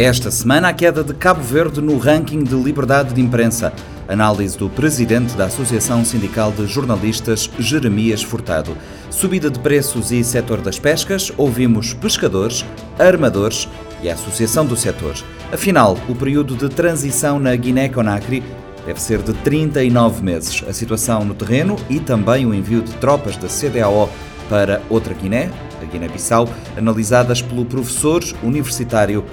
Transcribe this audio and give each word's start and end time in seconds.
Esta 0.00 0.30
semana, 0.30 0.70
a 0.70 0.72
queda 0.72 1.04
de 1.04 1.12
Cabo 1.12 1.42
Verde 1.42 1.78
no 1.82 1.98
ranking 1.98 2.42
de 2.42 2.54
liberdade 2.54 3.12
de 3.12 3.20
imprensa. 3.20 3.70
Análise 4.08 4.56
do 4.56 4.70
presidente 4.70 5.36
da 5.36 5.44
Associação 5.44 6.02
Sindical 6.06 6.52
de 6.52 6.66
Jornalistas, 6.66 7.50
Jeremias 7.58 8.22
Furtado. 8.22 8.74
Subida 9.10 9.50
de 9.50 9.58
preços 9.58 10.10
e 10.10 10.24
setor 10.24 10.62
das 10.62 10.78
pescas, 10.78 11.30
ouvimos 11.36 11.92
pescadores, 11.92 12.64
armadores 12.98 13.68
e 14.02 14.08
a 14.08 14.14
Associação 14.14 14.64
do 14.64 14.74
Setor. 14.74 15.16
Afinal, 15.52 15.98
o 16.08 16.14
período 16.14 16.56
de 16.56 16.70
transição 16.70 17.38
na 17.38 17.54
Guiné-Conakry 17.54 18.42
deve 18.86 19.02
ser 19.02 19.20
de 19.20 19.34
39 19.34 20.24
meses. 20.24 20.64
A 20.66 20.72
situação 20.72 21.26
no 21.26 21.34
terreno 21.34 21.76
e 21.90 22.00
também 22.00 22.46
o 22.46 22.54
envio 22.54 22.80
de 22.80 22.92
tropas 22.94 23.36
da 23.36 23.48
CDAO 23.48 24.08
para 24.48 24.80
outra 24.88 25.12
Guiné, 25.12 25.50
a 25.80 25.84
Guiné-Bissau, 25.84 26.48
analisadas 26.76 27.40
pelo 27.40 27.64
professor 27.64 28.22
universitário 28.42 29.24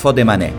Fodemané. 0.00 0.56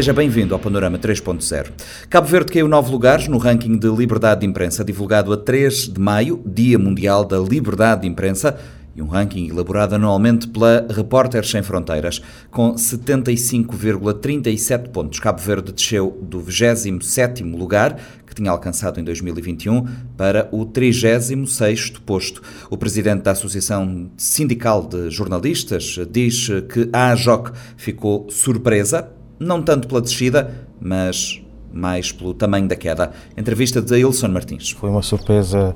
Seja 0.00 0.14
bem-vindo 0.14 0.54
ao 0.54 0.58
Panorama 0.58 0.98
3.0. 0.98 1.72
Cabo 2.08 2.26
Verde 2.26 2.52
caiu 2.52 2.66
nove 2.66 2.90
lugares 2.90 3.28
no 3.28 3.36
ranking 3.36 3.76
de 3.76 3.86
liberdade 3.86 4.40
de 4.40 4.46
imprensa 4.46 4.82
divulgado 4.82 5.30
a 5.30 5.36
3 5.36 5.90
de 5.90 6.00
maio, 6.00 6.42
Dia 6.46 6.78
Mundial 6.78 7.22
da 7.22 7.38
Liberdade 7.38 8.00
de 8.00 8.08
Imprensa, 8.08 8.58
e 8.96 9.02
um 9.02 9.06
ranking 9.06 9.50
elaborado 9.50 9.94
anualmente 9.94 10.48
pela 10.48 10.86
Repórteres 10.88 11.50
Sem 11.50 11.62
Fronteiras. 11.62 12.22
Com 12.50 12.76
75,37 12.76 14.88
pontos, 14.88 15.20
Cabo 15.20 15.38
Verde 15.38 15.70
desceu 15.70 16.18
do 16.22 16.40
27º 16.40 17.54
lugar, 17.54 17.94
que 18.26 18.34
tinha 18.34 18.50
alcançado 18.50 18.98
em 18.98 19.04
2021, 19.04 19.84
para 20.16 20.48
o 20.50 20.64
36º 20.64 22.00
posto. 22.06 22.40
O 22.70 22.78
presidente 22.78 23.24
da 23.24 23.32
Associação 23.32 24.10
Sindical 24.16 24.82
de 24.82 25.10
Jornalistas 25.10 25.98
diz 26.10 26.48
que 26.72 26.88
a 26.90 27.10
AJOC 27.10 27.52
ficou 27.76 28.30
surpresa 28.30 29.19
não 29.40 29.62
tanto 29.62 29.88
pela 29.88 30.02
descida, 30.02 30.54
mas 30.78 31.40
mais 31.72 32.12
pelo 32.12 32.34
tamanho 32.34 32.68
da 32.68 32.76
queda. 32.76 33.10
Entrevista 33.36 33.80
de 33.80 33.98
Ilson 33.98 34.28
Martins. 34.28 34.70
Foi 34.70 34.90
uma 34.90 35.02
surpresa 35.02 35.74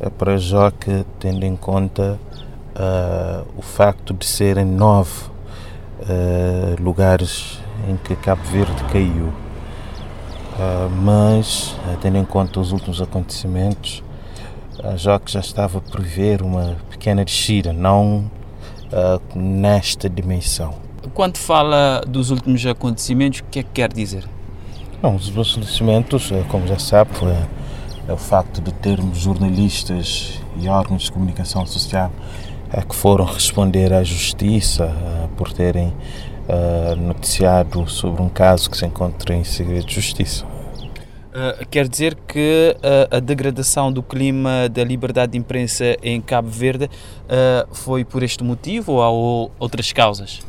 eh, 0.00 0.10
para 0.10 0.36
Joque, 0.36 1.06
tendo 1.18 1.44
em 1.44 1.56
conta 1.56 2.18
uh, 2.76 3.46
o 3.56 3.62
facto 3.62 4.12
de 4.12 4.26
serem 4.26 4.66
nove 4.66 5.12
uh, 6.00 6.82
lugares 6.82 7.58
em 7.88 7.96
que 7.96 8.14
Cabo 8.16 8.42
Verde 8.44 8.84
caiu. 8.92 9.28
Uh, 9.28 10.90
mas, 11.02 11.76
tendo 12.00 12.18
em 12.18 12.24
conta 12.24 12.60
os 12.60 12.72
últimos 12.72 13.00
acontecimentos, 13.00 14.02
a 14.82 14.96
Joque 14.96 15.32
já 15.32 15.40
estava 15.40 15.78
a 15.78 15.80
prever 15.80 16.42
uma 16.42 16.76
pequena 16.90 17.24
descida, 17.24 17.72
não 17.72 18.30
nesta 19.34 20.08
dimensão. 20.08 20.85
Quando 21.14 21.38
fala 21.38 22.02
dos 22.06 22.30
últimos 22.30 22.64
acontecimentos, 22.66 23.40
o 23.40 23.44
que 23.44 23.60
é 23.60 23.62
que 23.62 23.70
quer 23.72 23.92
dizer? 23.92 24.24
Não, 25.02 25.14
os 25.14 25.28
acontecimentos, 25.28 26.30
eh, 26.32 26.44
como 26.48 26.66
já 26.66 26.78
sabe, 26.78 27.10
é, 27.24 28.10
é 28.10 28.12
o 28.12 28.16
facto 28.16 28.60
de 28.60 28.72
termos 28.72 29.18
jornalistas 29.18 30.40
e 30.58 30.68
órgãos 30.68 31.04
de 31.04 31.12
comunicação 31.12 31.66
social 31.66 32.10
é, 32.72 32.82
que 32.82 32.94
foram 32.94 33.24
responder 33.24 33.92
à 33.92 34.02
justiça 34.02 34.84
é, 34.84 35.28
por 35.36 35.52
terem 35.52 35.92
noticiado 36.96 37.90
sobre 37.90 38.22
um 38.22 38.28
caso 38.28 38.70
que 38.70 38.76
se 38.76 38.86
encontra 38.86 39.34
em 39.34 39.42
segredo 39.42 39.86
de 39.86 39.94
justiça. 39.96 40.46
Uh, 41.36 41.66
quer 41.70 41.86
dizer 41.86 42.14
que 42.26 42.74
uh, 42.78 43.16
a 43.16 43.20
degradação 43.20 43.92
do 43.92 44.02
clima 44.02 44.70
da 44.70 44.82
liberdade 44.82 45.32
de 45.32 45.38
imprensa 45.38 45.96
em 46.02 46.18
Cabo 46.18 46.48
Verde 46.48 46.86
uh, 46.86 47.74
foi 47.74 48.06
por 48.06 48.22
este 48.22 48.42
motivo 48.42 48.92
ou 48.92 49.02
há 49.02 49.10
outras 49.58 49.92
causas? 49.92 50.40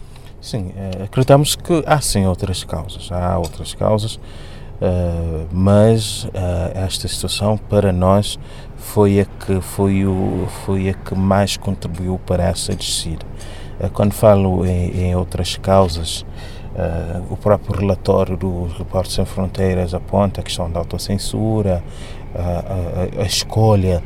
Sim, 0.47 0.71
é, 0.77 1.03
acreditamos 1.03 1.57
que 1.57 1.83
há 1.85 1.99
sim 1.99 2.25
outras 2.25 2.63
causas, 2.63 3.11
há 3.11 3.37
outras 3.37 3.73
causas, 3.73 4.17
Uh, 4.79 5.47
mas 5.51 6.25
uh, 6.25 6.29
esta 6.75 7.07
situação 7.07 7.57
para 7.57 7.91
nós 7.91 8.37
foi 8.75 9.19
a 9.19 9.25
que 9.25 9.59
foi 9.59 10.05
o 10.05 10.47
foi 10.63 10.89
a 10.89 10.93
que 10.93 11.15
mais 11.15 11.57
contribuiu 11.57 12.19
para 12.23 12.43
essa 12.43 12.75
descida. 12.75 13.25
Quando 13.91 14.13
falo 14.13 14.63
em, 14.67 15.07
em 15.07 15.15
outras 15.15 15.57
causas, 15.57 16.23
o 17.27 17.35
próprio 17.35 17.79
relatório 17.79 18.37
do 18.37 18.67
Repórter 18.77 19.13
Sem 19.13 19.25
Fronteiras 19.25 19.95
aponta 19.95 20.41
a 20.41 20.43
questão 20.43 20.69
da 20.69 20.77
autocensura, 20.77 21.83
a, 22.35 23.19
a, 23.19 23.23
a 23.23 23.25
escolha 23.25 24.03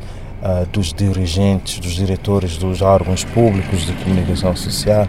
dos 0.71 0.93
dirigentes, 0.93 1.79
dos 1.79 1.95
diretores 1.95 2.55
dos 2.55 2.81
órgãos 2.81 3.25
públicos 3.25 3.85
de 3.85 3.91
comunicação 4.03 4.55
social 4.55 5.05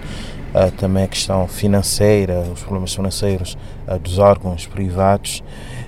uh, 0.54 0.70
também 0.72 1.04
a 1.04 1.08
questão 1.08 1.46
financeira, 1.48 2.40
os 2.52 2.60
problemas 2.60 2.94
financeiros 2.94 3.56
uh, 3.86 3.98
dos 3.98 4.18
órgãos 4.18 4.66
privados, 4.66 5.42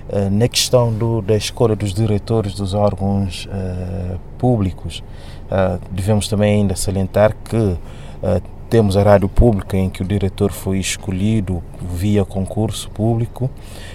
uh, 0.09 0.29
na 0.29 0.47
questão 0.47 0.91
do, 0.91 1.21
da 1.21 1.35
escolha 1.35 1.75
dos 1.75 1.93
diretores 1.93 2.53
dos 2.53 2.73
órgãos 2.73 3.47
públicos. 4.37 5.03
devemos 5.91 6.27
também 6.27 6.61
ainda 6.61 6.75
salientar 6.75 7.35
que 7.43 7.77
temos 8.69 8.97
a 8.97 9.03
rádio 9.03 9.29
pública 9.29 9.77
em 9.77 9.89
que 9.89 10.01
o 10.01 10.05
diretor 10.05 10.51
foi 10.51 10.79
escolhido 10.79 11.63
via 11.79 12.25
concurso 12.25 12.89
público, 12.89 13.49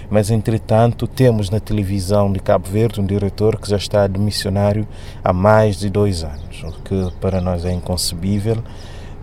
mas 0.09 0.31
entretanto 0.31 1.07
temos 1.07 1.49
na 1.49 1.59
televisão 1.59 2.31
de 2.31 2.39
Cabo 2.39 2.67
Verde 2.69 3.01
um 3.01 3.05
diretor 3.05 3.59
que 3.59 3.69
já 3.69 3.77
está 3.77 4.07
de 4.07 4.19
há 5.23 5.33
mais 5.33 5.77
de 5.77 5.89
dois 5.89 6.23
anos, 6.23 6.63
o 6.63 6.71
que 6.83 7.11
para 7.19 7.41
nós 7.41 7.65
é 7.65 7.73
inconcebível. 7.73 8.63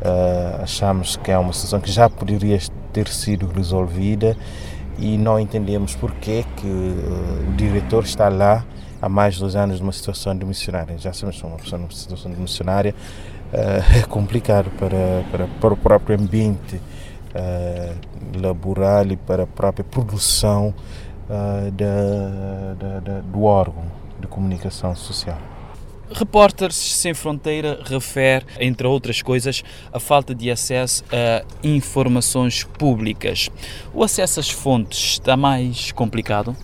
Uh, 0.00 0.62
achamos 0.62 1.16
que 1.16 1.28
é 1.30 1.36
uma 1.36 1.52
situação 1.52 1.80
que 1.80 1.90
já 1.90 2.08
poderia 2.08 2.56
ter 2.92 3.08
sido 3.08 3.48
resolvida 3.48 4.36
e 4.96 5.18
não 5.18 5.40
entendemos 5.40 5.96
porque 5.96 6.44
que 6.56 6.66
uh, 6.66 7.50
o 7.50 7.52
diretor 7.56 8.04
está 8.04 8.28
lá 8.28 8.64
há 9.02 9.08
mais 9.08 9.34
de 9.34 9.40
dois 9.40 9.56
anos 9.56 9.80
numa 9.80 9.92
situação 9.92 10.36
de 10.36 10.44
missionária. 10.44 10.96
Já 10.98 11.12
sabemos 11.12 11.40
que 11.40 11.46
uma 11.46 11.56
pessoa 11.56 11.80
numa 11.80 11.90
situação 11.90 12.30
de 12.30 12.40
missionária 12.40 12.94
uh, 13.52 13.56
é 13.98 14.02
complicado 14.02 14.70
para, 14.78 15.24
para, 15.32 15.46
para 15.60 15.74
o 15.74 15.76
próprio 15.76 16.18
ambiente 16.18 16.80
laboral 18.40 19.06
e 19.06 19.16
para 19.16 19.44
a 19.44 19.46
própria 19.46 19.84
produção 19.84 20.74
da, 21.28 22.74
da, 22.74 23.00
da, 23.00 23.20
do 23.20 23.44
órgão 23.44 23.84
de 24.18 24.26
comunicação 24.26 24.96
social. 24.96 25.38
Repórteres 26.12 26.76
Sem 26.76 27.12
Fronteira 27.12 27.80
refere, 27.84 28.46
entre 28.58 28.86
outras 28.86 29.20
coisas, 29.22 29.62
a 29.92 30.00
falta 30.00 30.34
de 30.34 30.50
acesso 30.50 31.04
a 31.12 31.44
informações 31.62 32.64
públicas. 32.64 33.50
O 33.92 34.02
acesso 34.02 34.40
às 34.40 34.50
fontes 34.50 35.12
está 35.12 35.36
mais 35.36 35.92
complicado? 35.92 36.56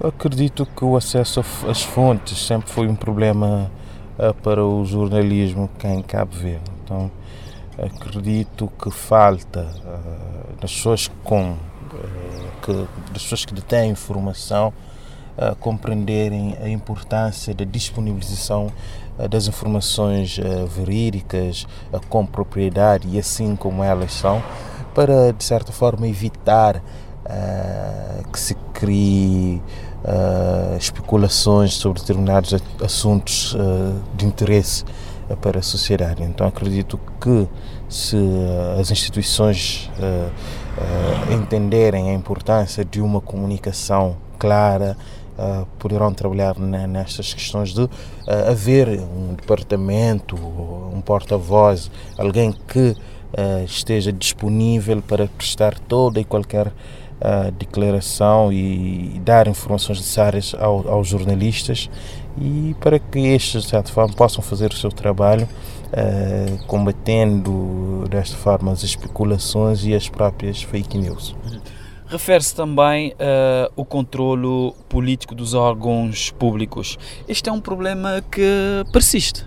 Eu 0.00 0.08
acredito 0.08 0.66
que 0.66 0.84
o 0.84 0.96
acesso 0.96 1.44
às 1.68 1.82
fontes 1.82 2.38
sempre 2.38 2.70
foi 2.70 2.86
um 2.88 2.94
problema 2.94 3.70
uh, 4.18 4.34
para 4.34 4.64
o 4.64 4.84
jornalismo 4.84 5.68
cá 5.78 5.88
em 5.88 6.02
Cabo 6.02 6.36
Verde. 6.36 6.70
Então, 6.84 7.10
acredito 7.78 8.70
que 8.80 8.90
falta 8.90 9.60
uh, 9.60 10.60
das 10.60 10.72
pessoas 10.72 11.10
com 11.24 11.52
uh, 11.52 11.56
que, 12.62 12.72
das 13.12 13.22
pessoas 13.22 13.44
que 13.44 13.54
detêm 13.54 13.90
informação 13.90 14.72
uh, 15.36 15.56
compreenderem 15.56 16.56
a 16.62 16.68
importância 16.68 17.54
da 17.54 17.64
disponibilização 17.64 18.72
uh, 19.18 19.28
das 19.28 19.46
informações 19.46 20.38
uh, 20.38 20.66
verídicas 20.66 21.66
com 22.08 22.24
propriedade 22.26 23.08
e 23.08 23.18
assim 23.18 23.56
como 23.56 23.82
elas 23.82 24.12
são, 24.12 24.42
para 24.94 25.32
de 25.32 25.44
certa 25.44 25.72
forma 25.72 26.06
evitar 26.06 26.82
que 28.30 28.38
se 28.38 28.54
crie 28.74 29.62
especulações 30.78 31.72
sobre 31.74 32.00
determinados 32.00 32.52
assuntos 32.84 33.56
de 34.16 34.26
interesse 34.26 34.84
para 35.40 35.60
a 35.60 35.62
sociedade. 35.62 36.22
Então 36.24 36.46
acredito 36.46 37.00
que 37.20 37.48
se 37.88 38.18
as 38.78 38.90
instituições 38.90 39.88
entenderem 41.32 42.10
a 42.10 42.12
importância 42.12 42.84
de 42.84 43.00
uma 43.00 43.20
comunicação 43.20 44.16
clara, 44.42 44.96
uh, 45.42 45.66
poderão 45.78 46.12
trabalhar 46.12 46.58
nestas 46.58 47.34
questões 47.34 47.70
de 47.74 47.82
uh, 47.82 47.90
haver 48.48 48.88
um 48.88 49.34
departamento, 49.34 50.36
um 50.36 51.00
porta-voz, 51.00 51.90
alguém 52.16 52.52
que 52.52 52.90
uh, 52.90 53.64
esteja 53.64 54.12
disponível 54.12 55.02
para 55.02 55.26
prestar 55.26 55.78
toda 55.78 56.20
e 56.20 56.24
qualquer 56.24 56.72
declaração 57.56 58.52
e, 58.52 59.20
dar 59.24 59.46
informações 59.46 59.98
necessárias 59.98 60.56
ao, 60.58 60.88
aos 60.88 61.06
jornalistas 61.06 61.88
e 62.36 62.74
para 62.80 62.98
que 62.98 63.20
estes, 63.20 63.62
de 63.62 63.68
certa 63.68 63.92
forma, 63.92 64.12
possam 64.12 64.42
fazer 64.42 64.72
o 64.72 64.76
seu 64.76 64.90
trabalho 64.90 65.48
combatendo 66.66 68.08
desta 68.10 68.36
forma 68.36 68.72
as 68.72 68.82
especulações 68.82 69.84
e 69.84 69.94
as 69.94 70.08
próprias 70.08 70.64
fake 70.64 70.98
news. 70.98 71.36
Refere-se 72.12 72.54
também 72.54 73.12
uh, 73.12 73.72
o 73.74 73.86
controlo 73.86 74.74
político 74.86 75.34
dos 75.34 75.54
órgãos 75.54 76.30
públicos. 76.30 76.98
Este 77.26 77.48
é 77.48 77.52
um 77.52 77.60
problema 77.60 78.22
que 78.30 78.84
persiste. 78.92 79.46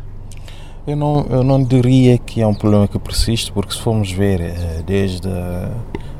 Eu 0.88 0.96
não, 0.96 1.28
eu 1.30 1.44
não 1.44 1.64
diria 1.64 2.18
que 2.18 2.42
é 2.42 2.48
um 2.48 2.56
problema 2.56 2.88
que 2.88 2.98
persiste, 2.98 3.52
porque 3.52 3.72
se 3.72 3.80
formos 3.80 4.12
ver 4.12 4.42
uh, 4.42 4.84
desde 4.84 5.30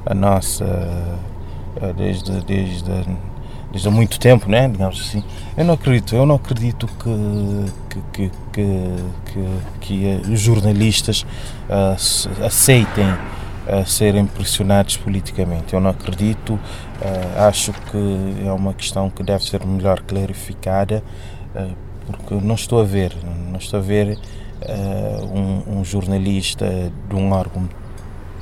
a, 0.06 0.14
nossa. 0.14 0.66
Uh, 0.66 1.92
desde, 1.98 2.32
desde, 2.42 2.92
desde 3.72 3.88
há 3.88 3.92
muito 3.92 4.20
tempo, 4.20 4.48
né, 4.48 4.70
digamos 4.70 5.02
assim, 5.02 5.24
eu 5.58 5.66
não 5.66 5.74
acredito, 5.74 6.16
eu 6.16 6.28
não 6.28 6.36
acredito 6.36 6.88
que, 6.88 8.00
que, 8.14 8.30
que, 8.30 8.32
que, 8.54 9.50
que, 9.82 10.22
que 10.22 10.32
os 10.32 10.40
jornalistas 10.40 11.26
aceitem 12.46 13.14
a 13.68 13.86
serem 13.86 14.26
pressionados 14.26 14.98
politicamente. 14.98 15.74
Eu 15.74 15.80
não 15.80 15.90
acredito, 15.90 16.54
uh, 16.54 17.48
acho 17.48 17.74
que 17.74 18.46
é 18.46 18.52
uma 18.52 18.74
questão 18.74 19.10
que 19.10 19.24
deve 19.24 19.44
ser 19.44 19.66
melhor 19.66 20.02
clarificada, 20.02 21.04
uh, 21.56 21.76
porque 22.06 22.36
não 22.36 22.56
estou 22.56 22.80
a 22.80 22.84
ver, 22.84 23.16
não 23.50 23.58
estou 23.58 23.80
a 23.80 23.84
ver 23.84 24.18
uh, 24.18 25.26
um, 25.26 25.80
um, 25.80 25.86
jornalista 25.86 26.92
de 27.10 27.16
um 27.16 27.32
órgão 27.32 27.68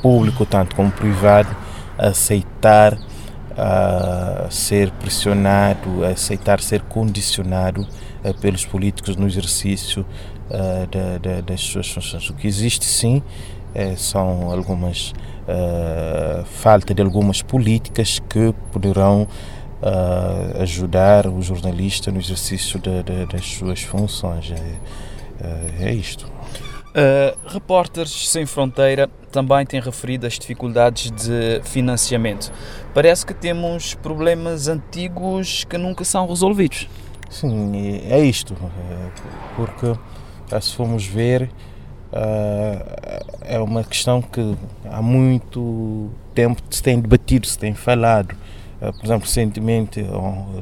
público, 0.02 0.46
tanto 0.46 0.76
como 0.76 0.92
privado, 0.92 1.56
aceitar 1.98 2.98
ser 4.50 4.90
pressionado, 4.94 6.04
aceitar 6.04 6.60
ser 6.60 6.82
condicionado 6.82 7.88
pelos 8.42 8.66
políticos 8.66 9.16
no 9.16 9.28
exercício 9.28 10.04
das 11.46 11.62
suas 11.62 11.88
funções. 11.88 12.32
O 12.32 12.34
que 12.34 12.48
existe 12.48 12.84
sim 12.84 13.22
é, 13.74 13.96
são 13.96 14.52
algumas 14.52 15.14
uh, 15.48 16.46
falta 16.46 16.94
de 16.94 17.02
algumas 17.02 17.42
políticas 17.42 18.20
que 18.20 18.54
poderão 18.72 19.28
uh, 19.82 20.62
ajudar 20.62 21.28
o 21.28 21.42
jornalista 21.42 22.12
no 22.12 22.20
exercício 22.20 22.80
de, 22.80 23.04
de, 23.04 23.26
das 23.26 23.46
suas 23.46 23.82
funções. 23.82 24.52
É, 24.52 25.86
é 25.88 25.94
isto. 25.94 26.26
Uh, 26.94 27.36
Repórteres 27.48 28.30
Sem 28.30 28.46
Fronteira 28.46 29.10
também 29.32 29.66
tem 29.66 29.82
referido 29.82 30.28
as 30.28 30.38
dificuldades 30.38 31.10
de 31.10 31.60
financiamento. 31.64 32.52
Parece 32.94 33.26
que 33.26 33.34
temos 33.34 33.96
problemas 33.96 34.68
antigos 34.68 35.64
que 35.64 35.76
nunca 35.76 36.06
são 36.06 36.28
resolvidos. 36.28 36.88
Sim, 37.32 37.72
é 38.08 38.20
isto, 38.20 38.56
porque 39.56 39.98
se 40.62 40.76
formos 40.76 41.04
ver, 41.04 41.50
Uh, 42.14 43.26
é 43.42 43.60
uma 43.60 43.84
questão 43.84 44.22
que 44.22 44.56
há 44.86 45.02
muito 45.02 46.12
tempo 46.36 46.62
se 46.70 46.84
tem 46.84 47.00
debatido, 47.00 47.48
se 47.48 47.58
tem 47.58 47.74
falado. 47.74 48.36
Uh, 48.80 48.94
por 48.94 49.06
exemplo, 49.06 49.26
recentemente, 49.26 50.00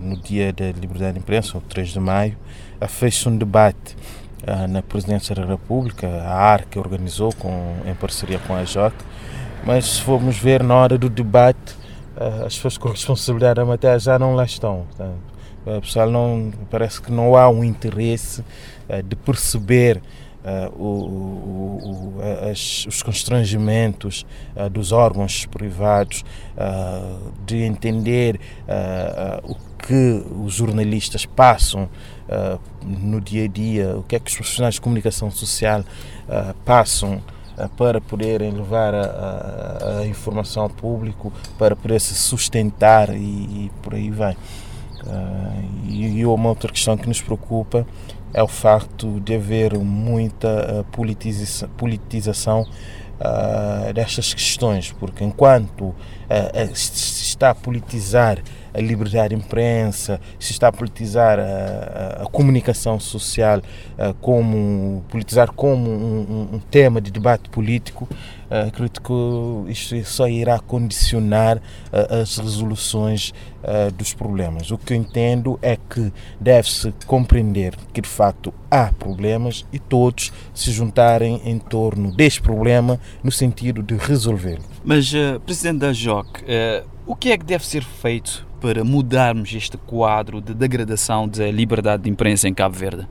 no 0.01 0.15
dia 0.15 0.53
da 0.53 0.71
liberdade 0.71 1.13
de 1.13 1.19
imprensa, 1.19 1.57
o 1.57 1.61
3 1.61 1.89
de 1.89 1.99
maio, 1.99 2.37
fez-se 2.87 3.27
um 3.27 3.37
debate 3.37 3.97
uh, 4.47 4.65
na 4.69 4.81
Presidência 4.81 5.35
da 5.35 5.45
República, 5.45 6.07
a 6.07 6.33
ARC 6.33 6.77
organizou 6.77 7.33
com, 7.33 7.75
em 7.85 7.93
parceria 7.95 8.39
com 8.39 8.55
a 8.55 8.63
JOC, 8.63 8.95
mas 9.65 9.85
se 9.85 10.01
formos 10.01 10.37
ver 10.37 10.63
na 10.63 10.75
hora 10.75 10.97
do 10.97 11.09
debate, 11.09 11.81
as 12.45 12.55
pessoas 12.55 12.77
com 12.77 12.89
responsabilidade 12.89 13.55
da 13.55 13.65
matéria 13.65 13.97
já 13.97 14.17
não 14.17 14.35
lá 14.35 14.43
estão. 14.43 14.85
Portanto, 14.87 15.19
o 15.65 15.81
pessoal 15.81 16.09
não, 16.09 16.51
parece 16.69 17.01
que 17.01 17.11
não 17.11 17.35
há 17.35 17.49
um 17.49 17.63
interesse 17.63 18.43
de 19.05 19.15
perceber 19.15 20.01
Uh, 20.43 20.75
o, 20.75 20.87
o, 20.87 22.17
o, 22.17 22.49
as, 22.49 22.87
os 22.87 23.03
constrangimentos 23.03 24.25
uh, 24.55 24.67
dos 24.71 24.91
órgãos 24.91 25.45
privados, 25.45 26.25
uh, 26.57 27.31
de 27.45 27.61
entender 27.61 28.39
o 29.43 29.55
que 29.77 30.25
os 30.43 30.53
jornalistas 30.53 31.25
passam 31.25 31.89
no 32.81 33.19
dia 33.19 33.43
a 33.43 33.47
dia, 33.47 33.97
o 33.97 34.03
que 34.03 34.15
é 34.15 34.19
que 34.19 34.29
os 34.29 34.35
profissionais 34.35 34.75
de 34.75 34.81
comunicação 34.81 35.29
social 35.29 35.83
passam 36.63 37.21
para 37.75 37.99
poderem 37.99 38.51
levar 38.51 38.93
a, 38.95 39.01
a, 39.01 39.99
a, 39.99 40.07
informação 40.07 40.63
ao 40.63 40.69
público, 40.69 41.33
para 41.57 41.75
poder 41.75 41.99
se 41.99 42.15
sustentar 42.15 43.09
e, 43.09 43.19
e 43.19 43.71
por 43.81 43.95
aí 43.95 44.09
vai. 44.09 44.37
e, 45.83 46.19
e 46.19 46.25
uma 46.25 46.49
outra 46.49 46.71
questão 46.71 46.95
que 46.95 47.07
nos 47.07 47.21
preocupa 47.21 47.85
é 48.33 48.41
o 48.41 48.47
facto 48.47 49.19
de 49.19 49.35
haver 49.35 49.77
muita 49.77 50.47
eh, 50.47 50.83
politiza 50.91 51.67
politização 51.77 52.65
uh, 53.21 53.93
destas 53.93 54.33
questões, 54.33 54.91
porque 54.91 55.23
enquanto 55.23 55.85
uh, 55.85 55.95
se 56.73 57.23
está 57.23 57.51
a 57.51 57.55
politizar 57.55 58.39
a 58.73 58.79
liberdade 58.79 59.35
de 59.35 59.41
imprensa, 59.41 60.19
se 60.39 60.51
está 60.51 60.69
a 60.69 60.71
politizar 60.71 61.39
a, 61.39 61.43
a, 62.21 62.23
a 62.23 62.25
comunicação 62.25 62.99
social, 62.99 63.59
uh, 63.59 64.13
como 64.15 65.03
politizar 65.09 65.51
como 65.51 65.89
um, 65.89 66.49
um, 66.53 66.59
tema 66.59 66.99
de 66.99 67.11
debate 67.11 67.49
político, 67.49 68.07
uh, 68.51 68.67
acredito 68.67 69.01
que 69.01 69.71
isto 69.71 70.03
só 70.05 70.27
irá 70.27 70.59
condicionar 70.59 71.57
uh, 71.57 72.21
as 72.21 72.37
resoluções 72.37 73.33
dos 73.95 74.11
problemas. 74.11 74.71
O 74.71 74.77
que 74.79 74.91
eu 74.91 74.97
entendo 74.97 75.59
é 75.61 75.77
que 75.77 76.11
deve-se 76.39 76.91
compreender 77.05 77.75
que 77.93 78.01
de 78.01 78.09
facto 78.09 78.51
há 78.71 78.91
problemas 78.91 79.67
e 79.71 79.77
todos 79.77 80.33
se 80.51 80.71
juntarem 80.71 81.39
em 81.45 81.59
torno 81.59 82.11
deste 82.11 82.41
problema 82.41 82.99
no 83.23 83.31
sentido 83.31 83.83
de 83.83 83.95
resolvê-lo. 83.95 84.63
Mas, 84.83 85.13
Presidente 85.45 85.77
da 85.77 85.93
JOC, 85.93 86.43
o 87.05 87.15
que 87.15 87.31
é 87.31 87.37
que 87.37 87.45
deve 87.45 87.63
ser 87.63 87.83
feito 87.83 88.47
para 88.59 88.83
mudarmos 88.83 89.53
este 89.53 89.77
quadro 89.77 90.41
de 90.41 90.55
degradação 90.55 91.27
da 91.27 91.51
liberdade 91.51 92.03
de 92.03 92.09
imprensa 92.09 92.47
em 92.47 92.53
Cabo 92.55 92.75
Verde? 92.75 93.07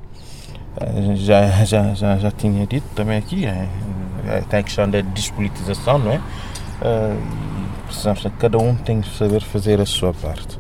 Eh, 0.77 1.17
já, 1.17 1.65
já, 1.65 1.95
já, 1.95 2.17
já 2.17 2.31
tinha 2.31 2.67
dito 2.67 2.87
também 2.95 3.19
aqui, 3.19 3.45
é, 3.45 3.69
é, 4.27 4.41
tem 4.43 4.61
a 4.61 4.63
questão 4.63 4.89
da 4.89 5.01
despolitização, 5.01 5.99
não 5.99 6.13
é? 6.13 6.17
Uh, 6.17 7.21
precisamos, 7.87 8.25
cada 8.39 8.57
um 8.57 8.75
tem 8.75 9.01
que 9.01 9.17
saber 9.17 9.43
fazer 9.43 9.81
a 9.81 9.87
sua 9.87 10.15
parte. 10.15 10.59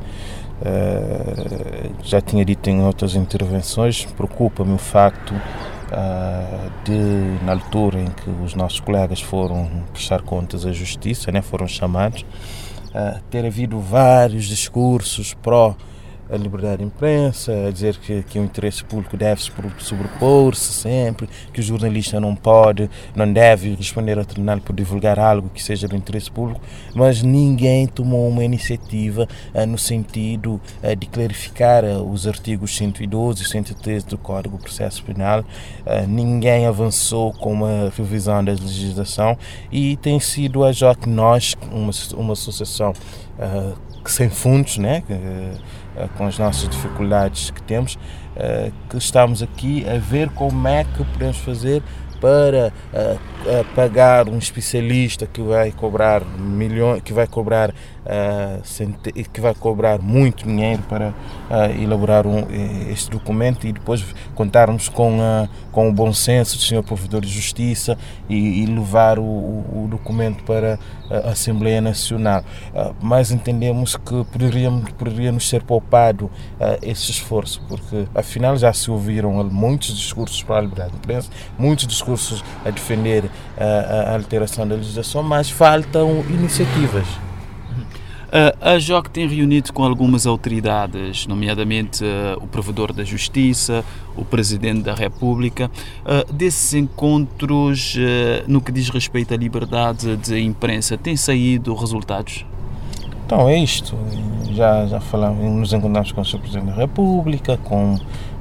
Uh, 0.60 1.94
já 2.02 2.20
tinha 2.20 2.44
dito 2.44 2.68
em 2.68 2.82
outras 2.82 3.14
intervenções, 3.14 4.04
preocupa-me 4.04 4.74
o 4.74 4.78
facto 4.78 5.32
uh, 5.32 6.70
de, 6.84 7.44
na 7.44 7.52
altura 7.52 8.00
em 8.00 8.10
que 8.10 8.28
os 8.44 8.54
nossos 8.54 8.80
colegas 8.80 9.20
foram 9.20 9.70
prestar 9.92 10.22
contas 10.22 10.66
à 10.66 10.72
justiça, 10.72 11.30
né, 11.32 11.40
foram 11.40 11.66
chamados, 11.66 12.24
ter 13.30 13.46
havido 13.46 13.78
vários 13.78 14.46
discursos 14.46 15.32
pró 15.34 15.76
a 16.30 16.36
liberdade 16.36 16.78
de 16.78 16.84
imprensa, 16.84 17.52
a 17.66 17.70
dizer 17.70 17.96
que, 17.96 18.22
que 18.22 18.38
o 18.38 18.44
interesse 18.44 18.84
público 18.84 19.16
deve 19.16 19.42
sobrepor-se 19.78 20.72
sempre, 20.72 21.28
que 21.52 21.60
o 21.60 21.62
jornalista 21.62 22.20
não 22.20 22.34
pode, 22.34 22.88
não 23.14 23.30
deve 23.30 23.74
responder 23.74 24.18
ao 24.18 24.24
tribunal 24.24 24.60
por 24.60 24.74
divulgar 24.74 25.18
algo 25.18 25.50
que 25.52 25.62
seja 25.62 25.88
do 25.88 25.96
interesse 25.96 26.30
público, 26.30 26.60
mas 26.94 27.22
ninguém 27.22 27.86
tomou 27.86 28.28
uma 28.28 28.44
iniciativa 28.44 29.28
uh, 29.54 29.66
no 29.66 29.78
sentido 29.78 30.60
uh, 30.82 30.96
de 30.96 31.06
clarificar 31.06 31.84
uh, 31.84 32.10
os 32.10 32.26
artigos 32.26 32.76
112 32.76 33.42
e 33.42 33.46
113 33.46 34.06
do 34.06 34.18
Código 34.18 34.56
de 34.56 34.62
Processo 34.62 35.02
Penal, 35.04 35.44
ninguém 36.08 36.66
avançou 36.66 37.32
com 37.32 37.52
uma 37.52 37.92
revisão 37.96 38.44
da 38.44 38.52
legislação 38.52 39.36
e 39.72 39.96
tem 39.96 40.20
sido 40.20 40.64
a 40.64 40.72
JOC 40.72 41.08
Nós, 41.08 41.56
uma, 41.72 41.90
uma 42.16 42.32
associação 42.32 42.92
sem 44.06 44.28
fundos, 44.28 44.78
né? 44.78 45.02
Eh, 45.08 45.52
com 46.16 46.26
as 46.26 46.38
nossas 46.38 46.68
dificuldades 46.68 47.50
que 47.50 47.62
temos, 47.62 47.98
eh, 48.36 48.70
que 48.88 48.96
estamos 48.96 49.42
aqui 49.42 49.84
a 49.88 49.98
ver 49.98 50.28
como 50.30 50.66
é 50.68 50.84
que 50.84 51.04
podemos 51.04 51.38
fazer 51.38 51.82
para 52.20 52.72
uh, 52.92 53.64
pagar 53.74 54.28
um 54.28 54.36
especialista 54.36 55.26
que 55.26 55.40
vai 55.40 55.72
cobrar 55.72 56.22
milhões, 56.22 57.00
que 57.02 57.12
vai 57.12 57.26
cobrar 57.26 57.74
uh, 58.04 59.28
que 59.32 59.40
vai 59.40 59.54
cobrar 59.54 59.98
muito 59.98 60.44
dinheiro 60.44 60.82
para 60.88 61.08
uh, 61.08 61.82
elaborar 61.82 62.26
um, 62.26 62.46
este 62.90 63.10
documento 63.10 63.66
e 63.66 63.72
depois 63.72 64.04
contarmos 64.34 64.88
com, 64.88 65.18
uh, 65.18 65.48
com 65.72 65.88
o 65.88 65.92
bom 65.92 66.12
senso 66.12 66.56
do 66.56 66.62
Sr. 66.62 66.82
Provedor 66.82 67.20
de 67.20 67.28
Justiça 67.28 67.96
e, 68.28 68.62
e 68.62 68.66
levar 68.66 69.18
o, 69.18 69.22
o, 69.22 69.88
documento 69.90 70.44
para 70.44 70.78
a 71.10 71.30
Assembleia 71.30 71.80
Nacional. 71.80 72.44
mas 73.02 73.32
entendemos 73.32 73.96
que 73.96 74.24
poderíamos, 74.30 74.90
poderíamos 74.92 75.48
ser 75.48 75.62
poupado 75.62 76.30
esse 76.82 77.10
esforço, 77.10 77.60
porque 77.68 78.06
afinal 78.14 78.56
já 78.56 78.72
se 78.72 78.90
ouviram 78.90 79.42
muitos 79.44 79.96
discursos 79.96 80.40
para 80.42 80.58
a 80.58 80.60
liberdade 80.60 80.92
de 80.92 80.98
imprensa, 80.98 81.30
muitos 81.58 81.86
discursos 81.86 82.44
a 82.64 82.70
defender 82.70 83.24
a 83.58 84.14
alteração 84.14 84.66
da 84.68 84.76
legislação, 84.76 85.22
mas 85.22 85.50
faltam 85.50 86.24
iniciativas. 86.30 87.29
Uh, 88.30 88.56
a 88.60 88.78
JOC 88.78 89.10
tem 89.10 89.26
reunido 89.26 89.72
com 89.72 89.82
algumas 89.82 90.24
autoridades, 90.24 91.26
nomeadamente 91.26 92.04
uh, 92.04 92.40
o 92.40 92.46
Provedor 92.46 92.92
da 92.92 93.02
Justiça, 93.02 93.84
o 94.16 94.24
Presidente 94.24 94.82
da 94.82 94.94
República. 94.94 95.68
Uh, 96.04 96.32
desses 96.32 96.72
encontros, 96.74 97.96
no 98.46 98.60
que 98.60 98.70
diz 98.70 98.88
respeito 98.88 99.34
à 99.34 99.36
liberdade 99.36 100.16
de 100.16 100.40
imprensa, 100.40 100.96
têm 100.96 101.16
saído 101.16 101.74
resultados? 101.74 102.46
Então, 103.26 103.48
é 103.48 103.58
isto. 103.58 103.96
Já, 104.52 104.86
já 104.86 105.00
falamos, 105.00 105.44
nos 105.44 105.72
encontramos 105.72 106.12
com 106.12 106.20
o 106.20 106.24
Sr. 106.24 106.38
Presidente 106.38 106.66
da 106.66 106.74
República, 106.74 107.56
com 107.58 107.98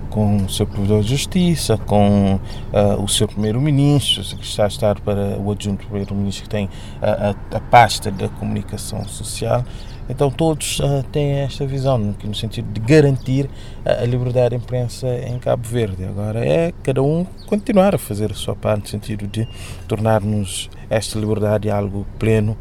com 0.09 0.37
o 0.37 0.49
seu 0.49 0.65
Provedor 0.65 1.01
de 1.01 1.09
Justiça, 1.09 1.77
com 1.77 2.35
uh, 2.73 3.03
o 3.03 3.07
seu 3.07 3.27
Primeiro-Ministro, 3.27 4.23
que 4.37 4.45
está 4.45 4.65
a 4.65 4.67
estar 4.67 4.99
para 5.01 5.37
o 5.39 5.51
adjunto 5.51 5.85
Primeiro-Ministro 5.85 6.43
que 6.43 6.49
tem 6.49 6.69
a, 7.01 7.29
a, 7.29 7.57
a, 7.57 7.59
pasta 7.59 8.11
da 8.11 8.27
comunicação 8.29 9.07
social. 9.07 9.63
Então 10.09 10.31
todos 10.31 10.79
uh, 10.79 11.03
têm 11.11 11.33
esta 11.39 11.65
visão, 11.65 11.97
no 11.97 12.35
sentido 12.35 12.71
de 12.71 12.79
garantir 12.79 13.49
a, 13.85 14.01
a 14.01 14.05
liberdade 14.05 14.49
de 14.49 14.55
imprensa 14.55 15.07
em 15.07 15.37
Cabo 15.37 15.67
Verde. 15.67 16.03
Agora 16.03 16.43
é 16.45 16.73
cada 16.83 17.01
um 17.03 17.25
continuar 17.45 17.93
a 17.93 17.97
fazer 17.97 18.31
a 18.31 18.35
sua 18.35 18.55
parte, 18.55 18.81
no 18.81 18.87
sentido 18.87 19.27
de 19.27 19.47
tornarmos 19.87 20.69
esta 20.89 21.19
liberdade 21.19 21.69
algo 21.69 22.05
pleno 22.17 22.57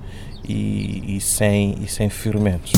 e, 0.47 1.17
e 1.17 1.21
sem, 1.21 1.76
e 1.83 1.88
sem 1.88 2.09
ferimentos. 2.11 2.73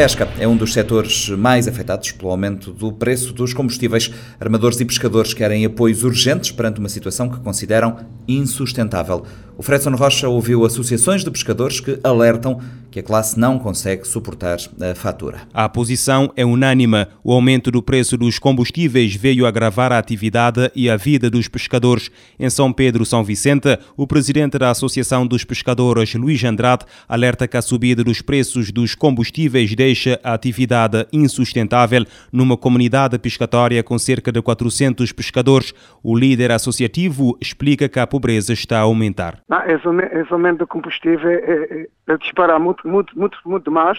Pesca 0.00 0.26
é 0.38 0.48
um 0.48 0.56
dos 0.56 0.72
setores 0.72 1.28
mais 1.28 1.68
afetados 1.68 2.10
pelo 2.10 2.30
aumento 2.30 2.72
do 2.72 2.90
preço 2.90 3.34
dos 3.34 3.52
combustíveis. 3.52 4.10
Armadores 4.40 4.80
e 4.80 4.84
pescadores 4.86 5.34
querem 5.34 5.66
apoios 5.66 6.02
urgentes 6.02 6.50
perante 6.50 6.80
uma 6.80 6.88
situação 6.88 7.28
que 7.28 7.38
consideram 7.40 7.98
insustentável. 8.26 9.26
O 9.60 9.62
Fredson 9.62 9.90
Rocha 9.90 10.26
ouviu 10.26 10.64
associações 10.64 11.22
de 11.22 11.30
pescadores 11.30 11.80
que 11.80 12.00
alertam 12.02 12.58
que 12.90 12.98
a 12.98 13.02
classe 13.02 13.38
não 13.38 13.58
consegue 13.58 14.08
suportar 14.08 14.58
a 14.80 14.94
fatura. 14.94 15.42
A 15.52 15.68
posição 15.68 16.32
é 16.34 16.46
unânime. 16.46 17.06
O 17.22 17.30
aumento 17.30 17.70
do 17.70 17.82
preço 17.82 18.16
dos 18.16 18.38
combustíveis 18.38 19.14
veio 19.14 19.44
agravar 19.44 19.92
a 19.92 19.98
atividade 19.98 20.72
e 20.74 20.88
a 20.88 20.96
vida 20.96 21.28
dos 21.28 21.46
pescadores. 21.46 22.10
Em 22.38 22.48
São 22.48 22.72
Pedro, 22.72 23.04
São 23.04 23.22
Vicente, 23.22 23.78
o 23.98 24.06
presidente 24.06 24.58
da 24.58 24.70
Associação 24.70 25.26
dos 25.26 25.44
Pescadores, 25.44 26.14
Luís 26.14 26.42
Andrade, 26.42 26.86
alerta 27.06 27.46
que 27.46 27.58
a 27.58 27.62
subida 27.62 28.02
dos 28.02 28.22
preços 28.22 28.72
dos 28.72 28.94
combustíveis 28.94 29.74
deixa 29.74 30.18
a 30.24 30.32
atividade 30.32 31.06
insustentável 31.12 32.06
numa 32.32 32.56
comunidade 32.56 33.18
pescatória 33.18 33.82
com 33.82 33.98
cerca 33.98 34.32
de 34.32 34.40
400 34.40 35.12
pescadores. 35.12 35.74
O 36.02 36.16
líder 36.16 36.50
associativo 36.50 37.36
explica 37.40 37.90
que 37.90 38.00
a 38.00 38.06
pobreza 38.06 38.54
está 38.54 38.78
a 38.78 38.82
aumentar. 38.82 39.42
Não, 39.50 39.60
esse 39.66 40.32
aumento 40.32 40.58
do 40.58 40.66
combustível 40.68 41.28
é, 41.28 41.34
é, 41.34 41.88
é 42.06 42.16
disparar 42.18 42.60
muito, 42.60 42.86
muito, 42.86 43.18
muito, 43.18 43.36
muito 43.44 43.64
demais 43.64 43.98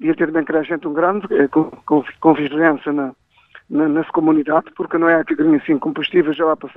e 0.00 0.12
ter 0.12 0.32
bem 0.32 0.42
crescente 0.42 0.88
um 0.88 0.92
grande, 0.92 1.32
é, 1.32 1.46
com, 1.46 1.70
com, 1.86 2.02
com, 2.18 2.34
vigilância 2.34 2.92
na, 2.92 3.12
na, 3.70 3.88
nessa 3.88 4.10
comunidade, 4.10 4.66
porque 4.74 4.98
não 4.98 5.08
é 5.08 5.22
que 5.22 5.34
assim 5.34 5.78
combustível 5.78 6.32
já 6.32 6.44
vai 6.44 6.56
para 6.56 6.70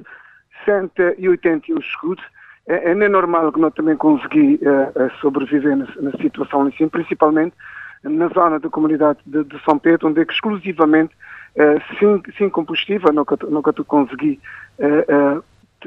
181 0.63 1.79
escudos. 1.79 2.23
É, 2.67 2.91
é 2.91 2.93
nem 2.95 3.09
normal 3.09 3.51
que 3.51 3.59
nós 3.59 3.73
também 3.73 3.97
consegui 3.97 4.59
é, 4.61 5.09
sobreviver 5.19 5.75
na, 5.75 6.11
situação 6.21 6.67
assim, 6.67 6.87
principalmente 6.87 7.55
na 8.03 8.27
zona 8.27 8.59
da 8.59 8.69
comunidade 8.69 9.17
de, 9.25 9.43
de 9.43 9.59
São 9.63 9.79
Pedro, 9.79 10.09
onde 10.09 10.21
é 10.21 10.25
que 10.25 10.33
exclusivamente 10.33 11.15
é, 11.55 11.79
sem, 11.97 12.21
sem 12.37 12.47
combustível 12.47 13.11
nunca, 13.11 13.37
nunca 13.49 13.73
consegui 13.73 14.39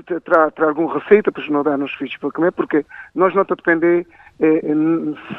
terá, 0.03 0.50
alguma 0.67 0.99
receita 0.99 1.33
para 1.33 1.43
não 1.53 1.62
dar 1.62 1.76
nos 1.79 1.93
filhos 1.95 2.17
para 2.17 2.31
comer, 2.31 2.53
porque 2.53 2.85
nós 3.15 3.35
não 3.35 3.45
depender 3.57 4.07
é, 4.41 4.47
é, 4.47 4.75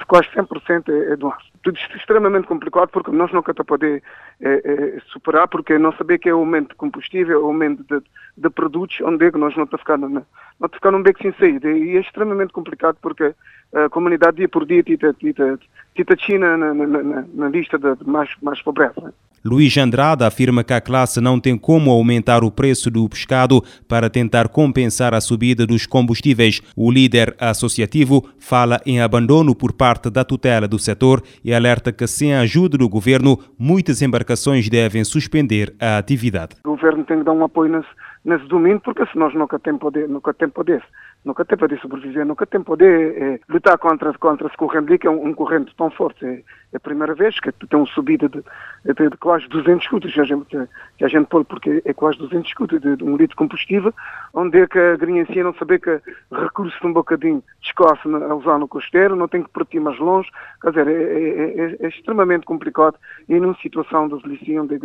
quase 0.08 0.28
100% 0.30 0.90
é, 0.90 1.14
é 1.14 1.16
do 1.16 1.28
ar. 1.28 1.38
Tudo 1.64 1.78
é 1.78 1.98
extremamente 1.98 2.48
complicado 2.48 2.90
porque 2.90 3.12
nós 3.12 3.32
nunca 3.32 3.52
estamos 3.52 3.68
a 3.68 3.76
poder 3.78 4.04
é, 4.42 4.62
é, 4.66 5.00
superar 5.08 5.48
porque 5.48 5.78
não 5.78 5.92
saber 5.94 6.20
que 6.20 6.30
é 6.30 6.34
o 6.34 6.40
aumento 6.40 6.70
de 6.70 6.76
combustível, 6.76 7.44
o 7.44 7.48
aumento 7.48 7.84
de, 7.84 8.04
de 8.38 8.50
produtos, 8.50 9.00
onde 9.02 9.26
é 9.26 9.32
que 9.32 9.38
nós 9.38 9.56
não 9.56 9.68
a 9.72 9.78
ficar, 9.78 9.98
não, 9.98 10.10
não 10.10 10.92
num 10.92 11.04
beco 11.04 11.22
sem 11.22 11.34
saída. 11.34 11.70
E 11.70 11.98
é 11.98 12.00
extremamente 12.00 12.54
complicado 12.54 12.98
porque 13.02 13.34
a 13.74 13.90
comunidade 13.90 14.38
dia 14.38 14.50
por 14.50 14.66
dia 14.66 14.84
tita, 14.84 15.14
tita, 15.14 15.60
tita 15.96 16.16
China 16.18 16.58
na, 16.58 16.74
na, 16.74 16.86
na, 16.86 17.26
na 17.34 17.50
lista 17.50 17.78
de 17.78 17.96
mais, 18.06 18.30
mais 18.42 18.62
pobreza. 18.62 19.14
Luís 19.46 19.78
Andrade 19.78 20.26
afirma 20.26 20.64
que 20.64 20.74
a 20.74 20.82
classe 20.82 21.22
não 21.22 21.40
tem 21.40 21.58
como 21.58 21.92
aumentar 21.92 22.44
o 22.44 22.52
preço 22.52 22.92
do 22.92 23.08
pescado 23.08 23.64
para 23.88 24.10
tentar 24.10 24.50
compensar 24.50 25.14
a 25.14 25.22
subida 25.22 25.66
dos 25.66 25.86
combustíveis. 25.86 26.62
O 26.76 26.92
líder 26.92 27.36
associativo 27.40 28.28
fala 28.38 28.82
em 28.86 29.00
abandono 29.00 29.56
por 29.56 29.72
parte 29.72 30.10
da 30.10 30.26
tutela 30.26 30.68
do 30.68 30.78
setor 30.78 31.24
e 31.48 31.54
alerta 31.54 31.94
que, 31.94 32.06
sem 32.06 32.34
a 32.34 32.42
ajuda 32.42 32.78
do 32.78 32.90
governo, 32.90 33.40
muitas 33.58 34.02
embarcações 34.02 34.68
devem 34.68 35.06
suspender 35.06 35.74
a 35.80 35.98
atividade. 35.98 36.58
O 36.66 36.72
governo 36.72 37.06
tem 37.06 37.20
que 37.20 37.24
dar 37.24 37.32
um 37.32 37.42
apoio 37.42 37.72
nesse, 37.72 37.88
nesse 38.24 38.46
domínio, 38.46 38.80
porque 38.80 39.06
senão 39.08 39.30
nunca 39.32 39.60
tem 39.60 39.78
poder. 39.78 40.08
Nunca 40.08 40.34
tem 40.34 40.50
poder 40.50 40.84
nunca 41.28 41.44
tem 41.44 41.58
poder 41.58 41.80
sobreviver, 41.80 42.26
nunca 42.26 42.46
tem 42.46 42.62
poder 42.62 43.22
é, 43.22 43.40
lutar 43.50 43.78
contra, 43.78 44.14
contra 44.14 44.48
esse 44.48 44.56
corrente 44.56 44.98
que 44.98 45.08
é 45.08 45.10
um, 45.10 45.28
um 45.28 45.34
corrente 45.34 45.76
tão 45.76 45.92
forte. 45.92 46.26
É, 46.26 46.44
é, 46.74 46.78
a 46.78 46.80
primeira 46.80 47.14
vez 47.14 47.40
que 47.40 47.52
tem 47.52 47.80
uma 47.80 47.86
subida 47.88 48.30
de, 48.30 48.42
de, 48.86 49.10
de 49.10 49.18
quase 49.18 49.48
200 49.50 49.84
escudos 49.84 50.14
que 50.14 50.22
a 50.22 50.24
gente, 50.24 50.58
que 50.98 51.06
a 51.06 51.08
gente 51.08 51.28
pôr, 51.28 51.44
porque 51.44 51.82
é 51.84 51.94
quase 51.94 52.18
200 52.18 52.48
escudos 52.48 52.80
de, 52.80 52.96
de, 52.96 53.04
um 53.04 53.12
litro 53.12 53.30
de 53.30 53.36
combustível, 53.36 53.94
onde 54.34 54.60
é 54.60 54.68
que 54.68 54.80
a 54.80 54.96
grinhancia 54.96 55.44
não 55.44 55.54
saber 55.56 55.80
que 55.80 56.00
recurso 56.32 56.76
um 56.88 56.94
bocadinho 56.94 57.44
descoce 57.62 58.08
a 58.08 58.36
usar 58.36 58.58
no 58.58 58.68
costeiro, 58.68 59.16
não 59.16 59.28
tem 59.28 59.44
que 59.44 59.50
partir 59.50 59.80
mais 59.80 60.00
longe, 60.00 60.30
quer 60.62 60.70
dizer, 60.70 60.88
é, 60.88 60.94
é, 60.94 61.60
é, 61.60 61.78
é 61.82 61.88
extremamente 61.90 62.46
complicado 62.46 62.96
e 63.28 63.40
numa 63.40 63.56
situação 63.56 64.08
de 64.08 64.22
delícia 64.22 64.62
onde 64.62 64.76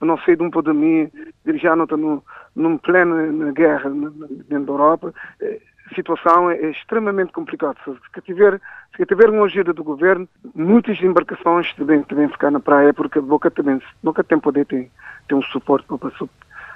não, 0.00 0.08
não 0.08 0.18
sei 0.18 0.36
de 0.36 0.42
uma 0.42 0.50
pandemia, 0.50 1.10
já 1.54 1.74
não 1.74 1.84
está 1.84 1.96
no, 1.96 2.22
num 2.54 2.78
pleno 2.78 3.52
guerra 3.52 3.90
dentro 3.90 4.66
da 4.66 4.72
Europa, 4.72 5.14
é, 5.40 5.60
a 5.90 5.94
situação 5.94 6.50
é, 6.50 6.56
é 6.56 6.70
extremamente 6.70 7.32
complicada. 7.32 7.76
Se 7.84 8.20
tiver, 8.22 8.60
se 8.96 9.06
tiver 9.06 9.30
uma 9.30 9.46
ajuda 9.46 9.72
do 9.72 9.82
governo, 9.82 10.28
muitas 10.54 11.00
embarcações 11.02 11.72
também, 11.74 12.02
também 12.02 12.28
ficar 12.28 12.50
na 12.50 12.60
praia, 12.60 12.92
porque 12.92 13.18
a 13.18 13.22
boca 13.22 13.50
também 13.50 13.80
nunca 14.02 14.22
tem 14.22 14.38
poder 14.38 14.66
ter, 14.66 14.90
ter 15.28 15.34
um 15.34 15.42
suporte 15.42 15.86
para, 15.86 16.28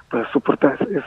para 0.09 0.27
suportar 0.29 0.79
esse, 0.91 1.05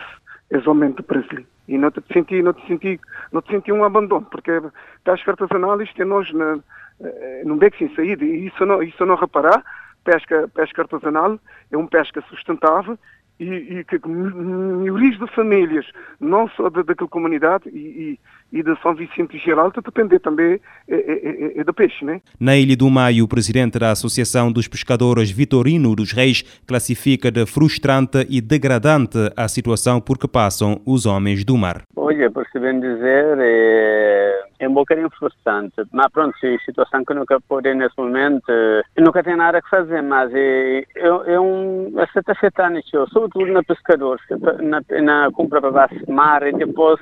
esse 0.51 0.67
aumento 0.67 0.97
do 0.97 1.03
preço. 1.03 1.45
E 1.67 1.77
não 1.77 1.89
te 1.89 2.01
senti, 2.13 2.43
não 2.43 2.53
te 2.53 2.65
senti, 2.67 2.99
não 3.31 3.41
te 3.41 3.51
senti 3.51 3.71
um 3.71 3.83
abandono, 3.83 4.27
porque 4.29 4.61
pesca 5.03 5.31
artesanal 5.31 5.81
isto 5.81 5.99
é 5.99 6.05
nós 6.05 6.31
na, 6.31 6.59
eh, 7.01 7.41
num 7.43 7.57
beco 7.57 7.77
sem 7.77 7.93
saída, 7.95 8.23
e 8.23 8.47
isso 8.47 8.63
não, 8.65 8.83
isso 8.83 9.03
não 9.03 9.15
reparar, 9.15 9.63
pesca, 10.05 10.47
pesca 10.53 10.83
artesanal 10.83 11.37
é 11.71 11.77
um 11.77 11.87
pesca 11.87 12.23
sustentável 12.29 12.97
e, 13.39 13.45
e 13.79 13.83
que 13.83 13.99
milhares 14.07 15.19
de 15.19 15.27
famílias, 15.27 15.85
não 16.21 16.47
só 16.49 16.69
da, 16.69 16.83
daquela 16.83 17.09
comunidade 17.09 17.67
e, 17.69 18.19
e 18.51 18.63
da 18.63 18.75
São 18.77 18.95
Vicente 18.95 19.37
geral, 19.37 19.67
está 19.67 19.81
a 19.81 19.83
depender 19.83 20.19
também 20.19 20.59
é, 20.87 20.95
é, 20.95 21.57
é, 21.57 21.59
é, 21.59 21.63
do 21.63 21.73
peixe. 21.73 22.05
Né? 22.05 22.21
Na 22.39 22.55
Ilha 22.55 22.77
do 22.77 22.89
Maio, 22.89 23.25
o 23.25 23.27
presidente 23.27 23.77
da 23.79 23.91
Associação 23.91 24.51
dos 24.51 24.67
Pescadores, 24.67 25.31
Vitorino 25.31 25.95
dos 25.95 26.11
Reis, 26.11 26.43
classifica 26.67 27.31
de 27.31 27.45
frustrante 27.45 28.25
e 28.29 28.39
degradante 28.41 29.17
a 29.35 29.47
situação 29.47 29.99
por 29.99 30.17
que 30.17 30.27
passam 30.27 30.81
os 30.85 31.05
homens 31.05 31.43
do 31.43 31.57
mar. 31.57 31.81
Olha, 31.95 32.31
por 32.31 32.45
se 32.47 32.59
bem 32.59 32.79
dizer, 32.79 33.37
é, 33.39 34.43
é 34.59 34.69
um 34.69 34.73
bocadinho 34.73 35.09
frustrante. 35.17 35.75
Mas 35.91 36.11
pronto, 36.11 36.35
a 36.43 36.65
situação 36.65 37.03
que 37.03 37.13
nunca 37.13 37.39
pode 37.41 37.73
nesse 37.73 37.97
momento, 37.97 38.51
nunca 38.97 39.23
tem 39.23 39.35
nada 39.35 39.61
que 39.61 39.69
fazer, 39.69 40.01
mas 40.01 40.31
é, 40.33 40.85
é, 40.95 41.33
é 41.33 41.39
um... 41.39 41.93
Está 42.15 42.31
afetando, 42.31 42.79
sobretudo 43.11 43.51
na 43.51 43.63
pescadores, 43.63 44.23
na, 44.61 44.81
na 45.01 45.31
compra 45.31 45.59
para 45.59 45.89
mar 46.07 46.45
e 46.47 46.53
depois 46.53 46.99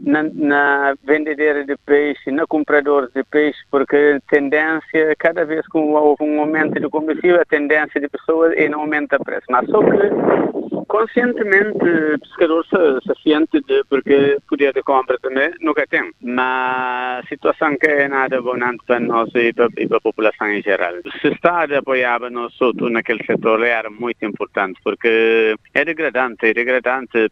na, 0.00 0.22
na 0.44 0.94
vendedeira 1.02 1.64
de 1.64 1.76
peixe, 1.78 2.30
na 2.30 2.46
compradores 2.46 3.10
de 3.12 3.24
peixe, 3.24 3.58
porque 3.70 3.96
a 3.96 4.30
tendência, 4.30 5.14
cada 5.18 5.44
vez 5.44 5.66
que 5.66 5.78
houve 5.78 6.22
um 6.22 6.40
aumento 6.40 6.78
de 6.78 6.88
combustível, 6.88 7.40
a 7.40 7.44
tendência 7.44 8.00
de 8.00 8.08
pessoas 8.08 8.52
é 8.56 8.68
não 8.68 8.80
aumenta 8.80 9.16
o 9.16 9.24
preço. 9.24 9.46
Mas 9.50 9.68
só 9.68 9.80
que 9.82 10.84
conscientemente 10.86 11.84
o 11.84 12.18
pescador 12.20 12.64
se, 12.66 13.14
se 13.14 13.60
de, 13.66 13.84
porque 13.88 14.38
poder 14.48 14.72
de 14.72 14.82
compra 14.82 15.18
também 15.20 15.50
nunca 15.60 15.86
tem. 15.86 16.12
Mas 16.20 17.24
a 17.24 17.28
situação 17.28 17.76
que 17.76 17.86
é 17.86 18.08
nada 18.08 18.40
bonante 18.40 18.84
para 18.86 19.00
nós 19.00 19.30
e 19.34 19.52
para, 19.52 19.68
e 19.76 19.88
para 19.88 19.98
a 19.98 20.00
população 20.00 20.48
em 20.48 20.62
geral. 20.62 20.94
Se 21.20 21.28
está 21.28 21.64
a 21.64 21.78
apoiar 21.78 22.30
nós 22.30 22.60
outros 22.60 22.92
naquele 22.92 23.24
setor 23.24 23.62
era 23.62 23.90
muito 23.90 24.24
importante, 24.24 24.78
porque 24.84 25.54
é 25.72 25.84
degradante, 25.84 26.46
é 26.46 26.54
degradante 26.54 27.28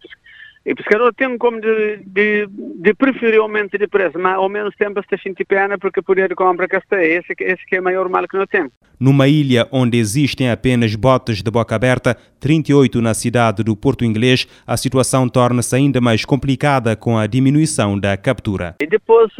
e 0.64 0.72
o 0.72 0.76
pescador 0.76 1.12
tem 1.14 1.36
como 1.38 1.60
de, 1.60 1.96
de, 2.06 2.46
de 2.46 2.94
preferir 2.94 3.40
aumento 3.40 3.76
de 3.76 3.88
preço, 3.88 4.16
mas 4.18 4.36
ao 4.36 4.48
menos 4.48 4.74
tempo 4.76 5.00
está 5.00 5.18
sentindo 5.18 5.46
pena 5.46 5.76
porque 5.76 6.00
poder 6.00 6.28
de 6.28 6.36
compra 6.36 6.68
que 6.68 6.76
está. 6.76 7.02
Esse, 7.02 7.34
esse 7.40 7.66
que 7.66 7.76
é 7.76 7.80
o 7.80 7.82
maior 7.82 8.08
mal 8.08 8.28
que 8.28 8.36
nós 8.36 8.48
temos. 8.48 8.70
Numa 8.98 9.26
ilha 9.26 9.66
onde 9.72 9.98
existem 9.98 10.50
apenas 10.50 10.94
botas 10.94 11.42
de 11.42 11.50
boca 11.50 11.74
aberta, 11.74 12.16
38 12.38 13.02
na 13.02 13.12
cidade 13.12 13.64
do 13.64 13.74
Porto 13.74 14.04
Inglês, 14.04 14.46
a 14.64 14.76
situação 14.76 15.28
torna-se 15.28 15.74
ainda 15.74 16.00
mais 16.00 16.24
complicada 16.24 16.94
com 16.94 17.18
a 17.18 17.26
diminuição 17.26 17.98
da 17.98 18.16
captura. 18.16 18.76
E 18.80 18.86
depois, 18.86 19.32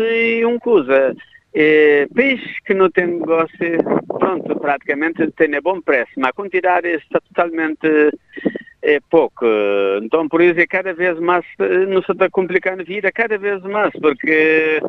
uma 0.45 0.59
coisa, 0.59 1.15
é, 1.55 2.09
peixe 2.13 2.57
que 2.65 2.75
não 2.75 2.91
tem 2.91 3.07
negócio, 3.07 3.79
pronto, 4.19 4.59
praticamente 4.59 5.31
tem 5.37 5.61
bom 5.61 5.81
preço, 5.81 6.11
mas 6.17 6.31
a 6.31 6.33
quantidade 6.33 6.89
está 6.89 7.21
totalmente 7.21 8.11
é 8.83 8.99
pouco. 9.09 9.47
Então, 10.03 10.29
por 10.29 10.43
isso, 10.43 10.59
é 10.59 10.67
cada 10.67 10.93
vez 10.93 11.19
mais, 11.21 11.45
nos 11.89 12.09
está 12.09 12.29
complicando 12.29 12.83
a 12.83 12.85
vida, 12.85 13.13
cada 13.13 13.39
vez 13.39 13.63
mais, 13.63 13.93
porque 14.01 14.81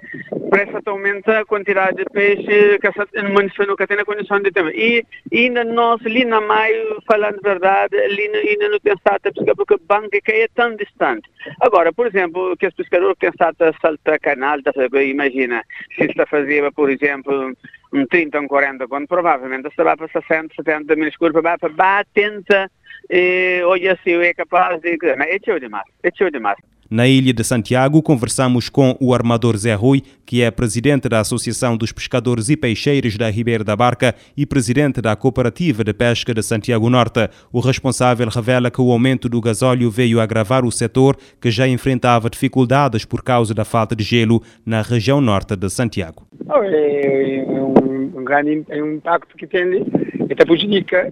presta 0.49 0.81
aumenta 0.85 1.39
a 1.39 1.45
quantidade 1.45 1.97
de 1.97 2.05
peixe 2.05 2.79
que 2.79 3.19
o 3.19 3.33
município 3.33 3.67
nunca 3.67 3.87
tem 3.87 3.99
a 3.99 4.05
condição 4.05 4.39
de 4.39 4.51
ter. 4.51 4.65
E 4.75 5.05
ainda 5.31 5.63
nós, 5.63 6.03
ali 6.05 6.25
na 6.25 6.41
maio, 6.41 6.97
falando 7.07 7.37
a 7.43 7.49
verdade, 7.49 7.95
ali 7.97 8.27
ainda 8.35 8.69
não 8.69 8.79
tem 8.79 8.93
estado 8.93 9.27
a 9.27 9.31
pescar, 9.31 9.55
porque 9.55 9.75
o 9.75 9.81
banco 9.87 10.09
é 10.13 10.47
tão 10.55 10.75
distante. 10.75 11.29
Agora, 11.61 11.93
por 11.93 12.07
exemplo, 12.07 12.55
que 12.57 12.67
os 12.67 12.73
pescadores 12.73 13.17
têm 13.19 13.29
estado 13.29 13.61
a 13.61 13.73
saltar 13.79 14.19
canal, 14.19 14.61
tá, 14.63 14.71
imagina, 15.01 15.63
se 15.95 16.05
está 16.05 16.25
fazendo, 16.25 16.71
por 16.73 16.89
exemplo, 16.89 17.55
um 17.93 18.05
30 18.05 18.37
ou 18.37 18.43
um 18.43 18.47
40, 18.47 18.87
quando 18.87 19.07
provavelmente 19.07 19.67
estava 19.67 19.95
para 19.95 20.07
60, 20.07 20.55
70 20.55 20.95
mil 20.95 21.07
escuros, 21.07 21.33
para 21.41 22.05
tenta 22.13 22.69
e 23.09 23.61
hoje 23.65 23.87
assim 23.87 24.13
é 24.13 24.33
capaz 24.33 24.81
de. 24.81 24.97
É 25.03 25.35
demais, 25.59 25.85
é 26.01 26.29
demais. 26.31 26.57
Na 26.93 27.07
Ilha 27.07 27.33
de 27.33 27.43
Santiago, 27.43 28.03
conversamos 28.03 28.69
com 28.69 28.95
o 28.99 29.15
armador 29.15 29.57
Zé 29.57 29.73
Rui, 29.73 30.03
que 30.23 30.43
é 30.43 30.51
presidente 30.51 31.09
da 31.09 31.21
Associação 31.21 31.75
dos 31.75 31.91
Pescadores 31.91 32.49
e 32.49 32.55
Peixeiros 32.55 33.17
da 33.17 33.31
Ribeira 33.31 33.63
da 33.63 33.75
Barca 33.75 34.13
e 34.37 34.45
presidente 34.45 35.01
da 35.01 35.15
Cooperativa 35.15 35.83
de 35.83 35.91
Pesca 35.91 36.35
de 36.35 36.43
Santiago 36.43 36.91
Norte. 36.91 37.27
O 37.51 37.61
responsável 37.61 38.29
revela 38.29 38.69
que 38.69 38.79
o 38.79 38.91
aumento 38.91 39.27
do 39.27 39.41
gasóleo 39.41 39.89
veio 39.89 40.21
agravar 40.21 40.63
o 40.63 40.71
setor, 40.71 41.17
que 41.41 41.49
já 41.49 41.67
enfrentava 41.67 42.29
dificuldades 42.29 43.05
por 43.05 43.23
causa 43.23 43.55
da 43.55 43.65
falta 43.65 43.95
de 43.95 44.03
gelo 44.03 44.43
na 44.63 44.83
região 44.83 45.19
norte 45.19 45.55
de 45.55 45.71
Santiago. 45.71 46.27
É 46.47 47.43
um, 47.49 48.19
um 48.19 48.23
grande 48.23 48.63
impacto 48.71 49.35
que 49.35 49.47
tem 49.47 49.83
e 50.29 50.35
prejudica, 50.35 51.11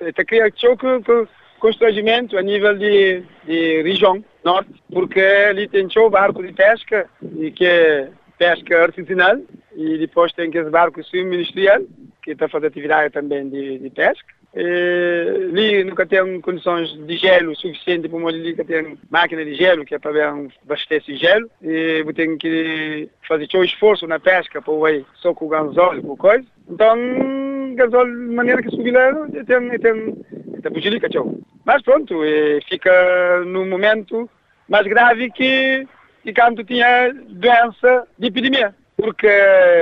está 0.00 0.24
criando 0.24 0.54
choque 0.56 0.86
constrangimento 1.62 2.36
a 2.36 2.42
nível 2.42 2.76
de, 2.76 3.22
de 3.46 3.82
região 3.82 4.22
norte, 4.44 4.72
porque 4.92 5.20
ali 5.20 5.68
tem 5.68 5.86
o 5.96 6.10
barco 6.10 6.42
de 6.42 6.52
pesca, 6.52 7.08
e 7.38 7.52
que 7.52 7.64
é 7.64 8.08
pesca 8.36 8.82
artesanal, 8.82 9.38
e 9.76 9.96
depois 9.96 10.32
tem 10.32 10.48
aqueles 10.48 10.72
barcos 10.72 11.06
subministerial, 11.06 11.80
que 12.20 12.32
está 12.32 12.48
fazendo 12.48 12.66
atividade 12.66 13.12
também 13.12 13.48
de, 13.48 13.78
de 13.78 13.90
pesca. 13.90 14.26
E, 14.54 15.48
ali 15.50 15.84
nunca 15.84 16.04
tem 16.04 16.40
condições 16.40 16.92
de 17.06 17.16
gelo 17.16 17.54
suficiente 17.54 18.08
para 18.08 18.26
ali 18.26 18.54
que 18.54 18.64
tem 18.64 18.98
máquina 19.08 19.44
de 19.44 19.54
gelo 19.54 19.84
que 19.84 19.94
é 19.94 19.98
para 19.98 20.34
abastecer 20.64 21.16
gelo 21.16 21.48
e 21.62 22.02
eu 22.04 22.12
tenho 22.12 22.36
que 22.36 23.08
fazer 23.26 23.48
o 23.54 23.64
esforço 23.64 24.06
na 24.06 24.20
pesca 24.20 24.60
para 24.60 24.92
ir 24.92 25.06
só 25.14 25.32
com 25.32 25.46
o 25.46 25.48
gasóleo 25.48 26.02
com 26.02 26.16
coisa 26.18 26.44
então 26.68 26.94
gasóleo 27.76 28.12
de 28.14 28.34
maneira 28.34 28.62
que 28.62 28.68
subir 28.68 28.90
lá 28.90 29.26
tem 29.46 29.78
tem 29.78 30.22
da 30.62 30.70
Bujilica, 30.70 31.08
tchau. 31.08 31.34
Mas 31.64 31.82
pronto, 31.82 32.20
fica 32.68 33.44
no 33.46 33.64
momento 33.66 34.28
mais 34.68 34.86
grave 34.86 35.30
que, 35.30 35.86
que 36.22 36.32
quando 36.32 36.64
tinha 36.64 37.12
doença 37.28 38.06
de 38.18 38.26
epidemia. 38.28 38.74
Porque 38.96 39.28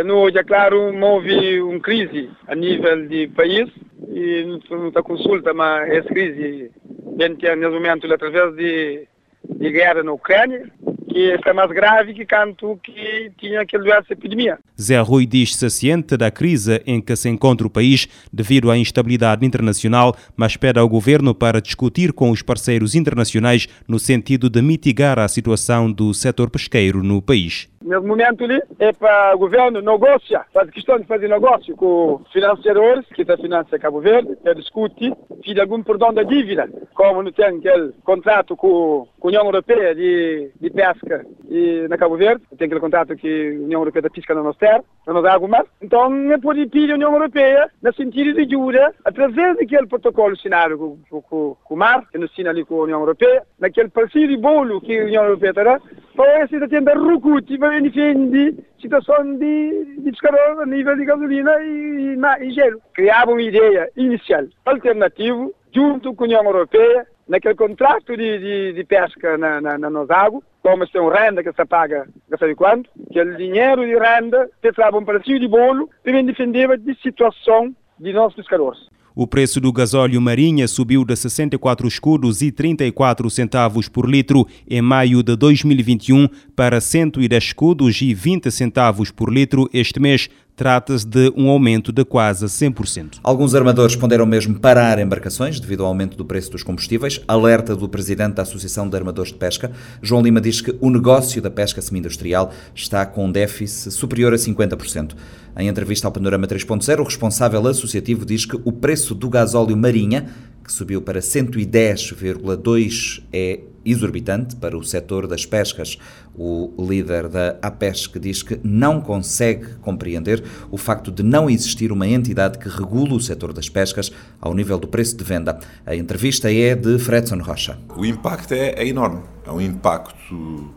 no 0.04 0.18
hoje, 0.20 0.38
é 0.38 0.44
claro, 0.44 0.94
houve 0.94 1.60
uma 1.60 1.80
crise 1.80 2.30
a 2.46 2.54
nível 2.54 3.06
de 3.06 3.28
país 3.28 3.68
e 4.08 4.44
não 4.70 4.88
está 4.88 5.02
consulta, 5.02 5.52
mas 5.52 5.90
essa 5.90 6.08
crise 6.08 6.70
vem 7.16 7.30
nesse 7.30 7.74
momento 7.74 8.12
através 8.12 8.54
de, 8.56 9.06
de 9.44 9.70
guerra 9.70 10.02
na 10.02 10.12
Ucrânia 10.12 10.70
que 11.10 11.34
está 11.34 11.52
mais 11.52 11.70
grave 11.70 12.14
que 12.14 12.24
quanto 12.24 12.78
que 12.82 13.32
tinha 13.38 13.62
aquele 13.62 13.90
essa 13.90 14.12
epidemia. 14.12 14.58
Zé 14.80 15.00
Rui 15.00 15.26
diz-se 15.26 15.68
ciente 15.68 16.16
da 16.16 16.30
crise 16.30 16.80
em 16.86 17.00
que 17.00 17.16
se 17.16 17.28
encontra 17.28 17.66
o 17.66 17.70
país 17.70 18.08
devido 18.32 18.70
à 18.70 18.78
instabilidade 18.78 19.44
internacional, 19.44 20.14
mas 20.36 20.56
pede 20.56 20.78
ao 20.78 20.88
governo 20.88 21.34
para 21.34 21.60
discutir 21.60 22.12
com 22.12 22.30
os 22.30 22.42
parceiros 22.42 22.94
internacionais 22.94 23.66
no 23.88 23.98
sentido 23.98 24.48
de 24.48 24.62
mitigar 24.62 25.18
a 25.18 25.26
situação 25.26 25.90
do 25.90 26.14
setor 26.14 26.48
pesqueiro 26.48 27.02
no 27.02 27.20
país. 27.20 27.68
Nesse 27.82 28.06
momento 28.06 28.44
ali, 28.44 28.60
é 28.78 28.92
para 28.92 29.34
o 29.34 29.38
governo 29.38 29.80
negociar, 29.80 30.46
faz 30.52 30.68
questão 30.68 30.98
de 30.98 31.06
fazer 31.06 31.28
negócio 31.28 31.74
com 31.74 32.20
financiadores, 32.30 33.06
que 33.06 33.22
está 33.22 33.38
financia 33.38 33.78
Cabo 33.78 34.02
Verde, 34.02 34.36
para 34.36 34.52
discutir 34.52 35.16
se 35.42 35.54
de 35.54 35.60
algum 35.62 35.82
perdão 35.82 36.12
da 36.12 36.22
dívida, 36.22 36.68
como 36.92 37.22
não 37.22 37.32
tem 37.32 37.46
aquele 37.46 37.94
contrato 38.04 38.54
com, 38.54 39.08
com 39.18 39.28
a 39.28 39.30
União 39.30 39.46
Europeia 39.46 39.94
de, 39.94 40.50
de 40.60 40.68
pesca 40.68 41.24
e, 41.48 41.86
na 41.88 41.96
Cabo 41.96 42.18
Verde, 42.18 42.44
tem 42.58 42.66
aquele 42.66 42.80
contrato 42.80 43.16
que 43.16 43.56
a 43.58 43.64
União 43.64 43.80
Europeia 43.80 44.02
da 44.02 44.10
pesca 44.10 44.34
na 44.34 44.42
nossa 44.42 44.58
terra, 44.58 44.84
na 45.06 45.14
nossa 45.14 45.30
água 45.30 45.48
mar. 45.48 45.64
Então, 45.80 46.32
é 46.32 46.36
por 46.36 46.54
pedir 46.54 46.92
a 46.92 46.96
União 46.96 47.14
Europeia, 47.14 47.70
no 47.82 47.94
sentido 47.94 48.34
de 48.34 48.42
ajuda, 48.42 48.94
através 49.06 49.56
daquele 49.56 49.86
protocolo 49.86 50.34
assinado 50.34 50.76
com, 51.08 51.22
com, 51.22 51.56
com, 51.64 51.74
o 51.74 51.78
mar, 51.78 52.06
que 52.12 52.18
nos 52.18 52.30
assina 52.30 52.50
ali 52.50 52.62
com 52.62 52.78
a 52.78 52.84
União 52.84 53.00
Europeia, 53.00 53.42
naquele 53.58 53.88
parceiro 53.88 54.28
de 54.28 54.36
bolo 54.36 54.82
que 54.82 54.98
a 54.98 55.04
União 55.04 55.24
Europeia 55.24 55.54
terá, 55.54 55.80
para 56.20 56.44
esse 56.44 56.68
tenda 56.68 56.92
Rucuti, 56.92 57.56
para 57.56 57.80
defender 57.80 58.54
situação 58.78 59.38
de, 59.38 59.96
de 60.00 60.10
pescador 60.10 60.60
a 60.62 60.66
nível 60.66 60.94
de 60.94 61.06
gasolina 61.06 61.50
e, 61.62 62.14
e, 62.14 62.46
e 62.46 62.50
gelo. 62.50 62.78
Criava 62.92 63.30
uma 63.30 63.40
ideia 63.40 63.90
inicial 63.96 64.44
alternativa, 64.66 65.50
junto 65.74 66.14
com 66.14 66.24
a 66.24 66.26
União 66.26 66.44
Europeia, 66.44 67.06
naquele 67.26 67.54
contrato 67.54 68.14
de, 68.18 68.38
de, 68.38 68.72
de 68.74 68.84
pesca 68.84 69.38
na, 69.38 69.62
na, 69.62 69.78
na 69.78 69.88
nossa 69.88 70.14
água, 70.14 70.42
como 70.62 70.84
se 70.84 70.92
tem 70.92 71.00
um 71.00 71.08
renda 71.08 71.42
que 71.42 71.54
se 71.54 71.64
paga, 71.64 72.06
não 72.28 72.36
sei 72.36 72.54
quanto, 72.54 72.90
aquele 73.08 73.36
dinheiro 73.36 73.86
de 73.86 73.96
renda, 73.96 74.50
que 74.60 74.68
um 74.92 75.04
pedacinho 75.06 75.40
de 75.40 75.48
bolo, 75.48 75.88
também 76.04 76.26
defendia 76.26 76.76
de 76.76 76.94
situação 77.00 77.74
de 77.98 78.12
nossos 78.12 78.36
pescadores. 78.36 78.90
O 79.20 79.26
preço 79.26 79.60
do 79.60 79.70
gasóleo 79.70 80.18
marinha 80.18 80.66
subiu 80.66 81.04
de 81.04 81.14
64 81.14 81.86
escudos 81.86 82.40
e 82.40 82.50
34 82.50 83.28
centavos 83.28 83.86
por 83.86 84.08
litro 84.08 84.48
em 84.66 84.80
maio 84.80 85.22
de 85.22 85.36
2021 85.36 86.26
para 86.56 86.80
110 86.80 87.44
escudos 87.44 88.00
e 88.00 88.14
20 88.14 88.50
centavos 88.50 89.10
por 89.10 89.30
litro 89.30 89.68
este 89.74 90.00
mês, 90.00 90.30
Trata-se 90.60 91.06
de 91.06 91.32
um 91.38 91.48
aumento 91.48 91.90
de 91.90 92.04
quase 92.04 92.44
100%. 92.44 93.20
Alguns 93.22 93.54
armadores 93.54 93.96
ponderam 93.96 94.26
mesmo 94.26 94.60
parar 94.60 94.98
embarcações 94.98 95.58
devido 95.58 95.80
ao 95.80 95.88
aumento 95.88 96.18
do 96.18 96.24
preço 96.26 96.50
dos 96.50 96.62
combustíveis. 96.62 97.18
Alerta 97.26 97.74
do 97.74 97.88
presidente 97.88 98.34
da 98.34 98.42
Associação 98.42 98.86
de 98.86 98.94
Armadores 98.94 99.32
de 99.32 99.38
Pesca. 99.38 99.72
João 100.02 100.20
Lima 100.20 100.38
diz 100.38 100.60
que 100.60 100.76
o 100.78 100.90
negócio 100.90 101.40
da 101.40 101.50
pesca 101.50 101.80
semi-industrial 101.80 102.52
está 102.74 103.06
com 103.06 103.24
um 103.24 103.32
déficit 103.32 103.90
superior 103.90 104.34
a 104.34 104.36
50%. 104.36 105.12
Em 105.56 105.66
entrevista 105.66 106.06
ao 106.06 106.12
Panorama 106.12 106.46
3.0, 106.46 107.00
o 107.00 107.04
responsável 107.04 107.66
associativo 107.66 108.26
diz 108.26 108.44
que 108.44 108.60
o 108.62 108.70
preço 108.70 109.14
do 109.14 109.30
gasóleo 109.30 109.74
marinha, 109.74 110.28
que 110.64 110.72
subiu 110.72 111.02
para 111.02 111.20
110,2 111.20 113.22
é 113.32 113.60
exorbitante 113.84 114.56
para 114.56 114.76
o 114.76 114.84
setor 114.84 115.26
das 115.26 115.46
pescas. 115.46 115.98
O 116.34 116.72
líder 116.78 117.28
da 117.28 117.56
APESC 117.62 118.18
diz 118.18 118.42
que 118.42 118.60
não 118.62 119.00
consegue 119.00 119.74
compreender 119.76 120.42
o 120.70 120.76
facto 120.76 121.10
de 121.10 121.22
não 121.22 121.48
existir 121.48 121.92
uma 121.92 122.06
entidade 122.06 122.58
que 122.58 122.68
regule 122.68 123.14
o 123.14 123.20
setor 123.20 123.52
das 123.52 123.68
pescas 123.68 124.12
ao 124.40 124.54
nível 124.54 124.78
do 124.78 124.88
preço 124.88 125.16
de 125.16 125.24
venda. 125.24 125.58
A 125.84 125.94
entrevista 125.94 126.52
é 126.52 126.74
de 126.74 126.98
Fredson 126.98 127.38
Rocha. 127.38 127.78
O 127.96 128.04
impacto 128.04 128.52
é, 128.52 128.74
é 128.76 128.86
enorme. 128.86 129.22
É 129.46 129.50
um 129.50 129.60
impacto 129.60 130.74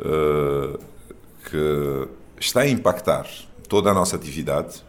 uh, 0.00 0.78
que 1.50 2.08
está 2.40 2.62
a 2.62 2.68
impactar 2.68 3.26
toda 3.68 3.90
a 3.90 3.94
nossa 3.94 4.16
atividade. 4.16 4.87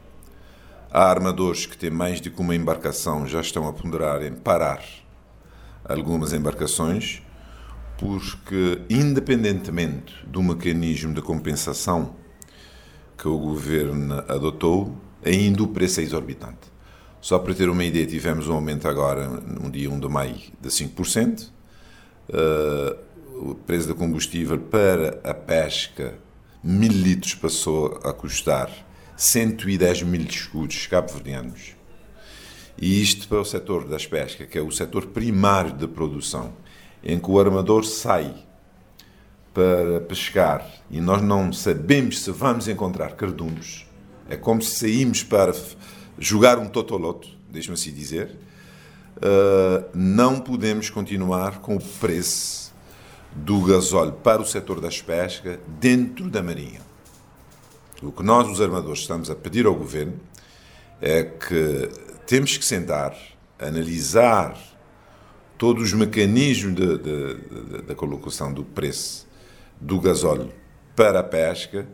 Há 0.91 1.04
armadores 1.04 1.67
que 1.67 1.78
têm 1.78 1.91
mais 1.91 2.19
de 2.19 2.34
uma 2.36 2.56
embarcação 2.56 3.28
já 3.28 3.41
estão 3.41 3.67
a 3.67 3.73
ponderar 3.73 4.23
em 4.23 4.34
parar 4.34 4.84
algumas 5.88 6.34
embarcações, 6.34 7.21
porque, 7.95 8.82
independentemente 8.89 10.15
do 10.25 10.41
mecanismo 10.41 11.13
de 11.13 11.21
compensação 11.21 12.15
que 13.15 13.28
o 13.28 13.38
governo 13.38 14.15
adotou, 14.28 14.97
ainda 15.23 15.62
o 15.62 15.67
preço 15.67 15.99
é 15.99 16.04
exorbitante. 16.04 16.71
Só 17.21 17.38
para 17.38 17.54
ter 17.54 17.69
uma 17.69 17.84
ideia, 17.84 18.08
tivemos 18.08 18.47
um 18.47 18.54
aumento 18.54 18.88
agora, 18.88 19.28
no 19.28 19.69
dia 19.69 19.91
1 19.91 19.99
de 19.99 20.08
maio, 20.08 20.38
de 20.60 20.69
5%. 20.69 21.43
Uh, 21.43 21.52
eh, 22.30 22.97
o 23.36 23.56
preço 23.56 23.89
do 23.89 23.95
combustível 23.95 24.58
para 24.58 25.19
a 25.23 25.34
pesca, 25.36 26.17
mil 26.63 26.91
litros, 26.91 27.36
passou 27.36 27.99
a 28.04 28.12
custar 28.12 28.88
110 29.19 30.03
mil 30.03 30.21
escudos 30.21 30.88
cabo-verdianos. 30.88 31.75
E 32.82 33.01
isto 33.01 33.27
para 33.27 33.41
o 33.41 33.43
setor 33.43 33.86
das 33.86 34.08
pescas, 34.08 34.47
que 34.47 34.58
é 34.58 34.62
o 34.62 34.71
setor 34.71 35.08
primário 35.08 35.73
da 35.73 35.89
produção, 35.89 36.53
em 37.03 37.19
que 37.19 37.29
o 37.29 37.38
armador 37.38 37.84
sai 37.84 38.34
para 39.53 39.99
pescar 40.08 40.65
e 40.89 41.01
nós 41.01 41.21
não 41.21 41.51
sabemos 41.51 42.23
se 42.23 42.32
vamos 42.32 42.69
encontrar 42.69 43.17
cardumes. 43.17 43.86
É 44.29 44.38
como 44.38 44.62
se 44.62 44.79
saímos 44.79 45.21
para 45.21 45.53
jogar 46.17 46.58
um 46.58 46.69
totoloto, 46.69 47.27
deixe-me 47.51 47.73
assim 47.73 47.91
dizer. 47.91 48.38
Uh, 49.17 49.84
não 49.93 50.39
podemos 50.39 50.89
continuar 50.89 51.60
com 51.60 51.75
o 51.75 51.84
preço 51.99 52.73
do 53.34 53.60
gasóleo 53.65 54.13
para 54.13 54.41
o 54.41 54.45
setor 54.45 54.79
das 54.79 55.01
pescas 55.01 55.60
dentro 55.77 56.29
da 56.29 56.41
marinha. 56.41 56.88
O 58.01 58.13
que 58.13 58.23
nós, 58.23 58.47
os 58.47 58.62
armadores, 58.62 58.99
estamos 58.99 59.29
a 59.29 59.35
pedir 59.35 59.65
ao 59.65 59.75
governo 59.75 60.17
é 61.01 61.23
que 61.23 61.89
temos 62.25 62.55
que 62.55 62.63
sentar, 62.63 63.13
analisar 63.59 64.57
todos 65.57 65.83
os 65.83 65.93
mecanismos 65.93 66.75
da 67.85 67.93
colocação 67.95 68.53
do 68.53 68.63
preço 68.63 69.27
do 69.81 69.99
gasóleo 69.99 70.49
para 70.95 71.19
a 71.19 71.23
pesca 71.23 71.85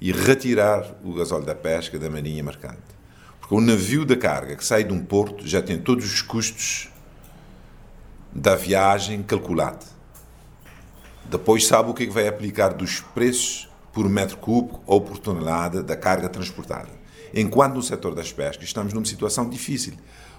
e 0.00 0.12
retirar 0.12 0.96
o 1.04 1.12
gasóleo 1.12 1.44
da 1.44 1.54
pesca 1.54 1.98
da 1.98 2.08
marinha 2.08 2.42
mercante. 2.42 2.78
Porque 3.38 3.54
o 3.54 3.60
navio 3.60 4.06
da 4.06 4.16
carga 4.16 4.56
que 4.56 4.64
sai 4.64 4.82
de 4.82 4.94
um 4.94 5.04
porto 5.04 5.46
já 5.46 5.60
tem 5.60 5.78
todos 5.78 6.06
os 6.06 6.22
custos 6.22 6.88
da 8.32 8.54
viagem 8.54 9.22
calculado. 9.22 9.84
Depois 11.26 11.66
sabe 11.66 11.90
o 11.90 11.94
que, 11.94 12.04
é 12.04 12.06
que 12.06 12.12
vai 12.12 12.26
aplicar 12.26 12.70
dos 12.70 13.00
preços 13.00 13.67
por 13.98 14.08
metro 14.08 14.36
cúbico 14.36 14.80
ou 14.86 15.00
por 15.00 15.18
tonelada 15.18 15.82
da 15.82 15.96
carga 15.96 16.28
transportada. 16.28 16.88
Enquanto 17.34 17.74
no 17.74 17.82
setor 17.82 18.14
das 18.14 18.32
pescas 18.32 18.62
estamos 18.62 18.92
numa 18.92 19.04
situação 19.04 19.50
difícil, 19.50 19.94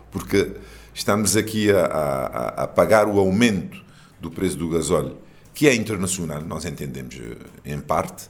porque 0.10 0.54
estamos 0.94 1.36
aqui 1.36 1.70
a, 1.70 1.86
a, 1.86 2.48
a 2.64 2.68
pagar 2.70 3.10
o 3.10 3.20
aumento 3.20 3.84
do 4.18 4.32
preço 4.32 4.56
do 4.56 4.70
gasóleo, 4.70 5.18
que 5.54 5.68
é 5.68 5.76
internacional, 5.76 6.42
nós 6.42 6.64
entendemos 6.64 7.20
eh, 7.20 7.74
em 7.74 7.82
parte, 7.82 8.30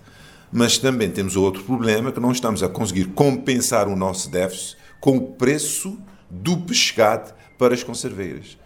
mas 0.51 0.79
também 0.79 1.11
temos 1.11 1.35
outro 1.35 1.63
problema 1.63 2.11
que 2.11 2.19
não 2.19 2.31
estamos 2.31 2.63
a 2.63 2.67
conseguir 2.67 3.05
compensar 3.09 3.87
o 3.87 3.95
nosso 3.95 4.31
déficit 4.31 4.77
com 4.99 5.15
o 5.15 5.27
preço 5.33 5.95
do 6.27 6.57
pescado 6.57 7.35
para 7.55 7.75
as 7.75 7.83
conserveiras. 7.83 8.57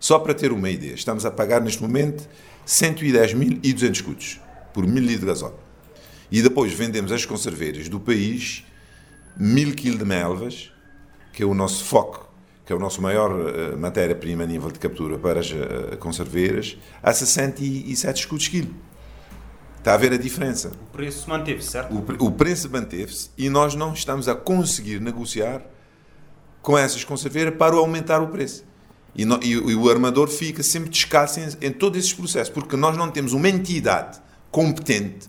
Só 0.00 0.18
para 0.18 0.34
ter 0.34 0.50
uma 0.50 0.70
ideia, 0.70 0.94
estamos 0.94 1.24
a 1.24 1.30
pagar 1.30 1.60
neste 1.60 1.80
momento 1.80 2.28
110.200 2.66 3.92
escudos 3.92 4.40
por 4.72 4.84
mil 4.84 5.02
litros 5.02 5.20
de 5.20 5.26
gasóleo. 5.26 5.67
E 6.30 6.42
depois 6.42 6.72
vendemos 6.72 7.10
as 7.12 7.24
conserveiras 7.24 7.88
do 7.88 7.98
país 7.98 8.64
mil 9.36 9.74
quilos 9.74 9.98
de 9.98 10.04
melvas, 10.04 10.72
que 11.32 11.42
é 11.42 11.46
o 11.46 11.54
nosso 11.54 11.84
foco, 11.84 12.28
que 12.66 12.72
é 12.72 12.76
o 12.76 12.78
nosso 12.78 13.00
maior 13.00 13.30
uh, 13.30 13.78
matéria-prima 13.78 14.42
a 14.42 14.46
nível 14.46 14.70
de 14.70 14.78
captura 14.78 15.16
para 15.16 15.40
as 15.40 15.50
uh, 15.50 15.96
conserveiras, 15.98 16.76
a 17.02 17.12
67 17.12 18.20
escudos 18.20 18.48
quilo. 18.48 18.74
Está 19.78 19.94
a 19.94 19.96
ver 19.96 20.12
a 20.12 20.16
diferença. 20.16 20.72
O 20.90 20.92
preço 20.92 21.30
manteve-se, 21.30 21.70
certo? 21.70 21.94
O, 21.94 22.26
o 22.26 22.32
preço 22.32 22.68
manteve-se 22.68 23.30
e 23.38 23.48
nós 23.48 23.74
não 23.74 23.92
estamos 23.92 24.28
a 24.28 24.34
conseguir 24.34 25.00
negociar 25.00 25.62
com 26.60 26.76
essas 26.76 27.04
conserveiras 27.04 27.54
para 27.54 27.76
aumentar 27.76 28.20
o 28.20 28.28
preço. 28.28 28.64
E, 29.14 29.24
no, 29.24 29.40
e, 29.42 29.52
e 29.52 29.74
o 29.74 29.88
armador 29.88 30.28
fica 30.28 30.62
sempre 30.62 30.90
descalço 30.90 31.40
em, 31.40 31.68
em 31.68 31.72
todos 31.72 31.98
esses 31.98 32.12
processos, 32.12 32.52
porque 32.52 32.76
nós 32.76 32.96
não 32.96 33.10
temos 33.10 33.32
uma 33.32 33.48
entidade 33.48 34.20
competente 34.50 35.28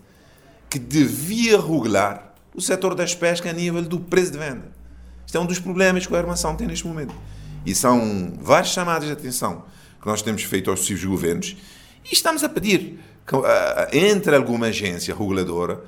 que 0.70 0.78
devia 0.78 1.58
regular 1.60 2.34
o 2.54 2.62
setor 2.62 2.94
das 2.94 3.16
pescas 3.16 3.50
a 3.50 3.54
nível 3.54 3.82
do 3.82 4.00
preço 4.00 4.32
de 4.32 4.38
venda. 4.38 4.72
Isto 5.26 5.38
é 5.38 5.42
um 5.42 5.46
dos 5.46 5.60
problemas 5.60 6.06
que 6.06 6.16
a 6.16 6.18
armação 6.18 6.56
tem 6.56 6.68
neste 6.68 6.86
momento. 6.86 7.14
E 7.66 7.74
são 7.76 8.34
várias 8.42 8.70
chamadas 8.70 9.08
de 9.08 9.14
atenção 9.14 9.64
que 10.02 10.08
nós 10.08 10.22
temos 10.22 10.44
feito 10.44 10.70
aos 10.70 10.80
sucessivos 10.80 11.06
governos 11.06 11.58
e 12.06 12.14
estamos 12.14 12.44
a 12.44 12.50
pedir 12.50 13.00
que 13.28 13.36
uh, 13.36 13.44
entre 13.92 14.36
alguma 14.36 14.68
agência 14.68 15.14
reguladora 15.14 15.84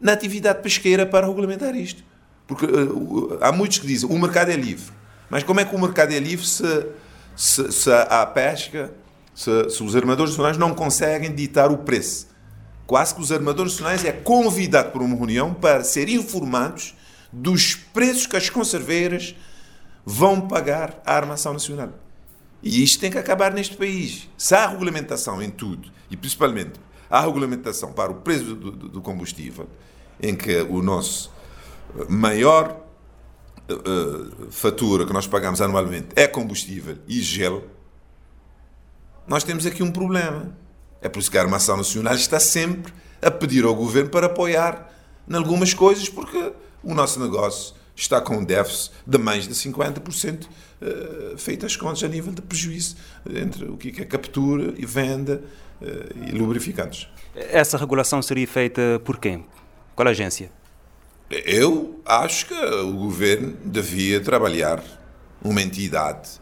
na 0.00 0.12
atividade 0.12 0.60
pesqueira 0.62 1.06
para 1.06 1.26
regulamentar 1.26 1.74
isto. 1.74 2.02
Porque 2.46 2.66
uh, 2.66 3.38
há 3.40 3.52
muitos 3.52 3.78
que 3.78 3.86
dizem 3.86 4.10
o 4.10 4.18
mercado 4.18 4.50
é 4.50 4.56
livre. 4.56 4.92
Mas 5.30 5.42
como 5.42 5.60
é 5.60 5.64
que 5.64 5.74
o 5.74 5.80
mercado 5.80 6.12
é 6.12 6.18
livre 6.18 6.44
se, 6.46 6.86
se, 7.34 7.72
se 7.72 7.90
a 7.90 8.26
pesca, 8.26 8.92
se, 9.34 9.70
se 9.70 9.82
os 9.82 9.96
armadores 9.96 10.32
nacionais 10.32 10.58
não 10.58 10.74
conseguem 10.74 11.34
ditar 11.34 11.70
o 11.70 11.78
preço? 11.78 12.33
Quase 12.86 13.14
que 13.14 13.20
os 13.20 13.32
armadores 13.32 13.72
nacionais 13.72 14.04
é 14.04 14.12
convidado 14.12 14.90
por 14.90 15.02
uma 15.02 15.16
reunião 15.16 15.54
para 15.54 15.82
ser 15.84 16.08
informados 16.08 16.94
dos 17.32 17.74
preços 17.74 18.26
que 18.26 18.36
as 18.36 18.50
conserveiras 18.50 19.34
vão 20.04 20.40
pagar 20.40 21.02
à 21.04 21.16
armação 21.16 21.52
nacional. 21.52 21.92
E 22.62 22.82
isto 22.82 23.00
tem 23.00 23.10
que 23.10 23.18
acabar 23.18 23.52
neste 23.52 23.76
país. 23.76 24.28
Se 24.38 24.54
há 24.54 24.66
regulamentação 24.66 25.42
em 25.42 25.50
tudo, 25.50 25.90
e 26.10 26.16
principalmente 26.16 26.72
há 27.10 27.20
regulamentação 27.20 27.92
para 27.92 28.10
o 28.10 28.16
preço 28.16 28.54
do, 28.54 28.70
do, 28.70 29.00
combustível, 29.02 29.68
em 30.20 30.34
que 30.34 30.62
o 30.62 30.80
nosso 30.82 31.32
maior 32.08 32.80
uh, 33.70 34.50
fatura 34.50 35.06
que 35.06 35.12
nós 35.12 35.26
pagamos 35.26 35.60
anualmente 35.60 36.08
é 36.16 36.26
combustível 36.26 36.98
e 37.06 37.20
gelo, 37.20 37.64
nós 39.26 39.44
temos 39.44 39.66
aqui 39.66 39.82
um 39.82 39.90
problema. 39.90 40.56
É 41.04 41.08
por 41.10 41.20
isso 41.20 41.30
que 41.30 41.36
a 41.36 41.42
Armação 41.42 41.76
Nacional 41.76 42.14
está 42.14 42.40
sempre 42.40 42.90
a 43.20 43.30
pedir 43.30 43.62
ao 43.64 43.74
governo 43.74 44.08
para 44.08 44.24
apoiar 44.24 44.90
em 45.28 45.34
algumas 45.36 45.74
coisas, 45.74 46.08
porque 46.08 46.52
o 46.82 46.94
nosso 46.94 47.20
negócio 47.20 47.74
está 47.94 48.22
com 48.22 48.38
um 48.38 48.44
déficit 48.44 48.90
de 49.06 49.18
mais 49.18 49.46
de 49.46 49.52
50% 49.52 50.46
eh, 50.80 51.34
feito 51.36 51.66
as 51.66 51.76
contas 51.76 52.02
a 52.02 52.08
nível 52.08 52.32
de 52.32 52.40
prejuízo 52.40 52.96
entre 53.28 53.66
o 53.66 53.76
que 53.76 54.00
é 54.00 54.04
captura 54.06 54.72
e 54.78 54.86
venda 54.86 55.44
eh, 55.82 56.28
e 56.28 56.32
lubrificantes. 56.32 57.06
Essa 57.36 57.76
regulação 57.76 58.22
seria 58.22 58.48
feita 58.48 58.98
por 59.04 59.18
quem? 59.18 59.44
Qual 59.94 60.08
agência? 60.08 60.50
Eu 61.30 62.00
acho 62.06 62.46
que 62.46 62.54
o 62.54 62.92
governo 62.92 63.54
devia 63.62 64.20
trabalhar 64.20 64.82
uma 65.42 65.60
entidade 65.60 66.40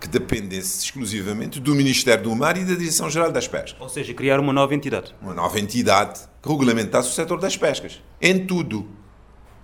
que 0.00 0.08
dependesse 0.08 0.84
exclusivamente 0.84 1.60
do 1.60 1.74
Ministério 1.74 2.24
do 2.24 2.34
Mar 2.34 2.56
e 2.56 2.64
da 2.64 2.74
Direção-Geral 2.74 3.30
das 3.30 3.46
Pescas. 3.46 3.76
Ou 3.78 3.88
seja, 3.88 4.14
criar 4.14 4.40
uma 4.40 4.52
nova 4.52 4.74
entidade. 4.74 5.14
Uma 5.20 5.34
nova 5.34 5.60
entidade 5.60 6.20
que 6.42 6.48
regulamentasse 6.48 7.10
o 7.10 7.12
setor 7.12 7.38
das 7.38 7.56
pescas. 7.56 8.00
Em 8.20 8.46
tudo. 8.46 8.88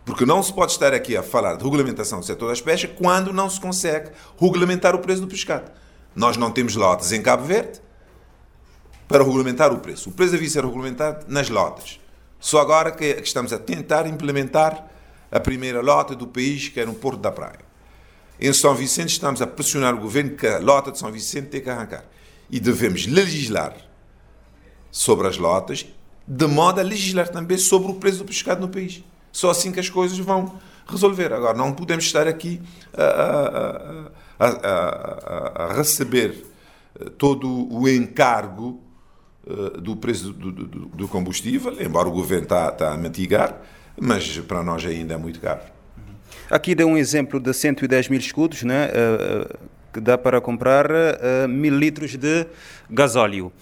Porque 0.05 0.27
não 0.27 0.42
se 0.42 0.53
pode 0.53 0.72
estar 0.72 0.92
aqui 0.92 1.16
a 1.16 1.22
falar 1.22 1.57
de 1.57 1.64
regulamentação 1.64 2.20
do 2.20 2.27
setor 2.27 2.51
das 2.51 2.61
pescas 2.61 2.90
quando 2.96 3.33
não 3.33 3.49
se 3.49 3.59
consegue 3.59 4.11
regulamentar 4.38 4.94
o 4.94 4.99
preço 4.99 5.22
do 5.22 5.27
pescado. 5.27 5.72
Nós 6.14 6.37
não 6.37 6.51
temos 6.51 6.77
lotes 6.77 7.12
em 7.12 7.22
Cabo 7.22 7.44
Verde 7.44 7.81
para 9.09 9.25
regulamentar 9.25 9.72
o 9.72 9.79
preço. 9.79 10.11
O 10.11 10.12
preço 10.12 10.33
devia 10.33 10.51
ser 10.51 10.64
regulamentado 10.64 11.25
nas 11.29 11.49
lotes. 11.49 11.99
Só 12.38 12.61
agora 12.61 12.92
que 12.92 13.05
estamos 13.22 13.53
a 13.53 13.59
tentar 13.59 14.07
implementar 14.07 14.87
a 15.33 15.40
primeira 15.40 15.81
lota 15.81 16.14
do 16.14 16.27
país, 16.27 16.68
que 16.68 16.79
é 16.79 16.85
no 16.85 16.94
Porto 16.94 17.18
da 17.20 17.33
Praia. 17.33 17.65
Em 18.38 18.53
São 18.53 18.75
Vicente 18.75 19.11
estamos 19.11 19.40
a 19.40 19.46
pressionar 19.46 19.94
o 19.94 19.99
governo 19.99 20.37
que 20.37 20.46
a 20.46 20.59
lota 20.59 20.92
de 20.92 20.99
São 20.99 21.11
Vicente 21.11 21.49
tem 21.49 21.61
que 21.61 21.70
arrancar. 21.70 22.05
E 22.51 22.61
devemos 22.61 23.07
legislar 23.07 23.75
sobre 24.90 25.27
as 25.27 25.38
lotas, 25.38 25.87
de 26.27 26.46
modo 26.46 26.81
a 26.81 26.83
legislar 26.83 27.29
também 27.29 27.57
sobre 27.59 27.90
o 27.90 27.94
preço 27.94 28.18
do 28.18 28.25
pescado 28.25 28.61
no 28.61 28.68
país. 28.68 29.03
Só 29.33 29.51
assim 29.51 29.72
que 29.72 29.81
as 29.81 29.88
coisas 29.88 30.18
vão 30.18 30.59
resolver. 30.87 31.33
Agora, 31.33 31.57
não 31.57 31.72
podemos 31.72 32.05
estar 32.05 32.29
aqui 32.29 32.61
a, 32.94 34.11
a, 34.38 34.46
a, 34.46 35.64
a 35.64 35.72
receber 35.75 36.44
eh, 36.99 37.11
todo 37.18 37.49
o 37.72 37.88
encargo 37.88 38.81
eh, 39.46 39.81
do 39.81 39.96
preço 39.96 40.33
do, 40.33 40.53
do, 40.53 40.66
do 40.66 41.09
combustível, 41.09 41.81
embora 41.81 42.09
o 42.09 42.12
governo 42.12 42.44
está, 42.44 42.68
está 42.68 42.92
a 42.92 42.96
mitigar, 42.96 43.61
mas 44.01 44.38
para 44.40 44.62
nós 44.62 44.85
ainda 44.85 45.14
é 45.14 45.16
muito 45.16 45.40
caro. 45.40 45.75
Aqui 46.50 46.74
deu 46.74 46.87
um 46.87 46.96
exemplo 46.96 47.40
de 47.40 47.52
110 47.52 48.09
mil 48.09 48.20
escudos, 48.20 48.62
né, 48.62 48.88
uh, 48.88 49.59
que 49.92 50.00
dá 50.00 50.16
para 50.16 50.40
comprar 50.40 50.90
uh, 50.90 51.48
mil 51.48 51.76
litros 51.76 52.16
de 52.16 52.46
gasóleo. 52.88 53.52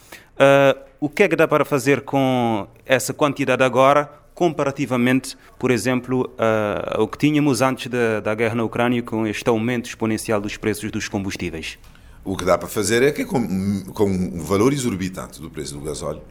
O 1.01 1.09
que 1.09 1.23
é 1.23 1.29
que 1.29 1.37
dá 1.37 1.47
para 1.47 1.64
fazer 1.64 2.01
com 2.01 2.66
essa 2.87 3.12
quantidade 3.12 3.62
agora, 3.62 4.11
comparativamente, 4.35 5.37
por 5.59 5.70
exemplo, 5.70 6.31
uh, 6.33 7.01
ao 7.01 7.09
que 7.09 7.18
tínhamos 7.18 7.62
antes 7.62 7.88
da, 7.88 8.20
da 8.20 8.35
guerra 8.35 8.55
na 8.55 8.64
Ucrânia, 8.64 9.03
com 9.03 9.27
este 9.27 9.49
aumento 9.49 9.87
exponencial 9.87 10.40
dos 10.40 10.57
preços 10.57 10.90
dos 10.90 11.09
combustíveis? 11.09 11.79
O 12.25 12.37
que 12.37 12.44
dá 12.44 12.57
para 12.57 12.68
fazer 12.68 13.03
é 13.03 13.12
que, 13.12 13.25
com, 13.25 13.85
com 13.92 14.07
um 14.07 14.42
valor 14.42 14.73
exorbitante 14.73 15.40
do 15.40 15.51
preço 15.51 15.75
do 15.75 15.81
gasóleo 15.81 16.23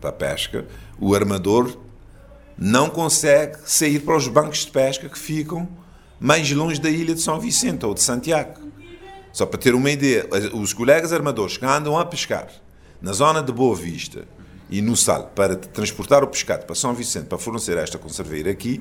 para 0.00 0.10
a 0.10 0.12
pesca, 0.12 0.66
o 1.00 1.14
armador 1.14 1.76
não 2.56 2.88
consegue 2.88 3.56
sair 3.64 4.00
para 4.00 4.16
os 4.16 4.28
bancos 4.28 4.64
de 4.64 4.70
pesca 4.70 5.08
que 5.08 5.18
ficam 5.18 5.68
mais 6.22 6.52
longe 6.52 6.80
da 6.80 6.88
ilha 6.88 7.16
de 7.16 7.20
São 7.20 7.40
Vicente 7.40 7.84
ou 7.84 7.92
de 7.92 8.00
Santiago. 8.00 8.60
Só 9.32 9.44
para 9.44 9.58
ter 9.58 9.74
uma 9.74 9.90
ideia, 9.90 10.28
os 10.54 10.72
colegas 10.72 11.12
armadores 11.12 11.56
que 11.56 11.64
andam 11.64 11.98
a 11.98 12.04
pescar 12.04 12.46
na 13.00 13.12
zona 13.12 13.42
de 13.42 13.50
Boa 13.50 13.74
Vista 13.74 14.24
e 14.70 14.80
no 14.80 14.96
Sal 14.96 15.32
para 15.34 15.56
transportar 15.56 16.22
o 16.22 16.28
pescado 16.28 16.64
para 16.64 16.76
São 16.76 16.94
Vicente 16.94 17.26
para 17.26 17.38
fornecer 17.38 17.76
esta 17.76 17.98
conserveira 17.98 18.52
aqui, 18.52 18.80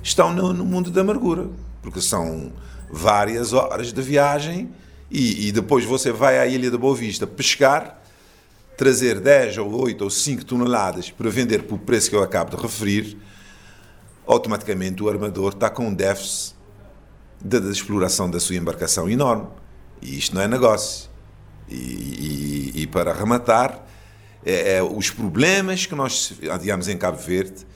estão 0.00 0.32
no, 0.32 0.52
no 0.52 0.64
mundo 0.64 0.92
da 0.92 1.00
amargura, 1.00 1.48
porque 1.82 2.00
são 2.00 2.52
várias 2.88 3.52
horas 3.52 3.92
de 3.92 4.00
viagem 4.00 4.70
e, 5.10 5.48
e, 5.48 5.52
depois 5.52 5.84
você 5.84 6.12
vai 6.12 6.38
à 6.38 6.46
Ilha 6.46 6.70
de 6.70 6.78
Boa 6.78 6.94
Vista 6.94 7.26
pescar, 7.26 8.00
trazer 8.76 9.18
10 9.18 9.58
ou 9.58 9.82
8 9.82 10.04
ou 10.04 10.10
5 10.10 10.44
toneladas 10.44 11.10
para 11.10 11.28
vender 11.30 11.64
por 11.64 11.80
preço 11.80 12.08
que 12.08 12.14
eu 12.14 12.22
acabo 12.22 12.56
de 12.56 12.62
referir, 12.62 13.18
automaticamente 14.24 15.02
o 15.02 15.08
armador 15.08 15.52
está 15.52 15.68
com 15.68 15.88
um 15.88 15.94
déficit 15.94 16.59
de, 17.40 17.60
de 17.60 17.70
exploração 17.70 18.30
da 18.30 18.38
sua 18.38 18.56
embarcação 18.56 19.08
enorme. 19.08 19.46
E 20.02 20.18
isto 20.18 20.34
não 20.34 20.42
é 20.42 20.48
negócio. 20.48 21.08
E, 21.68 21.74
e, 21.74 22.82
e 22.82 22.86
para 22.86 23.12
rematar, 23.12 23.86
é, 24.44 24.76
é, 24.76 24.82
os 24.82 25.10
problemas 25.10 25.86
que 25.86 25.94
nós 25.94 26.32
digamos 26.60 26.88
em 26.88 26.96
Cabo 26.96 27.18
Verde 27.18 27.66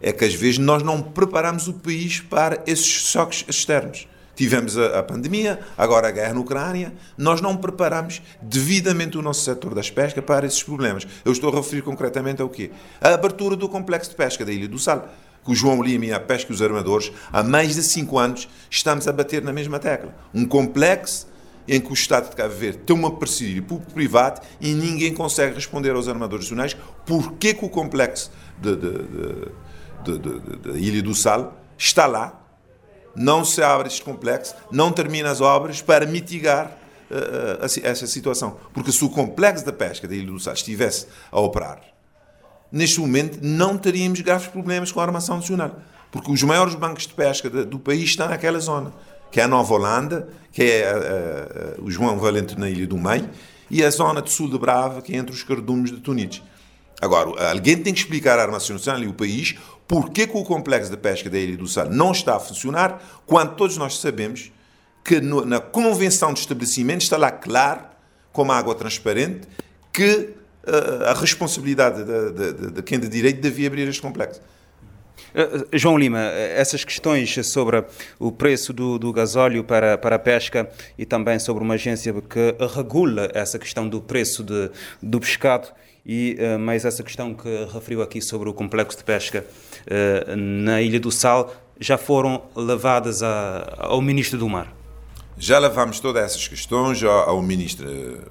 é 0.00 0.12
que 0.12 0.24
às 0.24 0.34
vezes 0.34 0.58
nós 0.58 0.82
não 0.82 1.02
preparamos 1.02 1.68
o 1.68 1.74
país 1.74 2.20
para 2.20 2.62
esses 2.66 2.86
choques 2.86 3.44
externos. 3.48 4.06
Tivemos 4.34 4.78
a, 4.78 5.00
a, 5.00 5.02
pandemia, 5.02 5.58
agora 5.76 6.06
a 6.06 6.10
guerra 6.12 6.34
na 6.34 6.40
Ucrânia. 6.40 6.92
Nós 7.16 7.40
não 7.40 7.56
preparamos 7.56 8.22
devidamente 8.40 9.18
o 9.18 9.22
nosso 9.22 9.40
setor 9.40 9.74
das 9.74 9.90
pescas 9.90 10.24
para 10.24 10.46
esses 10.46 10.62
problemas. 10.62 11.04
Eu 11.24 11.32
estou 11.32 11.52
a 11.52 11.56
referir 11.56 11.82
concretamente 11.82 12.40
ao 12.40 12.48
quê? 12.48 12.70
A 13.00 13.14
abertura 13.14 13.56
do 13.56 13.68
complexo 13.68 14.10
de 14.10 14.16
pesca 14.16 14.44
da 14.44 14.52
Ilha 14.52 14.68
do 14.68 14.78
Sal. 14.78 15.08
O 15.48 15.54
João 15.54 15.82
Lima 15.82 16.04
e 16.04 16.12
a 16.12 16.20
Pesca 16.20 16.52
e 16.52 16.54
os 16.54 16.60
Armadores, 16.60 17.10
há 17.32 17.42
mais 17.42 17.74
de 17.74 17.82
cinco 17.82 18.18
anos, 18.18 18.46
estamos 18.70 19.08
a 19.08 19.12
bater 19.12 19.42
na 19.42 19.50
mesma 19.50 19.78
tecla. 19.78 20.14
Um 20.34 20.44
complexo 20.44 21.26
em 21.66 21.80
que 21.80 21.90
o 21.90 21.94
Estado 21.94 22.28
de 22.28 22.36
Cabo 22.36 22.54
Verde 22.54 22.80
tem 22.84 22.94
uma 22.94 23.10
parceria 23.10 23.62
público-privado 23.62 24.42
e 24.60 24.74
ninguém 24.74 25.14
consegue 25.14 25.54
responder 25.54 25.92
aos 25.92 26.06
armadores 26.06 26.44
nacionais 26.44 26.76
porquê 27.06 27.54
que 27.54 27.64
o 27.64 27.70
complexo 27.70 28.30
da 28.58 28.70
Ilha 30.76 31.02
do 31.02 31.14
Sal 31.14 31.58
está 31.78 32.06
lá 32.06 32.44
não 33.16 33.42
se 33.42 33.62
abre 33.62 33.88
este 33.88 34.02
complexo, 34.02 34.54
não 34.70 34.92
termina 34.92 35.30
as 35.30 35.40
obras 35.40 35.80
para 35.80 36.04
mitigar 36.04 36.78
uh, 37.10 37.64
essa 37.82 38.06
situação. 38.06 38.58
Porque 38.74 38.92
se 38.92 39.02
o 39.02 39.08
complexo 39.08 39.64
da 39.64 39.72
pesca 39.72 40.06
da 40.06 40.14
Ilha 40.14 40.30
do 40.30 40.38
Sal 40.38 40.52
estivesse 40.52 41.06
a 41.32 41.40
operar, 41.40 41.80
neste 42.70 43.00
momento 43.00 43.38
não 43.42 43.76
teríamos 43.76 44.20
graves 44.20 44.48
problemas 44.48 44.92
com 44.92 45.00
a 45.00 45.04
armação 45.04 45.36
nacional. 45.36 45.78
Porque 46.10 46.30
os 46.30 46.42
maiores 46.42 46.74
bancos 46.74 47.06
de 47.06 47.14
pesca 47.14 47.50
do 47.50 47.78
país 47.78 48.04
estão 48.04 48.28
naquela 48.28 48.58
zona, 48.58 48.92
que 49.30 49.40
é 49.40 49.44
a 49.44 49.48
Nova 49.48 49.74
Holanda, 49.74 50.28
que 50.52 50.62
é 50.62 51.76
uh, 51.76 51.82
uh, 51.82 51.84
o 51.84 51.90
João 51.90 52.18
Valente 52.18 52.58
na 52.58 52.68
Ilha 52.70 52.86
do 52.86 52.96
Meio, 52.96 53.28
e 53.70 53.84
a 53.84 53.90
zona 53.90 54.22
de 54.22 54.30
sul 54.30 54.48
de 54.48 54.58
Brava, 54.58 55.02
que 55.02 55.14
é 55.14 55.16
entre 55.16 55.34
os 55.34 55.42
cardumes 55.42 55.90
de 55.90 55.98
Tunides. 55.98 56.42
Agora, 57.00 57.50
alguém 57.50 57.76
tem 57.76 57.92
que 57.92 58.00
explicar 58.00 58.38
à 58.38 58.42
Armação 58.42 58.74
Nacional 58.74 59.02
e 59.02 59.06
o 59.06 59.12
país 59.12 59.56
Porquê 59.88 60.26
que 60.26 60.36
o 60.36 60.44
complexo 60.44 60.90
de 60.90 60.98
pesca 60.98 61.30
da 61.30 61.38
Ilha 61.38 61.56
do 61.56 61.66
Sal 61.66 61.88
não 61.88 62.12
está 62.12 62.36
a 62.36 62.38
funcionar, 62.38 63.02
quando 63.24 63.56
todos 63.56 63.78
nós 63.78 63.98
sabemos 63.98 64.52
que 65.02 65.18
no, 65.18 65.46
na 65.46 65.60
convenção 65.60 66.34
de 66.34 66.40
estabelecimento 66.40 67.00
está 67.00 67.16
lá 67.16 67.30
claro, 67.30 67.80
como 68.30 68.52
água 68.52 68.74
transparente, 68.74 69.48
que 69.90 70.34
a 71.06 71.14
responsabilidade 71.14 72.04
de, 72.04 72.32
de, 72.32 72.70
de, 72.72 72.82
quem 72.82 72.98
de 72.98 73.08
direito 73.08 73.40
devia 73.40 73.68
abrir 73.68 73.88
este 73.88 74.02
complexo. 74.02 74.40
Uh, 75.34 75.66
João 75.72 75.98
Lima, 75.98 76.20
essas 76.20 76.84
questões 76.84 77.34
sobre 77.46 77.84
o 78.18 78.32
preço 78.32 78.72
do, 78.72 78.98
do 78.98 79.12
gasóleo 79.12 79.62
para, 79.62 79.98
para 79.98 80.16
a 80.16 80.18
pesca 80.18 80.70
e 80.96 81.04
também 81.04 81.38
sobre 81.38 81.62
uma 81.62 81.74
agência 81.74 82.12
que 82.12 82.54
regula 82.74 83.30
essa 83.34 83.58
questão 83.58 83.88
do 83.88 84.00
preço 84.00 84.42
de, 84.42 84.70
do 85.02 85.20
pescado 85.20 85.68
e 86.06 86.38
mais 86.58 86.86
essa 86.86 87.02
questão 87.02 87.34
que 87.34 87.66
referiu 87.70 88.00
aqui 88.00 88.22
sobre 88.22 88.48
o 88.48 88.54
complexo 88.54 88.96
de 88.96 89.04
pesca 89.04 89.44
na 90.34 90.80
Ilha 90.80 90.98
do 90.98 91.12
Sal 91.12 91.54
já 91.78 91.98
foram 91.98 92.42
levadas 92.56 93.22
a, 93.22 93.76
ao 93.78 94.00
Ministro 94.00 94.38
do 94.38 94.48
Mar? 94.48 94.77
Já 95.40 95.58
levamos 95.60 96.00
todas 96.00 96.24
essas 96.24 96.48
questões 96.48 97.00
ao 97.04 97.40
ministro, 97.40 97.86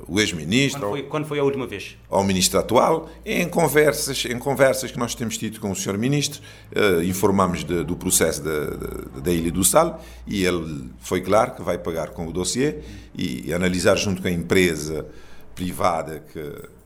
o 0.07 0.19
ex-ministro. 0.19 0.89
Quando, 0.89 1.03
quando, 1.03 1.25
foi 1.25 1.39
a 1.39 1.43
última 1.43 1.65
vez? 1.65 1.97
Ao 2.09 2.21
ministro 2.21 2.59
atual, 2.59 3.09
em 3.25 3.47
conversas, 3.47 4.25
em 4.25 4.37
conversas 4.37 4.91
que 4.91 4.99
nós 4.99 5.15
temos 5.15 5.37
tido 5.37 5.57
com 5.61 5.71
o 5.71 5.75
senhor 5.75 5.97
ministro, 5.97 6.41
uh, 6.75 7.01
informamos 7.03 7.63
de, 7.63 7.83
do 7.85 7.95
processo 7.95 8.43
da 9.23 9.31
Ilha 9.31 9.51
do 9.51 9.63
Sal 9.63 10.03
e 10.25 10.43
ele 10.43 10.89
foi 10.99 11.21
claro 11.21 11.51
que 11.51 11.61
vai 11.61 11.77
pagar 11.77 12.09
com 12.09 12.27
o 12.27 12.33
dossiê 12.33 12.79
e, 13.15 13.47
e 13.47 13.53
analisar 13.53 13.95
junto 13.95 14.21
com 14.21 14.27
a 14.27 14.31
empresa 14.31 15.05
privada 15.55 16.21
que 16.33 16.77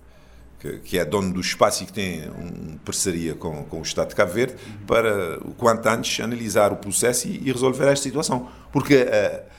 que, 0.62 0.78
que, 0.78 1.00
é 1.00 1.04
dono 1.04 1.34
do 1.34 1.42
espaço 1.42 1.82
e 1.82 1.88
que 1.88 1.94
tem 1.94 2.30
uma 2.30 2.78
parceria 2.86 3.34
com, 3.34 3.64
com 3.64 3.80
o 3.80 3.82
Estado 3.82 4.10
de 4.10 4.16
Cabo 4.16 4.32
Verde, 4.32 4.54
para 4.86 5.40
o 5.40 5.56
quanto 5.56 5.88
antes 5.88 6.20
analisar 6.20 6.72
o 6.72 6.76
processo 6.76 7.28
e, 7.28 7.42
e 7.48 7.52
resolver 7.52 7.88
esta 7.88 8.04
situação. 8.04 8.48
Porque 8.72 8.98
uh, 8.98 9.51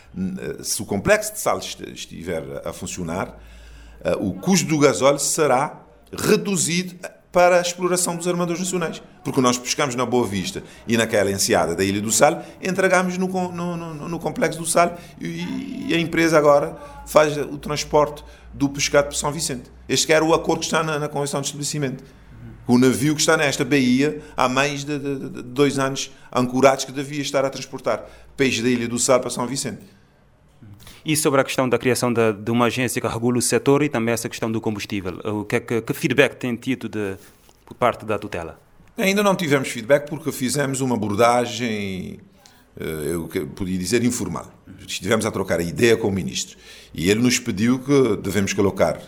se 0.62 0.82
o 0.82 0.86
complexo 0.86 1.32
de 1.32 1.40
sal 1.40 1.58
estiver 1.58 2.42
a 2.64 2.72
funcionar, 2.72 3.38
uh, 4.04 4.26
o 4.26 4.34
custo 4.34 4.66
do 4.66 4.78
gasóleo 4.78 5.18
será 5.18 5.80
reduzido 6.12 6.96
para 7.32 7.56
a 7.56 7.60
exploração 7.62 8.14
dos 8.14 8.28
armadores 8.28 8.60
nacionais. 8.60 9.02
Porque 9.24 9.40
nós 9.40 9.56
pescamos 9.56 9.94
na 9.94 10.04
Boa 10.04 10.26
Vista 10.26 10.62
e 10.86 10.96
naquela 10.96 11.30
enseada 11.30 11.74
da 11.74 11.82
Ilha 11.82 12.00
do 12.00 12.12
Sal, 12.12 12.44
entregamos 12.62 13.16
no, 13.16 13.26
no, 13.26 13.76
no, 13.76 14.08
no 14.08 14.18
Complexo 14.18 14.58
do 14.58 14.66
Sal 14.66 14.98
e, 15.18 15.88
e, 15.88 15.94
a 15.94 15.98
empresa 15.98 16.36
agora 16.36 16.76
faz 17.06 17.36
o 17.38 17.56
transporte 17.56 18.22
do 18.52 18.68
pescado 18.68 19.08
para 19.08 19.16
São 19.16 19.32
Vicente. 19.32 19.70
Este 19.88 20.12
era 20.12 20.22
o 20.22 20.34
acordo 20.34 20.60
que 20.60 20.66
está 20.66 20.82
na, 20.82 20.98
na 20.98 21.08
Convenção 21.08 21.40
de 21.40 21.46
Estabelecimento. 21.46 22.04
O 22.66 22.78
navio 22.78 23.14
que 23.14 23.20
está 23.20 23.36
nesta 23.36 23.64
baía 23.64 24.20
há 24.36 24.48
mais 24.48 24.84
de, 24.84 24.98
de, 24.98 25.30
de 25.30 25.42
dois 25.42 25.78
anos 25.78 26.12
ancorados 26.30 26.84
que 26.84 26.92
devia 26.92 27.22
estar 27.22 27.44
a 27.44 27.50
transportar 27.50 28.04
peixe 28.36 28.62
da 28.62 28.68
Ilha 28.68 28.86
do 28.86 28.98
Sal 28.98 29.20
para 29.20 29.30
São 29.30 29.46
Vicente. 29.46 29.80
E 31.04 31.16
sobre 31.16 31.40
a 31.40 31.44
questão 31.44 31.68
da 31.68 31.78
criação 31.78 32.12
de, 32.12 32.32
de, 32.32 32.50
uma 32.50 32.66
agência 32.66 33.00
que 33.00 33.08
regula 33.08 33.38
o 33.38 33.42
setor 33.42 33.82
e 33.82 33.88
também 33.88 34.12
essa 34.14 34.28
questão 34.28 34.50
do 34.50 34.60
combustível, 34.60 35.18
o 35.24 35.44
que, 35.44 35.60
que, 35.60 35.82
que 35.82 35.92
feedback 35.94 36.36
tem 36.36 36.54
tido 36.54 36.88
de, 36.88 37.16
por 37.66 37.74
parte 37.74 38.04
da 38.04 38.18
tutela? 38.18 38.60
Ainda 38.96 39.22
não 39.22 39.34
tivemos 39.34 39.68
feedback 39.68 40.08
porque 40.08 40.30
fizemos 40.30 40.80
uma 40.80 40.94
abordagem, 40.94 42.20
eh, 42.78 43.12
eu 43.12 43.28
podia 43.56 43.78
dizer, 43.78 44.04
informal. 44.04 44.52
Estivemos 44.86 45.26
a 45.26 45.30
trocar 45.30 45.58
a 45.58 45.62
ideia 45.62 45.96
com 45.96 46.08
o 46.08 46.12
ministro 46.12 46.56
e 46.94 47.10
ele 47.10 47.20
nos 47.20 47.38
pediu 47.38 47.78
que 47.78 48.16
devemos 48.18 48.52
colocar 48.52 48.98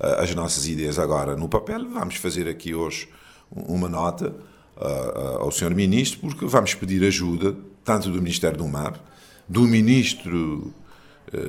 eh, 0.00 0.16
as 0.20 0.34
nossas 0.34 0.66
ideias 0.66 0.98
agora 0.98 1.36
no 1.36 1.48
papel. 1.48 1.88
Vamos 1.88 2.16
fazer 2.16 2.48
aqui 2.48 2.74
hoje 2.74 3.08
uma 3.50 3.88
nota 3.88 4.34
uh, 4.76 5.38
ao 5.42 5.50
senhor 5.50 5.74
ministro 5.74 6.20
porque 6.20 6.44
vamos 6.46 6.74
pedir 6.74 7.04
ajuda 7.04 7.56
tanto 7.84 8.10
do 8.10 8.20
Ministério 8.20 8.58
do 8.58 8.68
Mar, 8.68 9.00
do 9.48 9.62
ministro 9.62 10.72
eh, 10.74 10.87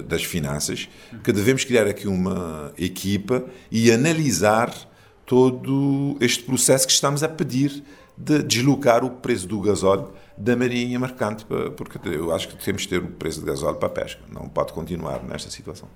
das 0.06 0.24
finanças, 0.24 0.90
que 1.24 1.32
devemos 1.32 1.64
criar 1.64 1.88
aqui 1.88 2.08
uma 2.08 2.72
equipa 2.78 3.46
e 3.72 3.92
analisar 3.92 4.74
todo 5.26 6.18
este 6.20 6.44
processo 6.44 6.88
que 6.88 6.94
estamos 6.94 7.24
a 7.24 7.30
pedir 7.30 7.84
de 8.18 8.44
deslocar 8.44 9.06
o 9.06 9.10
preço 9.10 9.48
do 9.48 9.62
gasóleo 9.62 10.12
da 10.38 10.56
marinha 10.56 10.98
mercante, 10.98 11.46
porque 11.76 12.00
eu 12.08 12.34
acho 12.34 12.48
que 12.48 12.64
temos 12.64 12.84
de 12.84 12.88
ter 12.88 13.00
o 13.04 13.08
preço 13.08 13.42
de 13.42 13.46
gasóleo 13.46 13.76
para 13.76 13.88
a 13.88 13.92
pesca, 13.92 14.22
não 14.32 14.48
pode 14.48 14.72
continuar 14.72 15.22
nesta 15.24 15.50
situação. 15.50 15.88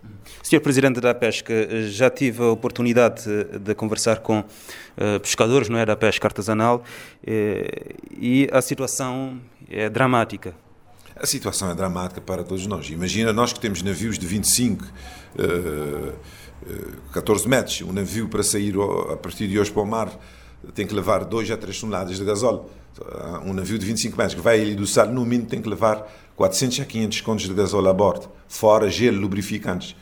Senhor 0.42 0.62
Presidente 0.62 1.00
da 1.00 1.14
Pesca, 1.14 1.54
já 1.88 2.10
tive 2.10 2.44
a 2.44 2.48
oportunidade 2.48 3.24
de 3.60 3.74
conversar 3.74 4.20
com 4.20 4.40
uh, 4.40 5.20
pescadores, 5.22 5.70
não 5.70 5.80
é, 5.80 5.86
da 5.86 5.96
pesca 5.96 6.28
artesanal, 6.28 6.84
uh, 7.24 7.96
e 8.20 8.50
a 8.52 8.62
situação 8.62 9.40
é 9.70 9.90
dramática. 9.90 10.54
A 11.16 11.28
situação 11.28 11.70
é 11.70 11.76
dramática 11.76 12.20
para 12.20 12.44
todos 12.44 12.66
nós. 12.66 12.90
Imagina 12.90 13.32
nós 13.32 13.54
que 13.54 13.60
temos 13.60 13.84
navios 13.84 14.18
de 14.18 14.26
25, 14.26 14.84
uh, 14.84 16.14
14 17.12 17.48
metros. 17.48 17.82
Um 17.82 17.94
navio 17.94 18.28
para 18.28 18.42
sair 18.42 18.74
a 19.12 19.18
partir 19.18 19.48
de 19.48 19.60
hoje 19.60 19.72
para 19.72 19.82
o 19.82 19.86
mar 19.86 20.12
tem 20.74 20.88
que 20.88 20.94
levar 20.94 21.26
2 21.26 21.52
a 21.52 21.58
3 21.58 21.80
toneladas 21.80 22.18
de 22.18 22.26
gasóleo. 22.26 22.66
Um 23.46 23.54
navio 23.54 23.78
de 23.78 23.86
25 23.86 24.18
metros 24.18 24.36
que 24.36 24.42
vai 24.42 24.62
Ilha 24.62 24.76
do 24.76 24.88
Sal, 24.88 25.08
no 25.08 25.26
mínimo, 25.26 25.50
tem 25.50 25.62
que 25.62 25.68
levar 25.68 26.08
400 26.36 26.80
a 26.80 26.86
500 26.86 27.22
contos 27.22 27.48
de 27.48 27.54
gasóleo 27.54 27.90
a 27.90 27.94
bordo, 27.94 28.30
fora 28.48 28.90
gelo, 28.90 29.20
lubrificantes. 29.20 29.96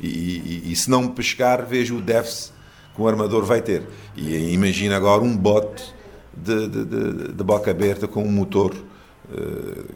E, 0.00 0.06
e, 0.06 0.72
e, 0.72 0.76
se 0.76 0.90
não 0.90 1.08
pescar, 1.08 1.66
vejo 1.66 1.96
o 1.96 2.00
déficit 2.00 2.52
que 2.94 3.00
o 3.00 3.08
armador 3.08 3.44
vai 3.44 3.60
ter. 3.60 3.86
E 4.16 4.52
imagina 4.52 4.96
agora 4.96 5.22
um 5.22 5.36
bote 5.36 5.94
de, 6.36 6.68
de, 6.68 6.84
de, 6.84 7.32
de 7.32 7.44
boca 7.44 7.70
aberta 7.70 8.06
com 8.08 8.22
um 8.22 8.30
motor 8.30 8.74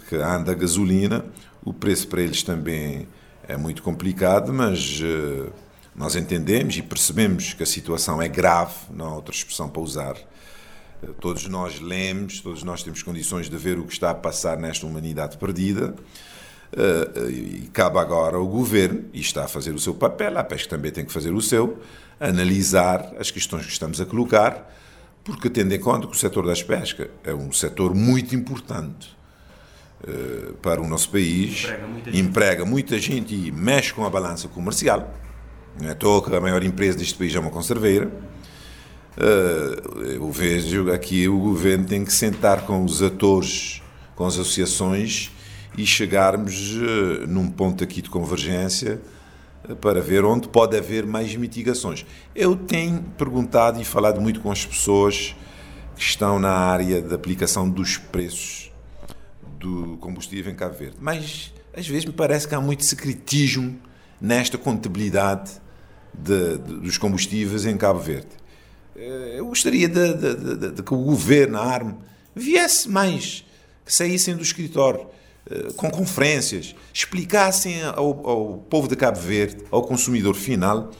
que 0.08 0.16
anda 0.16 0.52
a 0.52 0.54
gasolina, 0.54 1.24
o 1.64 1.72
preço 1.72 2.08
para 2.08 2.20
eles 2.20 2.42
também 2.42 3.06
é 3.46 3.56
muito 3.56 3.82
complicado, 3.82 4.52
mas 4.52 5.00
uh, 5.00 5.52
nós 5.94 6.16
entendemos 6.16 6.76
e 6.76 6.82
percebemos 6.82 7.54
que 7.54 7.62
a 7.62 7.66
situação 7.66 8.20
é 8.20 8.28
grave, 8.28 8.74
não 8.90 9.06
há 9.06 9.14
outra 9.14 9.34
expressão 9.34 9.68
para 9.68 9.82
usar. 9.82 10.16
Uh, 11.02 11.12
todos 11.14 11.46
nós 11.48 11.80
lemos, 11.80 12.40
todos 12.40 12.62
nós 12.62 12.82
temos 12.82 13.02
condições 13.02 13.48
de 13.48 13.56
ver 13.56 13.78
o 13.78 13.84
que 13.84 13.92
está 13.92 14.10
a 14.10 14.14
passar 14.14 14.56
nesta 14.58 14.86
humanidade 14.86 15.36
perdida. 15.36 15.94
E 17.28 17.68
cabe 17.70 17.98
agora 17.98 18.38
ao 18.38 18.46
governo, 18.46 19.04
e 19.12 19.20
está 19.20 19.44
a 19.44 19.48
fazer 19.48 19.74
o 19.74 19.78
seu 19.78 19.92
papel, 19.92 20.38
a 20.38 20.42
pesca 20.42 20.70
também 20.70 20.90
tem 20.90 21.04
que 21.04 21.12
fazer 21.12 21.30
o 21.30 21.42
seu, 21.42 21.78
analisar 22.18 23.12
as 23.18 23.30
questões 23.30 23.66
que 23.66 23.72
estamos 23.72 24.00
a 24.00 24.06
colocar, 24.06 24.74
porque 25.22 25.50
tendo 25.50 25.74
em 25.74 25.78
conta 25.78 26.06
que 26.06 26.16
o 26.16 26.18
setor 26.18 26.46
das 26.46 26.62
pescas 26.62 27.08
é 27.24 27.34
um 27.34 27.52
setor 27.52 27.94
muito 27.94 28.34
importante 28.34 29.14
uh, 30.06 30.54
para 30.54 30.80
o 30.80 30.86
nosso 30.86 31.10
país, 31.10 31.64
emprega 31.64 31.86
muita, 31.86 32.16
emprega 32.16 32.64
muita, 32.64 32.98
gente 32.98 33.34
e 33.34 33.50
mexe 33.50 33.92
com 33.92 34.04
a 34.04 34.10
balança 34.10 34.48
comercial. 34.48 35.12
Não 35.80 35.88
é 35.88 35.94
que 35.94 36.34
a 36.34 36.40
maior 36.40 36.62
empresa 36.62 36.98
deste 36.98 37.14
país 37.14 37.34
é 37.34 37.38
uma 37.38 37.50
conserveira. 37.50 38.10
Uh, 39.16 40.00
eu 40.02 40.30
vejo 40.30 40.90
aqui 40.90 41.28
o 41.28 41.38
governo 41.38 41.84
tem 41.84 42.04
que 42.04 42.12
sentar 42.12 42.62
com 42.62 42.84
os 42.84 43.02
atores, 43.02 43.82
com 44.16 44.24
as 44.24 44.34
associações 44.34 45.30
e 45.76 45.86
chegarmos 45.86 46.76
uh, 46.76 47.26
num 47.26 47.48
ponto 47.48 47.84
aqui 47.84 48.00
de 48.00 48.10
convergência 48.10 49.00
para 49.80 50.00
ver 50.00 50.24
onde 50.24 50.48
pode 50.48 50.76
haver 50.76 51.06
mais 51.06 51.36
mitigações. 51.36 52.04
Eu 52.34 52.56
tenho 52.56 53.00
perguntado 53.16 53.80
e 53.80 53.84
falado 53.84 54.20
muito 54.20 54.40
com 54.40 54.50
as 54.50 54.66
pessoas 54.66 55.36
que 55.94 56.02
estão 56.02 56.38
na 56.38 56.50
área 56.50 57.00
da 57.00 57.14
aplicação 57.14 57.68
dos 57.68 57.96
preços 57.96 58.61
do 59.62 59.96
combustível 59.98 60.52
em 60.52 60.56
Cabo 60.56 60.76
Verde, 60.76 60.96
mas 61.00 61.52
às 61.72 61.86
vezes 61.86 62.04
me 62.04 62.12
parece 62.12 62.48
que 62.48 62.54
há 62.54 62.60
muito 62.60 62.84
secretismo 62.84 63.78
nesta 64.20 64.58
contabilidade 64.58 65.52
de, 66.12 66.58
de, 66.58 66.80
dos 66.80 66.98
combustíveis 66.98 67.64
em 67.64 67.76
Cabo 67.76 68.00
Verde. 68.00 68.28
Eh, 68.96 69.34
eu 69.36 69.46
gostaria 69.46 69.88
de, 69.88 70.72
de 70.72 70.82
que 70.82 70.92
o 70.92 70.98
governo, 70.98 71.58
a 71.58 71.64
ARM, 71.64 71.94
viesse 72.34 72.88
mais, 72.88 73.44
que 73.86 73.94
saíssem 73.94 74.36
do 74.36 74.42
escritório 74.42 75.06
eh, 75.48 75.68
com 75.76 75.90
conferências, 75.90 76.74
explicassem 76.92 77.82
ao, 77.82 78.28
ao, 78.28 78.58
povo 78.68 78.88
de 78.88 78.96
Cabo 78.96 79.20
Verde, 79.20 79.64
ao 79.70 79.82
consumidor 79.82 80.34
final, 80.34 80.90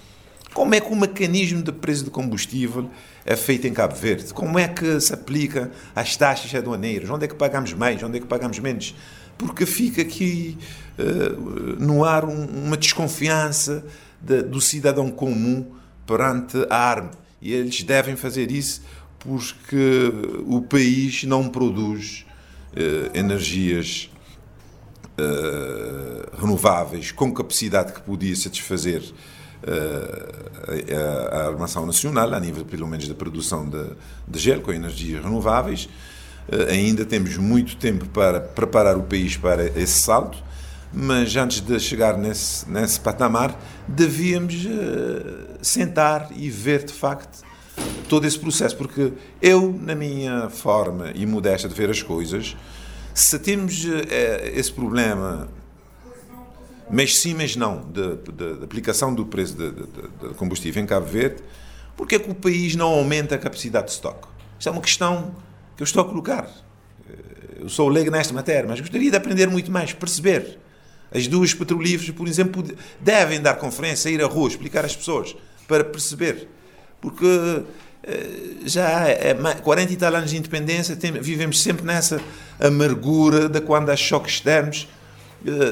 como 0.52 0.74
é 0.74 0.80
que 0.80 0.92
o 0.92 0.96
mecanismo 0.96 1.62
de 1.62 1.72
preço 1.72 2.04
de 2.04 2.10
combustível 2.10 2.90
é 3.24 3.36
feito 3.36 3.66
em 3.66 3.72
Cabo 3.72 3.94
Verde, 3.94 4.32
como 4.34 4.58
é 4.58 4.68
que 4.68 5.00
se 5.00 5.14
aplica 5.14 5.70
às 5.94 6.16
taxas 6.16 6.54
aduaneiras, 6.54 7.08
onde 7.08 7.24
é 7.24 7.28
que 7.28 7.34
pagamos 7.34 7.72
mais, 7.72 8.02
onde 8.02 8.18
é 8.18 8.20
que 8.20 8.26
pagamos 8.26 8.58
menos, 8.58 8.94
porque 9.38 9.64
fica 9.64 10.02
aqui 10.02 10.58
uh, 10.98 11.82
no 11.82 12.04
ar 12.04 12.24
um, 12.24 12.44
uma 12.44 12.76
desconfiança 12.76 13.84
de, 14.20 14.42
do 14.42 14.60
cidadão 14.60 15.10
comum 15.10 15.66
perante 16.06 16.66
a 16.68 16.76
arma. 16.76 17.10
E 17.40 17.52
eles 17.52 17.82
devem 17.82 18.14
fazer 18.14 18.50
isso 18.50 18.82
porque 19.18 20.12
o 20.46 20.62
país 20.62 21.24
não 21.24 21.48
produz 21.48 22.24
uh, 22.72 23.16
energias 23.16 24.10
uh, 25.18 26.40
renováveis 26.40 27.10
com 27.10 27.32
capacidade 27.32 27.92
que 27.92 28.00
podia 28.00 28.34
satisfazer 28.36 29.02
a, 29.66 31.36
a, 31.36 31.46
armação 31.48 31.86
nacional, 31.86 32.32
a 32.34 32.40
nível 32.40 32.64
pelo 32.64 32.86
menos 32.86 33.08
da 33.08 33.14
produção 33.14 33.68
de, 33.68 33.84
de 34.26 34.38
gelo 34.38 34.62
com 34.62 34.72
energias 34.72 35.22
renováveis. 35.22 35.88
Uh, 36.48 36.70
ainda 36.70 37.04
temos 37.04 37.36
muito 37.36 37.76
tempo 37.76 38.06
para 38.08 38.40
preparar 38.40 38.96
o 38.96 39.02
país 39.02 39.36
para 39.36 39.66
esse 39.78 40.00
salto, 40.00 40.38
mas 40.92 41.34
antes 41.36 41.60
de 41.60 41.78
chegar 41.78 42.18
nesse, 42.18 42.68
nesse 42.68 43.00
patamar, 43.00 43.58
devíamos 43.88 44.66
sentar 45.62 46.28
e 46.36 46.50
ver 46.50 46.84
de 46.84 46.92
facto 46.92 47.42
todo 48.08 48.26
esse 48.26 48.38
processo, 48.38 48.76
porque 48.76 49.12
eu, 49.40 49.78
na 49.80 49.94
minha 49.94 50.50
forma 50.50 51.12
e 51.14 51.24
modesta 51.24 51.68
de 51.68 51.74
ver 51.74 51.88
as 51.88 52.02
coisas, 52.02 52.54
se 53.14 53.38
temos 53.38 53.86
eh, 53.86 54.52
esse 54.54 54.72
problema, 54.72 55.48
mas 56.90 57.18
sim, 57.18 57.34
mas 57.34 57.56
não, 57.56 57.90
de 57.90 58.64
aplicação 58.64 59.14
do 59.14 59.24
preço 59.24 59.54
de, 59.54 60.34
combustível 60.34 60.82
em 60.82 60.86
Cabo 60.86 61.06
Verde, 61.06 61.42
porque 61.96 62.16
é 62.16 62.18
que 62.18 62.30
o 62.30 62.34
país 62.34 62.74
não 62.74 62.88
aumenta 62.88 63.34
a 63.34 63.38
capacidade 63.38 63.86
de 63.86 63.92
estoque? 63.92 64.28
Isto 64.58 64.68
é 64.68 64.72
uma 64.72 64.80
questão 64.80 65.34
que 65.76 65.82
eu 65.82 65.84
estou 65.84 66.02
a 66.02 66.04
colocar. 66.04 66.48
Eh, 67.08 67.62
eu 67.62 67.68
sou 67.68 67.88
leigo 67.88 68.10
nesta 68.10 68.32
matéria, 68.32 68.68
mas 68.68 68.80
gostaria 68.80 69.10
de 69.10 69.16
aprender 69.16 69.46
muito 69.46 69.70
mais, 69.70 69.92
perceber. 69.92 70.58
As 71.14 71.26
duas 71.26 71.52
petrolíferas, 71.52 72.14
por 72.14 72.26
exemplo, 72.26 72.64
devem 73.00 73.40
dar 73.40 73.54
conferência, 73.54 74.08
ir 74.08 74.22
à 74.22 74.26
rua, 74.26 74.48
explicar 74.48 74.84
às 74.84 74.96
pessoas, 74.96 75.36
para 75.68 75.84
perceber. 75.84 76.48
Porque 77.00 77.64
eh, 78.04 78.56
já 78.64 79.08
é 79.08 79.34
40 79.62 79.92
e 79.92 79.96
tal 79.96 80.14
anos 80.14 80.30
de 80.30 80.36
independência, 80.36 80.96
vivemos 81.20 81.62
sempre 81.62 81.84
nessa 81.84 82.20
amargura 82.58 83.48
de 83.48 83.60
quando 83.60 83.90
há 83.90 83.96
choques 83.96 84.34
externos, 84.34 84.88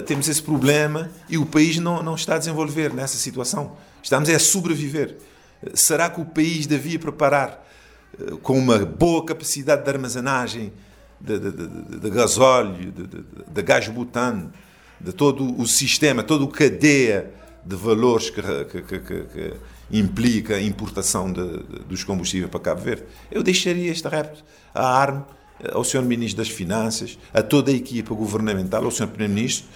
temos 0.06 0.28
esse 0.28 0.42
problema 0.42 1.10
e 1.28 1.38
o 1.38 1.46
país 1.46 1.78
não, 1.78 2.02
não 2.02 2.14
está 2.14 2.34
a 2.34 2.38
desenvolver 2.38 2.92
nessa 2.92 3.16
situação. 3.16 3.76
Estamos 4.02 4.28
é 4.28 4.34
a 4.34 4.38
sobreviver. 4.38 5.16
Uh, 5.62 5.76
será 5.76 6.10
que 6.10 6.20
o 6.20 6.24
país 6.24 6.66
devia 6.66 6.98
preparar 6.98 7.66
uh, 8.18 8.36
com 8.38 8.58
uma 8.58 8.78
boa 8.78 9.24
capacidade 9.24 9.84
de 9.84 9.90
armazenagem 9.90 10.72
de, 11.20 11.38
de, 11.38 11.52
de, 11.52 12.00
de 12.00 12.10
gasóleo, 12.10 12.92
de, 13.48 13.62
gás 13.62 13.86
butano, 13.88 14.50
de 14.98 15.12
todo 15.12 15.60
o 15.60 15.66
sistema, 15.66 16.22
toda 16.22 16.44
a 16.44 16.48
cadeia 16.48 17.30
de 17.64 17.76
valores 17.76 18.30
que, 18.30 18.42
que, 18.64 18.82
que, 18.82 18.98
que 19.00 19.54
implica 19.92 20.54
a 20.54 20.62
importação 20.62 21.32
dos 21.32 22.04
combustíveis 22.04 22.50
para 22.50 22.60
Cabo 22.60 22.80
Verde. 22.80 23.04
Eu 23.30 23.42
deixaria 23.42 23.90
este 23.90 24.08
repto 24.08 24.42
à 24.74 25.02
ARM, 25.02 25.24
ao 25.72 25.84
Sr. 25.84 26.02
Ministro 26.02 26.42
das 26.42 26.48
Finanças, 26.52 27.18
a 27.32 27.42
toda 27.42 27.70
a 27.70 27.74
equipa 27.74 28.14
governamental, 28.14 28.84
ao 28.84 28.90
Sr. 28.90 29.08
Primeiro-Ministro, 29.08 29.66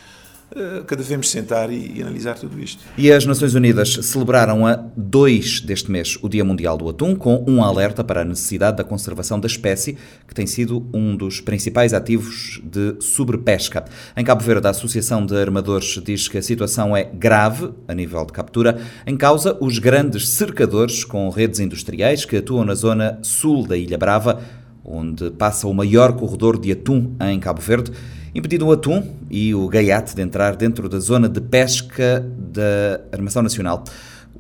eh, 0.55 0.85
que 0.87 0.95
devemos 0.95 1.31
sentar 1.31 1.69
e, 1.73 1.97
e, 1.97 2.03
analisar 2.03 2.39
tudo 2.39 2.61
isto. 2.61 2.85
E 2.97 3.11
as 3.11 3.27
Nações 3.27 3.55
Unidas 3.55 3.95
celebraram 4.03 4.65
a 4.65 4.77
2 4.97 5.63
deste 5.63 5.91
mês 5.91 6.17
o 6.23 6.29
Dia 6.29 6.45
Mundial 6.45 6.77
do 6.77 6.89
Atum, 6.89 7.17
com 7.17 7.43
um 7.49 7.65
alerta 7.65 8.05
para 8.05 8.21
a 8.21 8.25
necessidade 8.25 8.77
da 8.77 8.85
conservação 8.85 9.41
da 9.41 9.47
espécie, 9.47 9.97
que 10.29 10.35
tem 10.35 10.47
sido 10.47 10.87
um 10.95 11.17
dos 11.17 11.41
principais 11.41 11.93
ativos 11.93 12.61
de 12.63 12.95
sobrepesca. 13.01 13.85
Em 14.17 14.23
Cabo 14.23 14.45
Verde, 14.45 14.67
a 14.67 14.71
Associação 14.71 15.27
de 15.27 15.35
Armadores 15.35 16.01
diz 16.05 16.29
que 16.29 16.39
a 16.39 16.43
situação 16.43 16.97
é 16.97 17.03
grave 17.03 17.71
a 17.89 17.95
nível 17.95 18.25
de 18.25 18.33
captura, 18.33 18.81
em 19.07 19.17
causa 19.17 19.57
os 19.61 19.79
grandes 19.81 20.29
cercadores 20.29 21.05
com 21.05 21.29
redes 21.31 21.59
industriais 21.59 22.25
que 22.25 22.37
atuam 22.37 22.65
na 22.65 22.75
zona 22.75 23.19
sul 23.23 23.67
da 23.67 23.77
Ilha 23.77 23.99
Brava, 23.99 24.41
onde 24.85 25.31
passa 25.31 25.67
o 25.67 25.75
maior 25.75 26.13
corredor 26.13 26.59
de 26.59 26.73
atum 26.73 27.15
em 27.21 27.41
Cabo 27.41 27.61
Verde 27.61 27.93
impedido 28.35 28.67
o 28.67 28.73
atum 28.73 29.03
e 29.31 29.55
o 29.55 29.69
gaiate 29.69 30.15
de 30.15 30.21
entrar 30.21 30.57
dentro 30.57 30.89
da 30.89 30.99
zona 30.99 31.29
de 31.29 31.41
pesca 31.41 32.21
da 32.37 33.01
Armação 33.13 33.43
Nacional. 33.43 33.85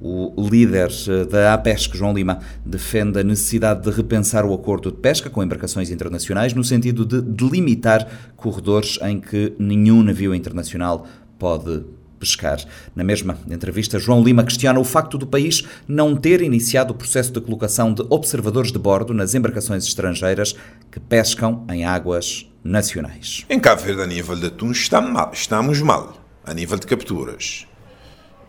O 0.00 0.48
líder 0.50 0.90
eh, 1.08 1.24
da 1.24 1.54
APESC, 1.54 1.96
João 1.96 2.12
Lima, 2.12 2.40
defende 2.66 3.20
a 3.20 3.22
necessidade 3.22 3.82
de 3.82 3.90
repensar 3.90 4.44
o 4.44 4.52
acordo 4.52 4.90
de 4.90 4.98
pesca 4.98 5.30
com 5.30 5.42
embarcações 5.42 5.88
internacionais 5.88 6.52
no 6.52 6.64
sentido 6.64 7.06
de 7.06 7.22
delimitar 7.22 8.06
corredores 8.36 8.98
em 9.02 9.20
que 9.20 9.54
nenhum 9.58 10.02
navio 10.02 10.34
internacional 10.34 11.06
pode 11.38 11.84
pescar. 12.24 12.58
Na 12.96 13.04
mesma 13.04 13.38
entrevista, 13.50 13.98
João 13.98 14.22
Lima 14.22 14.42
questiona 14.42 14.80
o 14.80 14.84
facto 14.84 15.18
do 15.18 15.26
país 15.26 15.64
não 15.86 16.16
ter 16.16 16.40
iniciado 16.40 16.92
o 16.92 16.96
processo 16.96 17.30
de 17.30 17.40
colocação 17.40 17.92
de 17.92 18.02
observadores 18.08 18.72
de 18.72 18.78
bordo 18.78 19.12
nas 19.12 19.34
embarcações 19.34 19.84
estrangeiras 19.84 20.54
que 20.90 20.98
pescam 20.98 21.66
em 21.70 21.84
águas 21.84 22.50
nacionais. 22.64 23.44
Em 23.50 23.60
Cabo 23.60 23.82
Verde, 23.82 24.02
a 24.02 24.06
nível 24.06 24.34
de 24.34 24.46
atum, 24.46 24.70
estamos 24.70 25.12
mal, 25.12 25.30
estamos 25.32 25.82
mal, 25.82 26.16
a 26.44 26.54
nível 26.54 26.78
de 26.78 26.86
capturas. 26.86 27.66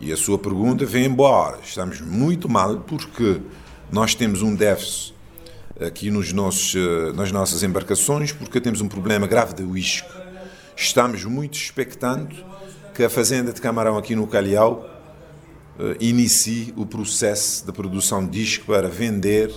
E 0.00 0.12
a 0.12 0.16
sua 0.16 0.38
pergunta 0.38 0.84
vem 0.84 1.04
em 1.04 1.10
boa 1.10 1.30
hora. 1.30 1.58
Estamos 1.62 2.00
muito 2.00 2.48
mal 2.48 2.80
porque 2.80 3.40
nós 3.90 4.14
temos 4.14 4.42
um 4.42 4.54
déficit 4.54 5.14
aqui 5.80 6.10
nos 6.10 6.32
nossos, 6.32 6.74
eh, 6.74 7.12
nas 7.14 7.30
nossas 7.30 7.62
embarcações 7.62 8.32
porque 8.32 8.60
temos 8.60 8.80
um 8.80 8.88
problema 8.88 9.26
grave 9.26 9.54
de 9.54 9.62
uísque. 9.62 10.08
Estamos 10.74 11.24
muito 11.24 11.54
expectando 11.54 12.34
que 12.96 13.04
a 13.04 13.10
Fazenda 13.10 13.52
de 13.52 13.60
Camarão 13.60 13.98
aqui 13.98 14.16
no 14.16 14.26
Calhau 14.26 14.88
eh, 15.78 15.98
inicie 16.00 16.72
o 16.78 16.86
processo 16.86 17.66
de 17.66 17.70
produção 17.70 18.24
de 18.24 18.30
disco 18.30 18.64
para 18.64 18.88
vender 18.88 19.52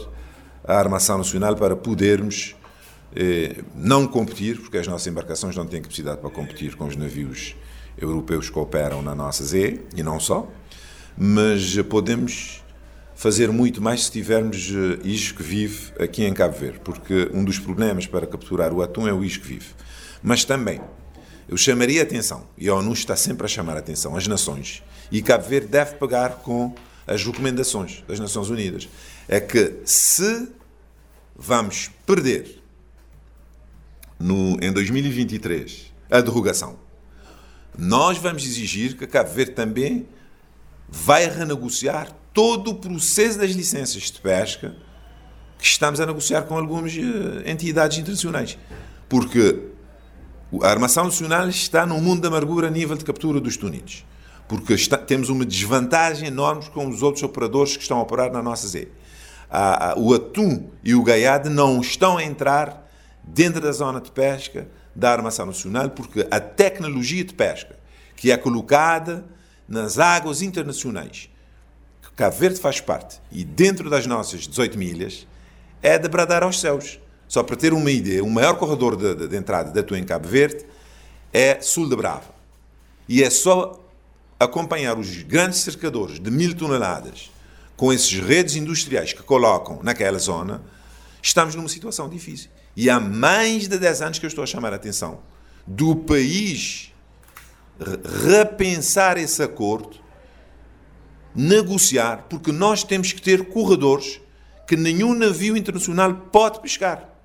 a 0.61 0.77
armação 0.77 1.17
nacional 1.17 1.55
para 1.55 1.73
podermos 1.73 2.53
eh, 3.15 3.63
não 3.73 4.05
competir, 4.05 4.59
porque 4.59 4.77
as 4.77 4.85
nossas 4.85 5.07
embarcações 5.07 5.55
não 5.55 5.65
têm 5.65 5.81
capacidade 5.81 6.19
para 6.19 6.29
competir 6.29 6.75
com 6.75 6.85
os 6.85 6.97
navios 6.97 7.55
europeus 7.97 8.49
que 8.49 8.59
operam 8.59 9.01
na 9.01 9.15
nossa 9.15 9.45
ZE, 9.45 9.85
e 9.95 10.03
não 10.03 10.19
só, 10.19 10.51
mas 11.17 11.77
podemos 11.83 12.61
fazer 13.15 13.53
muito 13.53 13.81
mais 13.81 14.03
se 14.03 14.11
tivermos 14.11 14.69
eh, 14.69 15.07
isco 15.07 15.41
vive 15.41 15.93
aqui 15.97 16.25
em 16.25 16.33
Cabo 16.33 16.57
Verde, 16.57 16.81
porque 16.83 17.31
um 17.33 17.45
dos 17.45 17.57
problemas 17.57 18.05
para 18.05 18.27
capturar 18.27 18.73
o 18.73 18.81
atum 18.81 19.07
é 19.07 19.13
o 19.13 19.23
isco 19.23 19.45
vive. 19.45 19.67
Mas 20.21 20.43
também 20.43 20.81
eu 21.49 21.57
chamaria 21.57 22.01
a 22.01 22.03
atenção, 22.03 22.47
e 22.55 22.69
a 22.69 22.75
ONU 22.75 22.93
está 22.93 23.15
sempre 23.15 23.43
a 23.43 23.49
chamar 23.49 23.75
a 23.75 23.79
atenção, 23.79 24.15
as 24.15 24.27
nações, 24.27 24.83
e 25.11 25.19
Cabo 25.19 25.49
Verde 25.49 25.67
deve 25.67 25.95
pegar 25.95 26.35
com 26.43 26.75
as 27.07 27.25
recomendações 27.25 28.03
das 28.07 28.19
Nações 28.19 28.51
Unidas, 28.51 28.87
é 29.27 29.39
que 29.39 29.77
se 29.83 30.47
vamos 31.35 31.89
perder 32.05 32.61
no, 34.19 34.59
em 34.61 34.71
2023 34.71 35.91
a 36.11 36.21
derrogação, 36.21 36.77
nós 37.75 38.19
vamos 38.19 38.43
exigir 38.45 38.95
que 38.95 39.07
Cabo 39.07 39.31
Verde 39.31 39.53
também 39.53 40.07
vai 40.87 41.27
renegociar 41.27 42.15
todo 42.31 42.69
o 42.69 42.75
processo 42.75 43.39
das 43.39 43.51
licenças 43.51 44.03
de 44.03 44.21
pesca 44.21 44.75
que 45.57 45.65
estamos 45.65 45.99
a 45.99 46.05
negociar 46.05 46.43
com 46.43 46.55
algumas 46.55 46.93
eh, 46.93 47.49
entidades 47.49 47.97
internacionais. 47.97 48.57
Porque 49.07 49.68
a 50.61 50.67
Armação 50.67 51.05
Nacional 51.05 51.47
está 51.49 51.85
no 51.85 51.99
mundo 52.01 52.21
da 52.21 52.27
amargura 52.27 52.67
a 52.67 52.71
nível 52.71 52.95
de 52.95 53.05
captura 53.05 53.39
dos 53.39 53.55
túnidos. 53.55 54.05
Porque 54.47 54.73
está, 54.73 54.97
temos 54.97 55.29
uma 55.29 55.45
desvantagem 55.45 56.27
enorme 56.27 56.63
com 56.73 56.87
os 56.87 57.03
outros 57.03 57.23
operadores 57.23 57.77
que 57.77 57.83
estão 57.83 57.99
a 57.99 58.01
operar 58.01 58.31
na 58.31 58.41
nossa 58.41 58.67
zé. 58.67 58.87
o 59.95 60.13
atum 60.13 60.69
e 60.83 60.95
o 60.95 61.03
gaiade 61.03 61.49
não 61.49 61.79
estão 61.79 62.17
a 62.17 62.23
entrar 62.23 62.89
dentro 63.23 63.61
da 63.61 63.71
zona 63.71 64.01
de 64.01 64.11
pesca 64.11 64.67
da 64.95 65.11
Armação 65.11 65.45
Nacional 65.45 65.89
porque 65.91 66.27
a 66.31 66.39
tecnologia 66.39 67.23
de 67.23 67.33
pesca 67.33 67.77
que 68.15 68.31
é 68.31 68.37
colocada 68.37 69.23
nas 69.67 69.99
águas 69.99 70.41
internacionais, 70.41 71.29
que 72.01 72.11
Cabo 72.11 72.35
Verde 72.35 72.59
faz 72.59 72.81
parte, 72.81 73.21
e 73.31 73.45
dentro 73.45 73.89
das 73.89 74.05
nossas 74.07 74.47
18 74.47 74.77
milhas, 74.77 75.27
é 75.81 75.97
de 75.97 76.09
bradar 76.09 76.43
aos 76.43 76.59
céus. 76.59 76.99
Só 77.29 77.43
para 77.43 77.55
ter 77.55 77.73
uma 77.73 77.91
ideia, 77.91 78.23
o 78.23 78.29
maior 78.29 78.57
corredor 78.57 78.95
de, 78.95 79.27
de, 79.27 79.37
entrada 79.37 79.71
da 79.71 79.83
tua 79.83 79.99
em 79.99 80.03
Cabo 80.03 80.27
Verde 80.27 80.65
é 81.31 81.61
Sul 81.61 81.87
de 81.87 81.95
Brava. 81.95 82.33
E 83.07 83.23
é 83.23 83.29
só 83.29 83.79
acompanhar 84.39 84.97
os 84.97 85.21
grandes 85.21 85.59
cercadores 85.59 86.19
de 86.19 86.31
mil 86.31 86.55
toneladas 86.55 87.31
com 87.77 87.93
esses 87.93 88.19
redes 88.19 88.55
industriais 88.55 89.13
que 89.13 89.21
colocam 89.21 89.79
naquela 89.83 90.17
zona, 90.17 90.63
estamos 91.21 91.53
numa 91.53 91.69
situação 91.69 92.09
difícil. 92.09 92.49
E 92.75 92.89
há 92.89 92.99
mais 92.99 93.67
de 93.67 93.77
10 93.77 94.01
anos 94.01 94.19
que 94.19 94.25
eu 94.25 94.27
estou 94.27 94.43
a 94.43 94.47
chamar 94.47 94.73
a 94.73 94.77
atenção 94.77 95.19
do 95.67 95.95
país 95.95 96.91
repensar 98.25 99.17
esse 99.17 99.43
acordo, 99.43 99.97
negociar, 101.35 102.25
porque 102.27 102.51
nós 102.51 102.83
temos 102.83 103.13
que 103.13 103.21
ter 103.21 103.49
corredores 103.49 104.19
que 104.67 104.75
nenhum 104.75 105.13
navio 105.13 105.55
internacional 105.55 106.13
pode 106.31 106.59
pescar. 106.59 107.18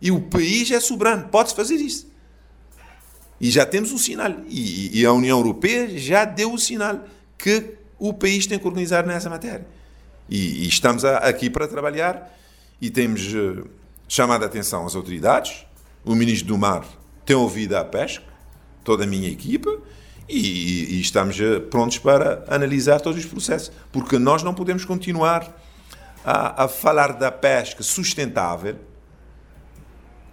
E 0.00 0.10
o 0.10 0.20
país 0.20 0.70
é 0.70 0.80
soberano, 0.80 1.28
pode 1.28 1.54
fazer 1.54 1.76
isso. 1.76 2.10
E 3.40 3.50
já 3.50 3.66
temos 3.66 3.92
o 3.92 3.98
sinal. 3.98 4.32
E, 4.48 5.00
e, 5.00 5.04
a 5.04 5.12
União 5.12 5.38
Europeia 5.38 5.98
já 5.98 6.24
deu 6.24 6.52
o 6.52 6.58
sinal 6.58 7.04
que 7.36 7.74
o 7.98 8.12
país 8.12 8.46
tem 8.46 8.58
que 8.58 8.66
organizar 8.66 9.06
nessa 9.06 9.28
matéria. 9.28 9.66
E, 10.28 10.64
e 10.64 10.68
estamos 10.68 11.04
a, 11.04 11.18
aqui 11.18 11.50
para 11.50 11.68
trabalhar 11.68 12.34
e 12.80 12.90
temos 12.90 13.32
uh, 13.34 13.66
chamado 14.08 14.42
a 14.42 14.46
atenção 14.46 14.86
às 14.86 14.94
autoridades. 14.94 15.66
O 16.04 16.14
Ministro 16.14 16.48
do 16.48 16.58
Mar 16.58 16.86
tem 17.24 17.36
ouvido 17.36 17.74
a 17.76 17.84
pesca, 17.84 18.24
toda 18.84 19.04
a 19.04 19.06
minha 19.06 19.28
equipa, 19.28 19.70
e, 20.28 20.96
e 20.96 21.00
estamos 21.00 21.38
uh, 21.38 21.60
prontos 21.70 21.98
para 21.98 22.44
analisar 22.48 23.00
todos 23.00 23.22
os 23.22 23.30
processos. 23.30 23.70
Porque 23.92 24.18
nós 24.18 24.42
não 24.42 24.54
podemos 24.54 24.84
continuar 24.84 25.54
a, 26.24 26.64
a 26.64 26.68
falar 26.68 27.12
da 27.12 27.30
pesca 27.30 27.82
sustentável 27.82 28.76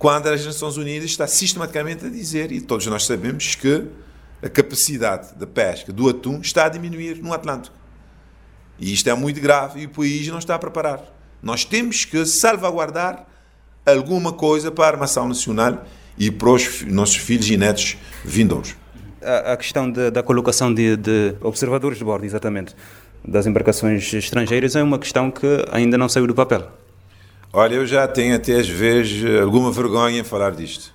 quando 0.04 0.28
as 0.28 0.46
Nações 0.46 0.76
Unidas 0.76 1.10
está 1.10 1.26
sistematicamente 1.26 2.06
a 2.06 2.10
dizer, 2.10 2.52
e 2.52 2.60
todos 2.60 2.86
nós 2.88 3.06
sabemos, 3.06 3.56
que 3.56 3.86
a 4.42 4.50
capacidade 4.50 5.34
da 5.36 5.48
pesca 5.48 5.94
do 5.94 6.10
atum 6.10 6.42
está 6.42 6.66
a 6.66 6.68
diminuir 6.68 7.24
no 7.24 7.32
Atlântico. 7.32 7.74
E 8.78 8.92
isto 8.92 9.10
é 9.10 9.14
muito 9.14 9.40
grave 9.40 9.80
e 9.80 9.86
o 9.86 9.90
país 9.90 10.28
não 10.28 10.40
está 10.40 10.56
a 10.56 10.60
preparar. 10.60 11.00
Nós 11.42 11.64
temos 11.64 12.04
que 12.04 12.26
salvaguardar 12.26 13.26
alguma 13.86 14.34
coisa 14.34 14.70
para 14.70 14.84
a 14.84 14.88
armação 14.90 15.26
nacional 15.26 15.86
e 16.18 16.30
para 16.30 16.50
os 16.50 16.82
nossos 16.82 17.16
filhos 17.16 17.50
e 17.50 17.56
netos 17.56 17.96
vindouros. 18.26 18.76
A, 19.22 19.54
a 19.54 19.58
questão 19.58 19.90
de, 19.90 20.12
da 20.12 20.22
colocação 20.22 20.74
de, 20.74 20.98
de 20.98 21.34
observadores 21.40 21.98
de 21.98 22.04
bordo, 22.04 22.26
exatamente, 22.26 22.76
das 23.26 23.46
embarcações 23.46 24.14
estrangeiras 24.14 24.76
é 24.76 24.84
uma 24.84 25.00
questão 25.00 25.32
que 25.32 25.66
ainda 25.72 25.98
não 25.98 26.10
saiu 26.10 26.28
do 26.28 26.36
papel. 26.36 26.83
Olha, 27.56 27.76
eu 27.76 27.86
já 27.86 28.08
tenho 28.08 28.36
até 28.36 28.56
às 28.56 28.68
vezes 28.68 29.24
alguma 29.40 29.72
vergonha 29.72 30.20
em 30.20 30.24
falar 30.24 30.56
disto. 30.56 30.92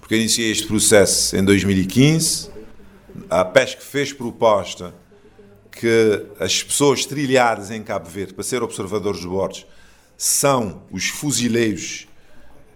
Porque 0.00 0.16
iniciei 0.16 0.50
este 0.50 0.66
processo 0.66 1.36
em 1.36 1.44
2015, 1.44 2.50
a 3.30 3.44
PESC 3.44 3.80
fez 3.80 4.12
proposta 4.12 4.92
que 5.70 6.26
as 6.40 6.60
pessoas 6.60 7.06
trilhadas 7.06 7.70
em 7.70 7.84
Cabo 7.84 8.08
Verde 8.08 8.34
para 8.34 8.42
ser 8.42 8.64
observadores 8.64 9.20
de 9.20 9.28
bordos 9.28 9.64
são 10.16 10.82
os 10.90 11.06
fuzileiros, 11.06 12.08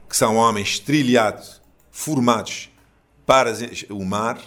que 0.08 0.16
são 0.16 0.36
homens 0.36 0.78
trilhados, 0.78 1.60
formados 1.90 2.70
para 3.26 3.52
o 3.88 4.04
mar. 4.04 4.38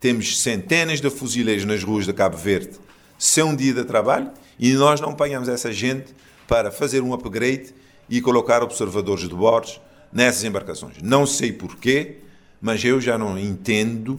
Temos 0.00 0.40
centenas 0.40 1.02
de 1.02 1.10
fuzileiros 1.10 1.66
nas 1.66 1.84
ruas 1.84 2.06
de 2.06 2.14
Cabo 2.14 2.38
Verde 2.38 2.70
sem 3.18 3.44
um 3.44 3.54
dia 3.54 3.74
de 3.74 3.84
trabalho 3.84 4.30
e 4.58 4.72
nós 4.72 4.98
não 4.98 5.10
apanhamos 5.10 5.46
essa 5.46 5.70
gente 5.70 6.14
para 6.46 6.70
fazer 6.70 7.02
um 7.02 7.12
upgrade 7.12 7.74
e 8.08 8.20
colocar 8.20 8.62
observadores 8.62 9.28
de 9.28 9.34
bordos 9.34 9.80
nessas 10.12 10.44
embarcações. 10.44 10.96
Não 11.02 11.26
sei 11.26 11.52
porquê, 11.52 12.18
mas 12.60 12.84
eu 12.84 13.00
já 13.00 13.18
não 13.18 13.38
entendo 13.38 14.18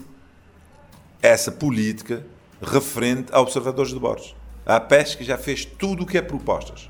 essa 1.22 1.52
política 1.52 2.26
referente 2.62 3.32
a 3.32 3.42
observadores 3.42 3.92
de 3.92 4.00
bordos. 4.00 4.36
A 4.66 4.80
pesca 4.80 5.24
já 5.24 5.38
fez 5.38 5.66
tudo 5.66 6.04
o 6.04 6.06
que 6.06 6.18
é 6.18 6.22
propostas. 6.22 6.90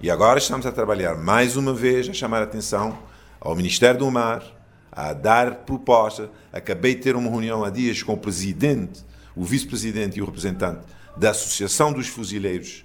E 0.00 0.10
agora 0.10 0.38
estamos 0.38 0.64
a 0.64 0.72
trabalhar 0.72 1.16
mais 1.16 1.56
uma 1.56 1.74
vez 1.74 2.08
a 2.08 2.12
chamar 2.12 2.40
a 2.40 2.44
atenção 2.44 2.98
ao 3.40 3.54
Ministério 3.54 3.98
do 3.98 4.10
Mar, 4.10 4.42
a 4.90 5.12
dar 5.12 5.56
proposta. 5.56 6.30
Acabei 6.52 6.94
de 6.94 7.02
ter 7.02 7.16
uma 7.16 7.28
reunião 7.28 7.64
há 7.64 7.70
dias 7.70 8.02
com 8.02 8.14
o 8.14 8.16
presidente, 8.16 9.04
o 9.34 9.44
vice-presidente 9.44 10.18
e 10.18 10.22
o 10.22 10.24
representante 10.24 10.80
da 11.16 11.30
Associação 11.30 11.92
dos 11.92 12.06
Fuzileiros 12.06 12.84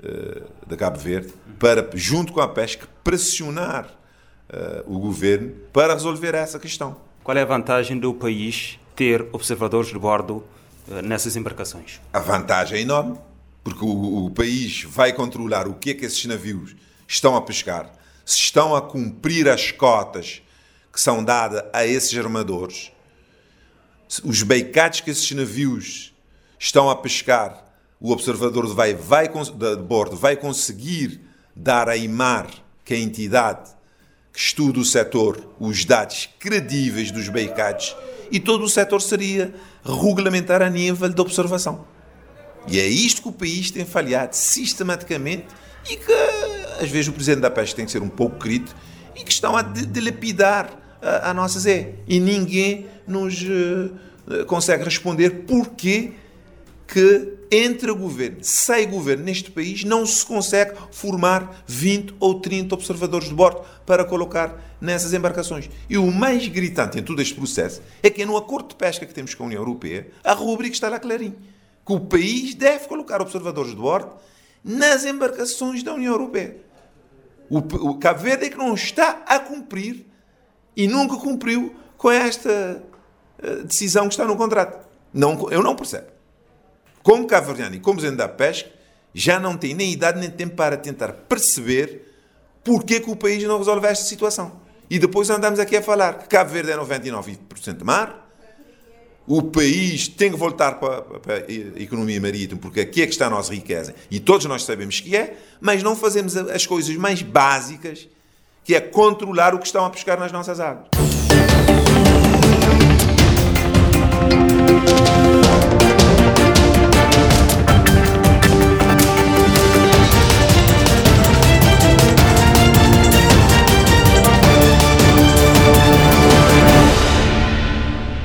uh, 0.00 0.66
de 0.66 0.76
Cabo 0.76 0.98
Verde 0.98 1.32
para, 1.58 1.88
junto 1.94 2.32
com 2.32 2.40
a 2.40 2.48
pesca, 2.48 2.88
pressionar 3.02 3.86
uh, 3.86 4.94
o 4.94 4.98
governo 4.98 5.52
para 5.72 5.94
resolver 5.94 6.34
essa 6.34 6.58
questão. 6.58 6.96
Qual 7.22 7.36
é 7.36 7.42
a 7.42 7.46
vantagem 7.46 7.98
do 7.98 8.12
país 8.12 8.78
ter 8.94 9.26
observadores 9.32 9.88
de 9.88 9.98
bordo 9.98 10.44
uh, 10.88 11.02
nessas 11.02 11.36
embarcações? 11.36 12.00
A 12.12 12.20
vantagem 12.20 12.78
é 12.78 12.82
enorme, 12.82 13.18
porque 13.62 13.84
o, 13.84 14.26
o 14.26 14.30
país 14.30 14.84
vai 14.84 15.12
controlar 15.12 15.66
o 15.66 15.74
que 15.74 15.90
é 15.90 15.94
que 15.94 16.04
esses 16.04 16.24
navios 16.26 16.74
estão 17.06 17.36
a 17.36 17.42
pescar, 17.42 17.92
se 18.24 18.38
estão 18.38 18.74
a 18.74 18.82
cumprir 18.82 19.48
as 19.48 19.70
cotas 19.70 20.42
que 20.92 21.00
são 21.00 21.24
dadas 21.24 21.64
a 21.72 21.84
esses 21.84 22.16
armadores, 22.16 22.92
os 24.22 24.42
beicados 24.42 25.00
que 25.00 25.10
esses 25.10 25.30
navios 25.32 26.14
estão 26.58 26.88
a 26.88 26.96
pescar 26.96 27.63
o 28.00 28.10
observador 28.12 28.66
de, 28.66 28.74
vai, 28.74 28.94
vai, 28.94 29.28
de 29.28 29.76
bordo 29.82 30.16
vai 30.16 30.36
conseguir 30.36 31.20
dar 31.54 31.88
a 31.88 31.96
IMAR, 31.96 32.48
que 32.84 32.94
é 32.94 32.96
a 32.96 33.00
entidade 33.00 33.70
que 34.32 34.38
estuda 34.38 34.80
o 34.80 34.84
setor, 34.84 35.54
os 35.60 35.84
dados 35.84 36.28
credíveis 36.38 37.10
dos 37.12 37.28
beicados 37.28 37.96
e 38.30 38.40
todo 38.40 38.64
o 38.64 38.68
setor 38.68 39.00
seria 39.00 39.54
regulamentar 39.84 40.60
a 40.60 40.68
nível 40.68 41.08
de 41.08 41.20
observação. 41.20 41.86
E 42.66 42.80
é 42.80 42.86
isto 42.86 43.22
que 43.22 43.28
o 43.28 43.32
país 43.32 43.70
tem 43.70 43.84
falhado 43.84 44.34
sistematicamente 44.34 45.46
e 45.88 45.96
que 45.96 46.12
às 46.80 46.90
vezes 46.90 47.08
o 47.08 47.12
presidente 47.12 47.42
da 47.42 47.50
pesca 47.50 47.76
tem 47.76 47.84
que 47.84 47.92
ser 47.92 48.02
um 48.02 48.08
pouco 48.08 48.36
crítico 48.38 48.78
e 49.14 49.22
que 49.22 49.30
estão 49.30 49.56
a 49.56 49.62
dilapidar 49.62 50.70
a, 51.00 51.30
a 51.30 51.34
nossa 51.34 51.60
Zé. 51.60 51.94
E 52.08 52.18
ninguém 52.18 52.86
nos 53.06 53.42
uh, 53.42 54.44
consegue 54.46 54.82
responder 54.82 55.44
porquê 55.46 56.14
que 56.86 57.34
entre 57.50 57.92
governo, 57.92 58.38
sem 58.42 58.88
governo 58.88 59.24
neste 59.24 59.50
país, 59.50 59.84
não 59.84 60.04
se 60.04 60.24
consegue 60.24 60.74
formar 60.90 61.64
20 61.66 62.14
ou 62.20 62.40
30 62.40 62.74
observadores 62.74 63.28
de 63.28 63.34
bordo 63.34 63.62
para 63.86 64.04
colocar 64.04 64.76
nessas 64.80 65.14
embarcações. 65.14 65.70
E 65.88 65.96
o 65.96 66.10
mais 66.10 66.46
gritante 66.48 66.98
em 66.98 67.02
todo 67.02 67.22
este 67.22 67.34
processo 67.34 67.80
é 68.02 68.10
que 68.10 68.24
no 68.26 68.36
acordo 68.36 68.68
de 68.70 68.74
pesca 68.74 69.06
que 69.06 69.14
temos 69.14 69.34
com 69.34 69.44
a 69.44 69.46
União 69.46 69.60
Europeia, 69.60 70.08
a 70.22 70.32
rubrica 70.32 70.74
está 70.74 70.88
lá 70.88 70.98
clarinho, 70.98 71.36
que 71.86 71.92
o 71.92 72.00
país 72.00 72.54
deve 72.54 72.86
colocar 72.86 73.20
observadores 73.20 73.70
de 73.70 73.76
bordo 73.76 74.12
nas 74.62 75.04
embarcações 75.04 75.82
da 75.82 75.94
União 75.94 76.12
Europeia. 76.12 76.56
O, 77.48 77.58
o 77.58 77.98
Cabo 77.98 78.20
Verde 78.20 78.46
é 78.46 78.50
que 78.50 78.56
não 78.56 78.74
está 78.74 79.22
a 79.26 79.38
cumprir 79.38 80.06
e 80.76 80.86
nunca 80.86 81.16
cumpriu 81.16 81.74
com 81.96 82.10
esta 82.10 82.82
uh, 83.42 83.64
decisão 83.64 84.08
que 84.08 84.14
está 84.14 84.24
no 84.24 84.36
contrato. 84.36 84.84
Não, 85.12 85.50
eu 85.50 85.62
não 85.62 85.76
percebo 85.76 86.13
como 87.04 87.26
Caverniano 87.26 87.76
e 87.76 87.80
como 87.80 88.00
Zé 88.00 88.10
da 88.10 88.26
Pesca, 88.26 88.70
já 89.12 89.38
não 89.38 89.56
tem 89.56 89.74
nem 89.74 89.92
idade 89.92 90.18
nem 90.18 90.30
tempo 90.30 90.56
para 90.56 90.76
tentar 90.76 91.12
perceber 91.12 92.10
porque 92.64 92.98
que 92.98 93.10
o 93.10 93.14
país 93.14 93.44
não 93.44 93.58
resolve 93.58 93.86
esta 93.86 94.04
situação. 94.06 94.60
E 94.88 94.98
depois 94.98 95.28
andamos 95.28 95.60
aqui 95.60 95.76
a 95.76 95.82
falar 95.82 96.14
que 96.14 96.26
Cabo 96.26 96.50
Verde 96.50 96.72
é 96.72 96.76
99% 96.76 97.76
de 97.76 97.84
mar, 97.84 98.24
o 99.26 99.42
país 99.42 100.08
tem 100.08 100.30
que 100.30 100.36
voltar 100.36 100.72
para, 100.72 101.02
para, 101.02 101.34
a 101.36 101.80
economia 101.80 102.20
marítima, 102.20 102.60
porque 102.60 102.80
aqui 102.80 103.02
é 103.02 103.06
que 103.06 103.12
está 103.12 103.26
a 103.26 103.30
nossa 103.30 103.52
riqueza. 103.52 103.94
E 104.10 104.18
todos 104.18 104.46
nós 104.46 104.64
sabemos 104.64 105.00
que 105.00 105.14
é, 105.14 105.36
mas 105.60 105.82
não 105.82 105.94
fazemos 105.94 106.36
as 106.36 106.66
coisas 106.66 106.94
mais 106.96 107.22
básicas, 107.22 108.08
que 108.64 108.74
é 108.74 108.80
controlar 108.80 109.54
o 109.54 109.58
que 109.58 109.66
estão 109.66 109.84
a 109.84 109.90
pescar 109.90 110.18
nas 110.18 110.32
nossas 110.32 110.58
águas. 110.58 111.13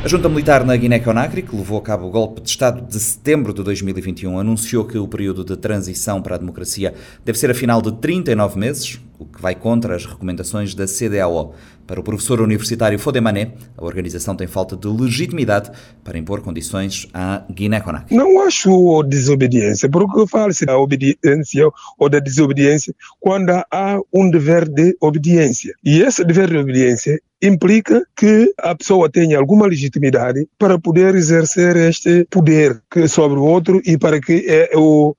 Junta 0.09 0.27
militar 0.27 0.65
na 0.65 0.75
Guiné-Conakry, 0.75 1.43
que 1.43 1.55
levou 1.55 1.77
a 1.77 1.83
cabo 1.83 2.07
o 2.07 2.09
golpe 2.09 2.41
de 2.41 2.49
Estado 2.49 2.81
de 2.81 2.99
setembro 2.99 3.53
de 3.53 3.61
2021, 3.61 4.39
anunciou 4.39 4.83
que 4.83 4.97
o 4.97 5.07
período 5.07 5.45
de 5.45 5.55
transição 5.55 6.19
para 6.19 6.33
a 6.33 6.37
democracia 6.39 6.95
deve 7.23 7.37
ser 7.37 7.51
afinal 7.51 7.79
de 7.79 7.91
39 7.91 8.57
meses, 8.57 8.99
o 9.19 9.25
que 9.25 9.39
vai 9.39 9.53
contra 9.53 9.95
as 9.95 10.07
recomendações 10.07 10.73
da 10.73 10.87
CDAO. 10.87 11.53
Para 11.89 12.01
o 12.01 12.03
professor 12.03 12.39
universitário 12.39 12.99
Fodemané, 12.99 13.51
a 13.75 13.83
organização 13.83 14.35
tem 14.35 14.45
falta 14.45 14.77
de 14.77 14.87
legitimidade 14.87 15.71
para 16.03 16.19
impor 16.19 16.39
condições 16.39 17.07
à 17.11 17.43
Guiné-Conakry. 17.51 18.15
Não 18.15 18.41
acho 18.41 19.01
desobediência, 19.01 19.89
porque 19.89 20.27
fala-se 20.27 20.67
da 20.67 20.77
obediência 20.77 21.67
ou 21.97 22.07
da 22.07 22.19
desobediência 22.19 22.93
quando 23.19 23.49
há 23.49 23.99
um 24.13 24.29
dever 24.29 24.69
de 24.69 24.95
obediência. 25.01 25.73
E 25.83 26.03
esse 26.03 26.23
dever 26.23 26.51
de 26.51 26.57
obediência 26.57 27.19
implica 27.41 28.03
que 28.15 28.53
a 28.59 28.75
pessoa 28.75 29.09
tenha 29.09 29.39
alguma 29.39 29.65
legitimidade 29.65 30.47
para 30.59 30.77
poder 30.77 31.15
exercer 31.15 31.75
este 31.75 32.23
poder 32.29 32.83
sobre 33.07 33.39
o 33.39 33.43
outro 33.43 33.81
e 33.83 33.97
para 33.97 34.21
que 34.21 34.45
é 34.47 34.69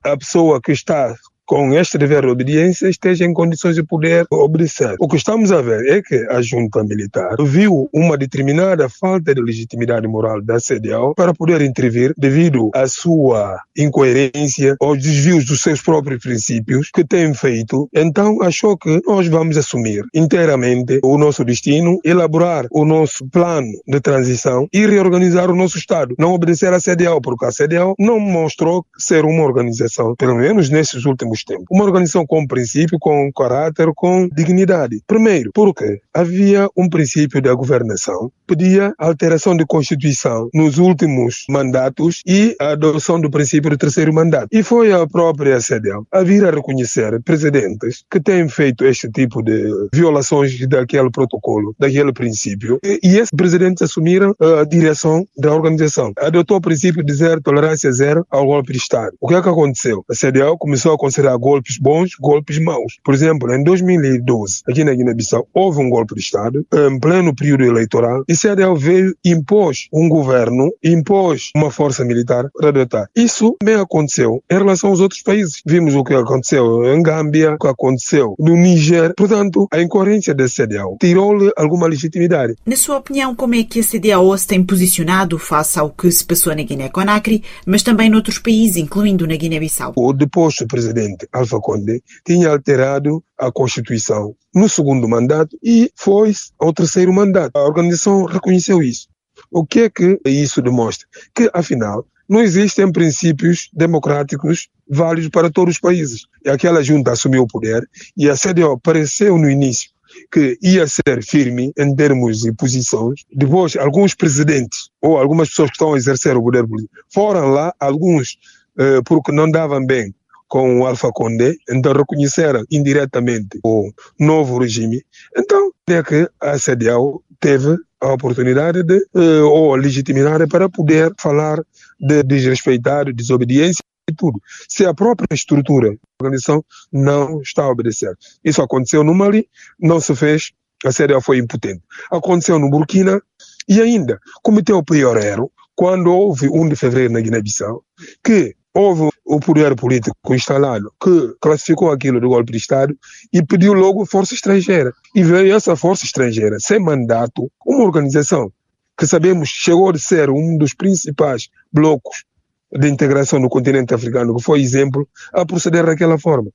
a 0.03 0.15
pessoa 0.15 0.61
que 0.61 0.71
está 0.71 1.13
com 1.51 1.73
este 1.73 1.97
dever 1.97 2.21
de 2.21 2.29
obediência, 2.29 2.87
esteja 2.87 3.25
em 3.25 3.33
condições 3.33 3.75
de 3.75 3.83
poder 3.83 4.25
obedecer. 4.31 4.95
O 5.01 5.05
que 5.05 5.17
estamos 5.17 5.51
a 5.51 5.61
ver 5.61 5.85
é 5.85 6.01
que 6.01 6.15
a 6.29 6.41
junta 6.41 6.81
militar 6.81 7.35
viu 7.41 7.89
uma 7.93 8.17
determinada 8.17 8.87
falta 8.87 9.35
de 9.35 9.41
legitimidade 9.41 10.07
moral 10.07 10.41
da 10.41 10.61
CDAO 10.61 11.13
para 11.13 11.33
poder 11.33 11.59
intervir 11.59 12.13
devido 12.17 12.69
à 12.73 12.87
sua 12.87 13.59
incoerência, 13.77 14.77
aos 14.79 15.03
desvios 15.03 15.43
dos 15.43 15.61
seus 15.61 15.81
próprios 15.81 16.23
princípios 16.23 16.89
que 16.89 17.03
tem 17.03 17.33
feito. 17.33 17.89
Então 17.93 18.41
achou 18.41 18.77
que 18.77 19.01
nós 19.05 19.27
vamos 19.27 19.57
assumir 19.57 20.05
inteiramente 20.15 21.01
o 21.03 21.17
nosso 21.17 21.43
destino, 21.43 21.99
elaborar 22.05 22.65
o 22.71 22.85
nosso 22.85 23.27
plano 23.27 23.73
de 23.85 23.99
transição 23.99 24.69
e 24.71 24.87
reorganizar 24.87 25.51
o 25.51 25.55
nosso 25.55 25.77
Estado. 25.77 26.15
Não 26.17 26.33
obedecer 26.33 26.71
à 26.71 26.79
CDAO, 26.79 27.19
porque 27.19 27.43
a 27.43 27.51
CDAO 27.51 27.93
não 27.99 28.21
mostrou 28.21 28.85
ser 28.97 29.25
uma 29.25 29.43
organização, 29.43 30.15
pelo 30.15 30.35
menos 30.35 30.69
nesses 30.69 31.03
últimos 31.03 31.40
tempos. 31.43 31.65
Uma 31.71 31.85
organização 31.85 32.25
com 32.25 32.45
princípio, 32.45 32.97
com 32.99 33.31
caráter, 33.31 33.91
com 33.95 34.27
dignidade. 34.27 35.01
Primeiro, 35.07 35.51
porque 35.53 35.99
havia 36.13 36.67
um 36.77 36.89
princípio 36.89 37.41
da 37.41 37.53
governação, 37.53 38.31
pedia 38.47 38.93
alteração 38.97 39.55
de 39.55 39.65
Constituição 39.65 40.49
nos 40.53 40.77
últimos 40.77 41.45
mandatos 41.49 42.21
e 42.25 42.55
a 42.59 42.71
adoção 42.71 43.19
do 43.19 43.29
princípio 43.29 43.69
do 43.69 43.77
terceiro 43.77 44.13
mandato. 44.13 44.47
E 44.51 44.63
foi 44.63 44.91
a 44.91 45.07
própria 45.07 45.59
CDL 45.59 46.03
a 46.11 46.23
vir 46.23 46.45
a 46.45 46.51
reconhecer 46.51 47.21
presidentes 47.23 48.03
que 48.09 48.19
têm 48.19 48.47
feito 48.49 48.85
este 48.85 49.09
tipo 49.09 49.41
de 49.41 49.89
violações 49.93 50.67
daquele 50.67 51.09
protocolo, 51.09 51.75
daquele 51.79 52.11
princípio. 52.11 52.79
E, 52.83 52.99
e 53.03 53.17
esses 53.17 53.31
presidentes 53.35 53.81
assumiram 53.81 54.35
a 54.39 54.63
direção 54.65 55.25
da 55.37 55.53
organização. 55.53 56.11
Adotou 56.17 56.57
o 56.57 56.61
princípio 56.61 57.03
de 57.03 57.13
zero 57.13 57.41
tolerância 57.41 57.91
zero 57.91 58.25
ao 58.29 58.45
golpe 58.45 58.71
de 58.71 58.77
Estado. 58.77 59.15
O 59.19 59.27
que 59.27 59.35
é 59.35 59.41
que 59.41 59.49
aconteceu? 59.49 60.03
A 60.09 60.15
CDL 60.15 60.57
começou 60.57 60.93
a 60.93 60.97
considerar 60.97 61.30
há 61.31 61.37
golpes 61.37 61.77
bons, 61.77 62.11
golpes 62.19 62.59
maus. 62.59 62.99
Por 63.03 63.13
exemplo, 63.13 63.53
em 63.53 63.63
2012, 63.63 64.63
aqui 64.67 64.83
na 64.83 64.93
Guiné-Bissau, 64.93 65.47
houve 65.53 65.79
um 65.79 65.89
golpe 65.89 66.15
de 66.15 66.21
Estado, 66.21 66.65
em 66.73 66.99
pleno 66.99 67.33
período 67.35 67.63
eleitoral, 67.63 68.23
e 68.27 68.35
CDL 68.35 68.75
veio 68.75 69.15
impôs 69.23 69.87
um 69.93 70.07
governo, 70.09 70.71
impôs 70.83 71.51
uma 71.55 71.71
força 71.71 72.03
militar 72.03 72.49
para 72.53 72.69
adotar. 72.69 73.07
Isso 73.15 73.55
também 73.59 73.75
aconteceu 73.75 74.43
em 74.49 74.57
relação 74.57 74.89
aos 74.89 74.99
outros 74.99 75.21
países. 75.21 75.61
Vimos 75.65 75.95
o 75.95 76.03
que 76.03 76.13
aconteceu 76.13 76.85
em 76.93 77.01
Gâmbia, 77.01 77.53
o 77.53 77.57
que 77.57 77.67
aconteceu 77.67 78.35
no 78.39 78.55
Níger. 78.55 79.13
Portanto, 79.15 79.67
a 79.71 79.81
incoerência 79.81 80.33
da 80.33 80.45
CDAO 80.47 80.97
tirou-lhe 80.99 81.51
alguma 81.55 81.87
legitimidade. 81.87 82.55
Na 82.65 82.75
sua 82.75 82.97
opinião, 82.97 83.35
como 83.35 83.55
é 83.55 83.63
que 83.63 83.79
a 83.79 83.83
CDAO 83.83 84.37
se 84.37 84.47
tem 84.47 84.63
posicionado 84.63 85.37
face 85.37 85.79
ao 85.79 85.89
que 85.89 86.11
se 86.11 86.25
passou 86.25 86.55
na 86.55 86.63
Guiné-Conakry, 86.63 87.43
mas 87.65 87.83
também 87.83 88.09
noutros 88.09 88.39
países, 88.39 88.77
incluindo 88.77 89.27
na 89.27 89.35
Guiné-Bissau? 89.35 89.93
O 89.95 90.13
deposto 90.13 90.67
presidente 90.67 91.20
presidente 91.21 91.27
Alfa 91.31 91.59
Conde 91.59 92.03
tinha 92.25 92.49
alterado 92.49 93.23
a 93.37 93.51
Constituição 93.51 94.35
no 94.53 94.67
segundo 94.67 95.07
mandato 95.07 95.57
e 95.63 95.91
foi 95.95 96.33
ao 96.59 96.73
terceiro 96.73 97.13
mandato. 97.13 97.55
A 97.55 97.63
organização 97.63 98.25
reconheceu 98.25 98.81
isso. 98.81 99.07
O 99.51 99.65
que 99.65 99.81
é 99.81 99.89
que 99.89 100.19
isso 100.25 100.61
demonstra? 100.61 101.07
Que, 101.33 101.49
afinal, 101.53 102.05
não 102.27 102.41
existem 102.41 102.91
princípios 102.91 103.69
democráticos 103.73 104.69
válidos 104.89 105.29
para 105.29 105.49
todos 105.49 105.75
os 105.75 105.79
países. 105.79 106.23
E 106.45 106.49
aquela 106.49 106.83
junta 106.83 107.11
assumiu 107.11 107.43
o 107.43 107.47
poder 107.47 107.87
e 108.15 108.29
a 108.29 108.35
CDO 108.35 108.79
pareceu 108.79 109.37
no 109.37 109.49
início 109.49 109.89
que 110.29 110.57
ia 110.61 110.85
ser 110.87 111.23
firme 111.23 111.71
em 111.77 111.95
termos 111.95 112.39
de 112.39 112.53
posições. 112.53 113.21
Depois, 113.33 113.77
alguns 113.77 114.13
presidentes 114.13 114.89
ou 115.01 115.17
algumas 115.17 115.49
pessoas 115.49 115.69
que 115.69 115.75
estão 115.75 115.93
a 115.93 115.97
exercer 115.97 116.35
o 116.35 116.43
poder 116.43 116.67
político 116.67 116.93
foram 117.09 117.47
lá, 117.47 117.73
alguns 117.79 118.37
eh, 118.77 119.01
porque 119.05 119.31
não 119.31 119.49
davam 119.49 119.85
bem 119.85 120.13
com 120.51 120.81
o 120.81 120.85
Alfa 120.85 121.13
Condé, 121.13 121.55
então 121.69 121.93
reconheceram 121.93 122.65
indiretamente 122.69 123.57
o 123.63 123.89
novo 124.19 124.59
regime. 124.59 125.01
Então, 125.33 125.71
é 125.87 126.03
que 126.03 126.29
a 126.41 126.59
CDAO 126.59 127.23
teve 127.39 127.77
a 128.01 128.11
oportunidade 128.11 128.83
de, 128.83 128.97
eh, 129.15 129.41
ou 129.43 129.73
a 129.73 129.77
legitimidade 129.77 130.47
para 130.47 130.67
poder 130.67 131.13
falar 131.17 131.63
de 131.97 132.23
desrespeitar, 132.23 133.13
desobediência 133.13 133.81
e 134.09 134.13
tudo. 134.13 134.41
Se 134.67 134.85
a 134.85 134.93
própria 134.93 135.33
estrutura 135.33 135.91
da 135.91 135.97
organização 136.25 136.65
não 136.91 137.41
está 137.41 137.63
a 137.63 137.69
obedecer. 137.69 138.13
Isso 138.43 138.61
aconteceu 138.61 139.05
no 139.05 139.15
Mali, 139.15 139.47
não 139.79 140.01
se 140.01 140.13
fez, 140.13 140.51
a 140.83 140.91
CDAO 140.91 141.21
foi 141.21 141.37
impotente. 141.37 141.81
Aconteceu 142.11 142.59
no 142.59 142.69
Burkina 142.69 143.21
e 143.69 143.79
ainda 143.79 144.19
cometeu 144.43 144.79
o 144.79 144.83
pior 144.83 145.15
erro 145.15 145.49
quando 145.73 146.11
houve 146.11 146.49
1 146.49 146.67
de 146.67 146.75
fevereiro 146.75 147.13
na 147.13 147.21
Guiné-Bissau, 147.21 147.85
que 148.21 148.57
houve 148.73 149.09
o 149.25 149.39
poder 149.39 149.75
político 149.75 150.33
instalado 150.33 150.91
que 151.01 151.35
classificou 151.41 151.91
aquilo 151.91 152.19
de 152.19 152.27
golpe 152.27 152.51
de 152.51 152.57
Estado 152.57 152.97
e 153.31 153.43
pediu 153.43 153.73
logo 153.73 154.05
força 154.05 154.33
estrangeira. 154.33 154.93
E 155.15 155.23
veio 155.23 155.55
essa 155.55 155.75
força 155.75 156.05
estrangeira, 156.05 156.57
sem 156.59 156.79
mandato, 156.79 157.51
uma 157.65 157.83
organização 157.83 158.51
que 158.97 159.07
sabemos 159.07 159.49
chegou 159.49 159.89
a 159.89 159.97
ser 159.97 160.29
um 160.29 160.57
dos 160.57 160.73
principais 160.73 161.49
blocos 161.71 162.23
de 162.71 162.87
integração 162.87 163.39
no 163.39 163.49
continente 163.49 163.93
africano, 163.93 164.35
que 164.35 164.43
foi 164.43 164.61
exemplo, 164.61 165.07
a 165.33 165.45
proceder 165.45 165.85
daquela 165.85 166.17
forma 166.17 166.51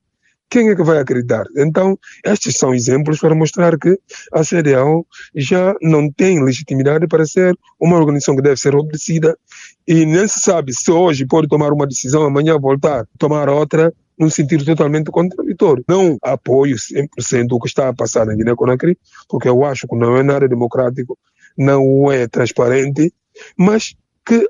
quem 0.49 0.69
é 0.71 0.77
que 0.77 0.83
vai 0.83 0.99
acreditar? 0.99 1.45
Então, 1.57 1.99
estes 2.25 2.57
são 2.57 2.75
exemplos 2.75 3.19
para 3.19 3.35
mostrar 3.35 3.77
que 3.79 3.99
a 4.33 4.43
CDAO 4.45 5.07
já 5.35 5.75
não 5.83 6.11
tem 6.11 6.43
legitimidade 6.43 7.07
para 7.07 7.27
ser 7.27 7.57
uma 7.81 7.97
organização 7.97 8.37
que 8.37 8.43
deve 8.43 8.57
ser 8.57 8.75
obedecida 8.75 9.37
e 9.87 10.07
nem 10.07 10.27
se 10.29 10.41
sabe 10.41 10.73
se 10.73 10.91
hoje 10.91 11.27
pode 11.27 11.49
tomar 11.49 11.73
uma 11.73 11.87
decisão, 11.87 12.23
amanhã 12.23 12.59
voltar 12.59 13.01
a 13.01 13.07
tomar 13.19 13.49
outra 13.49 13.93
num 14.19 14.31
sentido 14.31 14.65
totalmente 14.65 15.11
contraditório. 15.11 15.85
Não 15.89 16.17
apoio 16.23 16.77
100% 16.77 17.49
o 17.53 17.61
que 17.61 17.69
está 17.69 17.89
a 17.89 17.95
passar 17.95 18.27
na 18.27 18.35
Guiné-Conakry, 18.35 18.97
porque 19.29 19.49
eu 19.49 19.65
acho 19.65 19.87
que 19.87 19.97
não 19.97 20.17
é 20.17 20.23
nada 20.23 20.49
democrático, 20.49 21.19
não 21.57 22.11
é 22.11 22.27
transparente, 22.27 23.13
mas 23.57 23.95
que 24.25 24.49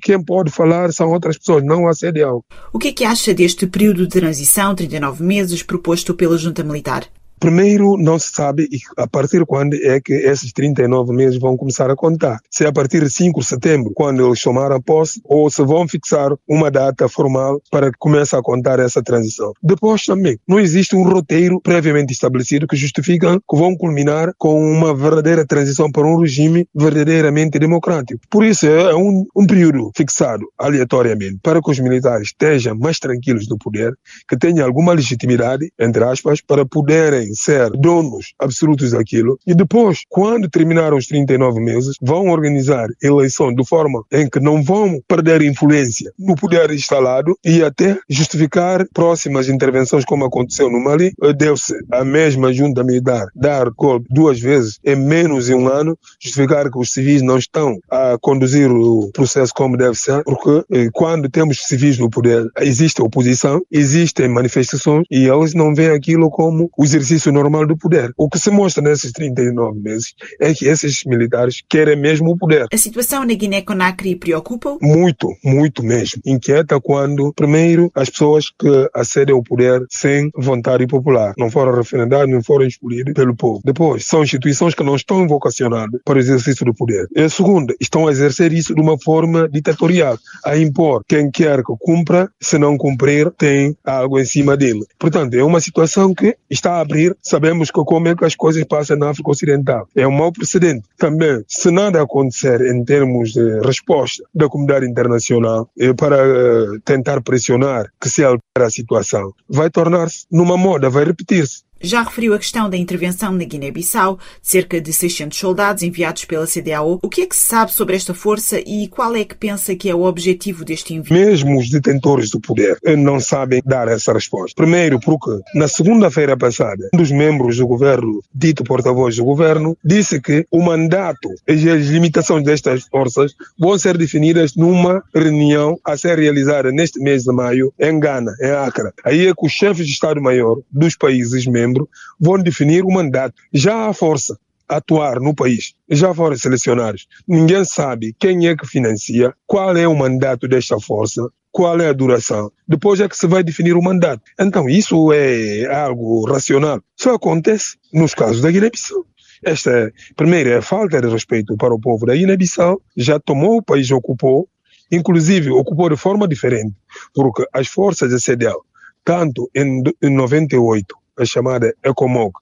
quem 0.00 0.22
pode 0.22 0.50
falar 0.50 0.92
são 0.92 1.10
outras 1.10 1.38
pessoas, 1.38 1.62
não 1.64 1.86
a 1.88 1.92
CDAO. 1.92 2.44
O 2.72 2.78
que 2.78 2.88
é 2.88 2.92
que 2.92 3.04
acha 3.04 3.34
deste 3.34 3.66
período 3.66 4.06
de 4.06 4.20
transição, 4.20 4.74
39 4.74 5.22
meses, 5.22 5.62
proposto 5.62 6.14
pela 6.14 6.38
junta 6.38 6.62
militar? 6.62 7.06
Primeiro, 7.40 7.96
não 7.96 8.18
se 8.18 8.30
sabe 8.34 8.68
a 8.98 9.08
partir 9.08 9.46
quando 9.46 9.74
é 9.74 9.98
que 9.98 10.12
esses 10.12 10.52
39 10.52 11.14
meses 11.14 11.40
vão 11.40 11.56
começar 11.56 11.90
a 11.90 11.96
contar. 11.96 12.38
Se 12.50 12.64
é 12.64 12.68
a 12.68 12.72
partir 12.72 13.02
de 13.02 13.10
5 13.10 13.40
de 13.40 13.46
setembro, 13.46 13.92
quando 13.94 14.26
eles 14.26 14.42
tomaram 14.42 14.80
posse, 14.80 15.22
ou 15.24 15.50
se 15.50 15.62
vão 15.62 15.88
fixar 15.88 16.32
uma 16.46 16.70
data 16.70 17.08
formal 17.08 17.58
para 17.70 17.90
que 17.90 17.96
comece 17.98 18.36
a 18.36 18.42
contar 18.42 18.78
essa 18.78 19.02
transição. 19.02 19.54
Depois 19.62 20.04
também, 20.04 20.38
não 20.46 20.60
existe 20.60 20.94
um 20.94 21.02
roteiro 21.02 21.60
previamente 21.62 22.12
estabelecido 22.12 22.66
que 22.66 22.76
justifica 22.76 23.40
que 23.40 23.56
vão 23.56 23.74
culminar 23.74 24.32
com 24.36 24.60
uma 24.60 24.94
verdadeira 24.94 25.46
transição 25.46 25.90
para 25.90 26.06
um 26.06 26.20
regime 26.20 26.68
verdadeiramente 26.74 27.58
democrático. 27.58 28.20
Por 28.28 28.44
isso, 28.44 28.66
é 28.66 28.94
um, 28.94 29.24
um 29.34 29.46
período 29.46 29.90
fixado 29.96 30.44
aleatoriamente 30.58 31.38
para 31.42 31.62
que 31.62 31.70
os 31.70 31.78
militares 31.78 32.28
estejam 32.28 32.76
mais 32.76 32.98
tranquilos 32.98 33.48
no 33.48 33.56
poder, 33.56 33.94
que 34.28 34.36
tenham 34.36 34.66
alguma 34.66 34.92
legitimidade, 34.92 35.72
entre 35.78 36.04
aspas, 36.04 36.42
para 36.42 36.66
poderem 36.66 37.29
ser 37.34 37.70
donos 37.70 38.34
absolutos 38.38 38.92
daquilo 38.92 39.38
e 39.46 39.54
depois, 39.54 40.00
quando 40.08 40.48
terminaram 40.48 40.96
os 40.96 41.06
39 41.06 41.60
meses, 41.60 41.96
vão 42.00 42.28
organizar 42.28 42.88
eleição 43.02 43.52
de 43.54 43.66
forma 43.66 44.02
em 44.12 44.28
que 44.28 44.40
não 44.40 44.62
vão 44.62 45.00
perder 45.06 45.42
influência 45.42 46.12
no 46.18 46.34
poder 46.34 46.70
instalado 46.70 47.36
e 47.44 47.62
até 47.62 47.98
justificar 48.08 48.86
próximas 48.92 49.48
intervenções 49.48 50.04
como 50.04 50.24
aconteceu 50.24 50.70
no 50.70 50.80
Mali. 50.80 51.12
Deu-se 51.36 51.74
a 51.90 52.04
mesma 52.04 52.52
junta 52.52 52.82
militar 52.84 53.26
dar 53.34 53.70
golpe 53.70 54.06
duas 54.10 54.40
vezes 54.40 54.78
em 54.84 54.96
menos 54.96 55.46
de 55.46 55.54
um 55.54 55.68
ano, 55.68 55.98
justificar 56.20 56.70
que 56.70 56.78
os 56.78 56.92
civis 56.92 57.22
não 57.22 57.38
estão 57.38 57.78
a 57.90 58.16
conduzir 58.20 58.70
o 58.70 59.10
processo 59.12 59.52
como 59.54 59.76
deve 59.76 59.94
ser, 59.94 60.22
porque 60.24 60.64
eh, 60.72 60.88
quando 60.92 61.28
temos 61.28 61.58
civis 61.66 61.98
no 61.98 62.08
poder, 62.08 62.46
existe 62.60 63.02
oposição, 63.02 63.60
existem 63.70 64.28
manifestações 64.28 65.04
e 65.10 65.26
eles 65.26 65.54
não 65.54 65.74
veem 65.74 65.90
aquilo 65.90 66.30
como 66.30 66.70
o 66.76 66.84
exercício 66.84 67.19
normal 67.28 67.66
do 67.66 67.76
poder. 67.76 68.12
O 68.16 68.28
que 68.28 68.38
se 68.38 68.50
mostra 68.50 68.82
nesses 68.82 69.12
39 69.12 69.80
meses 69.80 70.14
é 70.40 70.54
que 70.54 70.66
esses 70.66 71.02
militares 71.04 71.62
querem 71.68 71.96
mesmo 71.96 72.30
o 72.30 72.36
poder. 72.36 72.66
A 72.72 72.76
situação 72.76 73.24
na 73.24 73.34
Guiné-Conakry 73.34 74.16
preocupa? 74.16 74.78
Muito, 74.80 75.28
muito 75.44 75.82
mesmo. 75.82 76.22
Inquieta 76.24 76.80
quando, 76.80 77.32
primeiro, 77.34 77.90
as 77.94 78.08
pessoas 78.08 78.50
que 78.50 78.88
acedem 78.94 79.34
ao 79.34 79.42
poder 79.42 79.84
sem 79.90 80.30
vontade 80.34 80.86
popular, 80.86 81.34
não 81.36 81.50
foram 81.50 81.74
referendados, 81.74 82.32
não 82.32 82.42
foram 82.42 82.66
escolhidos 82.66 83.12
pelo 83.12 83.36
povo. 83.36 83.60
Depois, 83.64 84.06
são 84.06 84.22
instituições 84.22 84.74
que 84.74 84.82
não 84.82 84.96
estão 84.96 85.26
vocacionadas 85.26 86.00
para 86.04 86.16
o 86.16 86.20
exercício 86.20 86.64
do 86.64 86.74
poder. 86.74 87.06
E 87.14 87.28
segundo, 87.28 87.74
estão 87.80 88.06
a 88.06 88.12
exercer 88.12 88.52
isso 88.52 88.74
de 88.74 88.80
uma 88.80 88.98
forma 88.98 89.48
ditatorial, 89.48 90.16
a 90.44 90.56
impor 90.56 91.02
quem 91.08 91.30
quer 91.30 91.58
que 91.58 91.72
cumpra, 91.78 92.30
se 92.40 92.58
não 92.58 92.76
cumprir, 92.76 93.30
tem 93.32 93.76
algo 93.84 94.18
em 94.18 94.24
cima 94.24 94.56
dele. 94.56 94.84
Portanto, 94.98 95.34
é 95.34 95.42
uma 95.42 95.60
situação 95.60 96.14
que 96.14 96.36
está 96.48 96.74
a 96.74 96.80
abrir. 96.80 97.09
Sabemos 97.22 97.70
que 97.70 97.80
como 97.84 98.08
é 98.08 98.14
que 98.14 98.24
as 98.24 98.34
coisas 98.34 98.64
passam 98.64 98.96
na 98.96 99.10
África 99.10 99.30
Ocidental. 99.30 99.88
É 99.94 100.06
um 100.06 100.12
mau 100.12 100.32
precedente. 100.32 100.88
Também, 100.96 101.42
se 101.46 101.70
nada 101.70 102.02
acontecer 102.02 102.60
em 102.60 102.84
termos 102.84 103.32
de 103.32 103.60
resposta 103.60 104.22
da 104.34 104.48
comunidade 104.48 104.86
internacional 104.86 105.68
eh, 105.78 105.92
para 105.92 106.16
eh, 106.16 106.78
tentar 106.84 107.20
pressionar 107.22 107.90
que 108.00 108.08
se 108.08 108.24
altere 108.24 108.40
a 108.56 108.70
situação, 108.70 109.32
vai 109.48 109.70
tornar-se 109.70 110.26
numa 110.30 110.56
moda, 110.56 110.90
vai 110.90 111.04
repetir-se. 111.04 111.62
Já 111.82 112.02
referiu 112.02 112.34
a 112.34 112.38
questão 112.38 112.68
da 112.68 112.76
intervenção 112.76 113.32
na 113.32 113.44
Guiné-Bissau, 113.44 114.18
cerca 114.42 114.78
de 114.78 114.92
600 114.92 115.38
soldados 115.38 115.82
enviados 115.82 116.26
pela 116.26 116.46
CDAO. 116.46 116.98
O 117.02 117.08
que 117.08 117.22
é 117.22 117.26
que 117.26 117.34
se 117.34 117.46
sabe 117.46 117.72
sobre 117.72 117.96
esta 117.96 118.12
força 118.12 118.60
e 118.60 118.86
qual 118.88 119.16
é 119.16 119.24
que 119.24 119.34
pensa 119.34 119.74
que 119.74 119.88
é 119.88 119.94
o 119.94 120.02
objetivo 120.02 120.62
deste 120.62 120.92
envio? 120.92 121.14
Mesmo 121.14 121.58
os 121.58 121.70
detentores 121.70 122.30
do 122.30 122.38
poder 122.38 122.76
não 122.98 123.18
sabem 123.18 123.62
dar 123.64 123.88
essa 123.88 124.12
resposta. 124.12 124.54
Primeiro, 124.54 125.00
porque 125.00 125.30
na 125.54 125.68
segunda-feira 125.68 126.36
passada, 126.36 126.90
um 126.92 126.98
dos 126.98 127.10
membros 127.10 127.56
do 127.56 127.66
governo, 127.66 128.22
dito 128.34 128.62
porta-voz 128.62 129.16
do 129.16 129.24
governo, 129.24 129.74
disse 129.82 130.20
que 130.20 130.44
o 130.50 130.62
mandato 130.62 131.30
e 131.48 131.70
as 131.70 131.86
limitações 131.86 132.44
destas 132.44 132.82
forças 132.90 133.34
vão 133.58 133.78
ser 133.78 133.96
definidas 133.96 134.54
numa 134.54 135.02
reunião 135.14 135.78
a 135.82 135.96
ser 135.96 136.18
realizada 136.18 136.70
neste 136.70 137.00
mês 137.00 137.22
de 137.22 137.32
maio 137.32 137.72
em 137.80 137.98
Gana, 137.98 138.34
em 138.38 138.50
Accra. 138.50 138.92
Aí 139.02 139.26
é 139.26 139.32
que 139.32 139.46
os 139.46 139.52
chefes 139.52 139.86
de 139.86 139.92
Estado-Maior 139.92 140.58
dos 140.70 140.94
países 140.94 141.46
membros 141.46 141.69
vão 142.18 142.42
definir 142.42 142.84
o 142.84 142.90
mandato. 142.90 143.34
Já 143.52 143.88
há 143.88 143.92
força 143.92 144.38
a 144.68 144.76
atuar 144.76 145.20
no 145.20 145.34
país, 145.34 145.74
já 145.88 146.14
foram 146.14 146.36
selecionados. 146.36 147.06
Ninguém 147.26 147.64
sabe 147.64 148.14
quem 148.18 148.46
é 148.46 148.56
que 148.56 148.66
financia, 148.66 149.34
qual 149.46 149.76
é 149.76 149.86
o 149.86 149.96
mandato 149.96 150.46
desta 150.46 150.78
força, 150.78 151.28
qual 151.50 151.80
é 151.80 151.88
a 151.88 151.92
duração. 151.92 152.52
Depois 152.66 153.00
é 153.00 153.08
que 153.08 153.16
se 153.16 153.26
vai 153.26 153.42
definir 153.42 153.76
o 153.76 153.82
mandato. 153.82 154.22
Então, 154.38 154.68
isso 154.68 155.12
é 155.12 155.66
algo 155.66 156.24
racional. 156.30 156.80
Só 156.96 157.14
acontece 157.14 157.76
nos 157.92 158.14
casos 158.14 158.40
da 158.40 158.50
Guiné-Bissau. 158.50 159.04
Esta, 159.42 159.92
primeiro, 160.16 160.50
é 160.50 160.56
a 160.58 160.62
falta 160.62 161.00
de 161.00 161.08
respeito 161.08 161.56
para 161.56 161.74
o 161.74 161.80
povo 161.80 162.06
da 162.06 162.14
Guiné-Bissau. 162.14 162.80
Já 162.96 163.18
tomou 163.18 163.56
o 163.56 163.62
país, 163.62 163.90
ocupou, 163.90 164.48
inclusive 164.92 165.50
ocupou 165.50 165.88
de 165.88 165.96
forma 165.96 166.28
diferente, 166.28 166.74
porque 167.14 167.44
as 167.52 167.66
forças 167.66 168.10
da 168.10 168.18
CDL, 168.18 168.58
tanto 169.04 169.50
em, 169.54 169.82
em 170.02 170.10
98 170.14 170.94
a 171.20 171.24
chamada 171.24 171.74
ECOMOG 171.84 172.32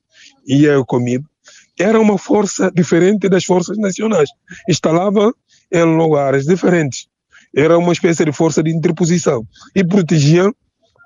e 0.46 0.68
a 0.68 0.78
ECOMIB, 0.78 1.24
era 1.78 2.00
uma 2.00 2.18
força 2.18 2.70
diferente 2.70 3.28
das 3.28 3.44
forças 3.44 3.76
nacionais. 3.78 4.28
Instalava 4.68 5.32
em 5.70 5.84
lugares 5.84 6.44
diferentes. 6.44 7.06
Era 7.54 7.78
uma 7.78 7.92
espécie 7.92 8.24
de 8.24 8.32
força 8.32 8.62
de 8.62 8.70
interposição 8.70 9.46
e 9.74 9.84
protegiam 9.84 10.54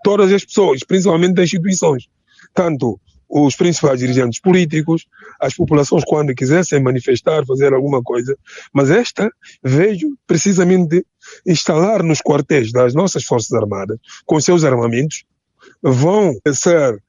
todas 0.02 0.32
as 0.32 0.44
pessoas, 0.44 0.82
principalmente 0.82 1.34
das 1.34 1.44
instituições. 1.44 2.08
Tanto 2.54 3.00
os 3.28 3.56
principais 3.56 3.98
dirigentes 3.98 4.40
políticos, 4.40 5.06
as 5.40 5.54
populações 5.54 6.04
quando 6.04 6.34
quisessem 6.34 6.82
manifestar, 6.82 7.46
fazer 7.46 7.72
alguma 7.72 8.02
coisa. 8.02 8.36
Mas 8.74 8.90
esta 8.90 9.30
veio 9.64 10.18
precisamente 10.26 11.04
instalar 11.46 12.02
nos 12.02 12.20
quartéis 12.20 12.72
das 12.72 12.92
nossas 12.92 13.24
Forças 13.24 13.52
Armadas, 13.52 13.98
com 14.26 14.38
seus 14.38 14.64
armamentos, 14.64 15.24
vão 15.82 16.34
ser 16.52 17.02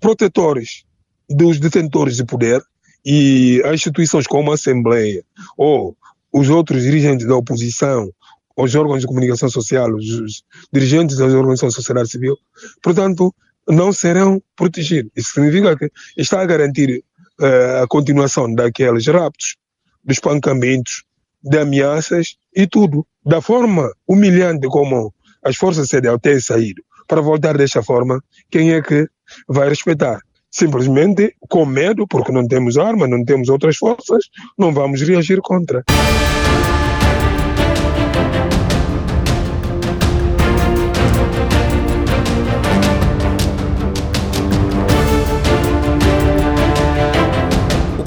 protetores 0.00 0.84
dos 1.28 1.60
detentores 1.60 2.16
de 2.16 2.24
poder 2.24 2.62
e 3.04 3.62
as 3.64 3.74
instituições 3.74 4.26
como 4.26 4.50
a 4.50 4.54
Assembleia 4.54 5.22
ou 5.56 5.96
os 6.32 6.48
outros 6.48 6.82
dirigentes 6.82 7.26
da 7.26 7.36
oposição, 7.36 8.10
os 8.56 8.74
órgãos 8.74 9.00
de 9.00 9.06
comunicação 9.06 9.48
social, 9.48 9.94
os 9.94 10.42
dirigentes 10.72 11.16
das 11.16 11.32
organizações 11.32 11.74
da 11.74 11.76
sociedade 11.76 12.10
civil, 12.10 12.36
portanto, 12.82 13.34
não 13.68 13.92
serão 13.92 14.42
protegidos. 14.56 15.12
Isso 15.16 15.32
significa 15.32 15.76
que 15.76 15.90
está 16.16 16.40
a 16.40 16.46
garantir 16.46 17.04
uh, 17.40 17.82
a 17.82 17.86
continuação 17.86 18.52
daqueles 18.52 19.06
raptos, 19.06 19.56
dos 20.02 20.16
espancamentos, 20.16 21.04
de 21.42 21.58
ameaças 21.58 22.36
e 22.54 22.66
tudo. 22.66 23.06
Da 23.24 23.40
forma 23.40 23.92
humilhante 24.06 24.66
como 24.68 25.14
as 25.42 25.56
forças 25.56 25.88
CDL 25.88 26.18
têm 26.18 26.40
saído, 26.40 26.82
para 27.08 27.22
voltar 27.22 27.56
desta 27.56 27.82
forma, 27.82 28.22
quem 28.50 28.72
é 28.72 28.82
que 28.82 29.08
vai 29.48 29.68
respeitar. 29.68 30.20
Simplesmente 30.50 31.34
com 31.48 31.66
medo, 31.66 32.06
porque 32.06 32.32
não 32.32 32.46
temos 32.46 32.78
arma, 32.78 33.06
não 33.06 33.24
temos 33.24 33.48
outras 33.48 33.76
forças, 33.76 34.24
não 34.56 34.72
vamos 34.72 35.02
reagir 35.02 35.40
contra. 35.42 35.82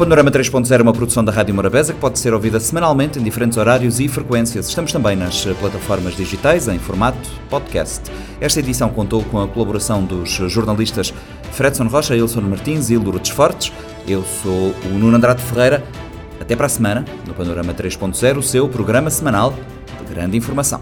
Panorama 0.01 0.31
3.0 0.31 0.79
é 0.79 0.81
uma 0.81 0.93
produção 0.93 1.23
da 1.23 1.31
Rádio 1.31 1.53
Morabeza 1.53 1.93
que 1.93 1.99
pode 1.99 2.17
ser 2.17 2.33
ouvida 2.33 2.59
semanalmente 2.59 3.19
em 3.19 3.23
diferentes 3.23 3.55
horários 3.55 3.99
e 3.99 4.07
frequências. 4.07 4.67
Estamos 4.67 4.91
também 4.91 5.15
nas 5.15 5.45
plataformas 5.59 6.17
digitais 6.17 6.67
em 6.67 6.79
formato 6.79 7.29
podcast. 7.51 8.11
Esta 8.39 8.61
edição 8.61 8.89
contou 8.89 9.23
com 9.25 9.39
a 9.39 9.47
colaboração 9.47 10.03
dos 10.03 10.31
jornalistas 10.31 11.13
Fredson 11.51 11.85
Rocha, 11.85 12.15
Ilson 12.15 12.41
Martins 12.41 12.89
e 12.89 12.97
Lourdes 12.97 13.29
Fortes. 13.29 13.71
Eu 14.07 14.23
sou 14.23 14.73
o 14.85 14.97
Nuno 14.97 15.17
Andrade 15.17 15.43
Ferreira. 15.43 15.83
Até 16.39 16.55
para 16.55 16.65
a 16.65 16.69
semana, 16.69 17.05
no 17.27 17.35
Panorama 17.35 17.71
3.0, 17.71 18.39
o 18.39 18.41
seu 18.41 18.67
programa 18.67 19.11
semanal 19.11 19.53
de 19.99 20.15
grande 20.15 20.35
informação. 20.35 20.81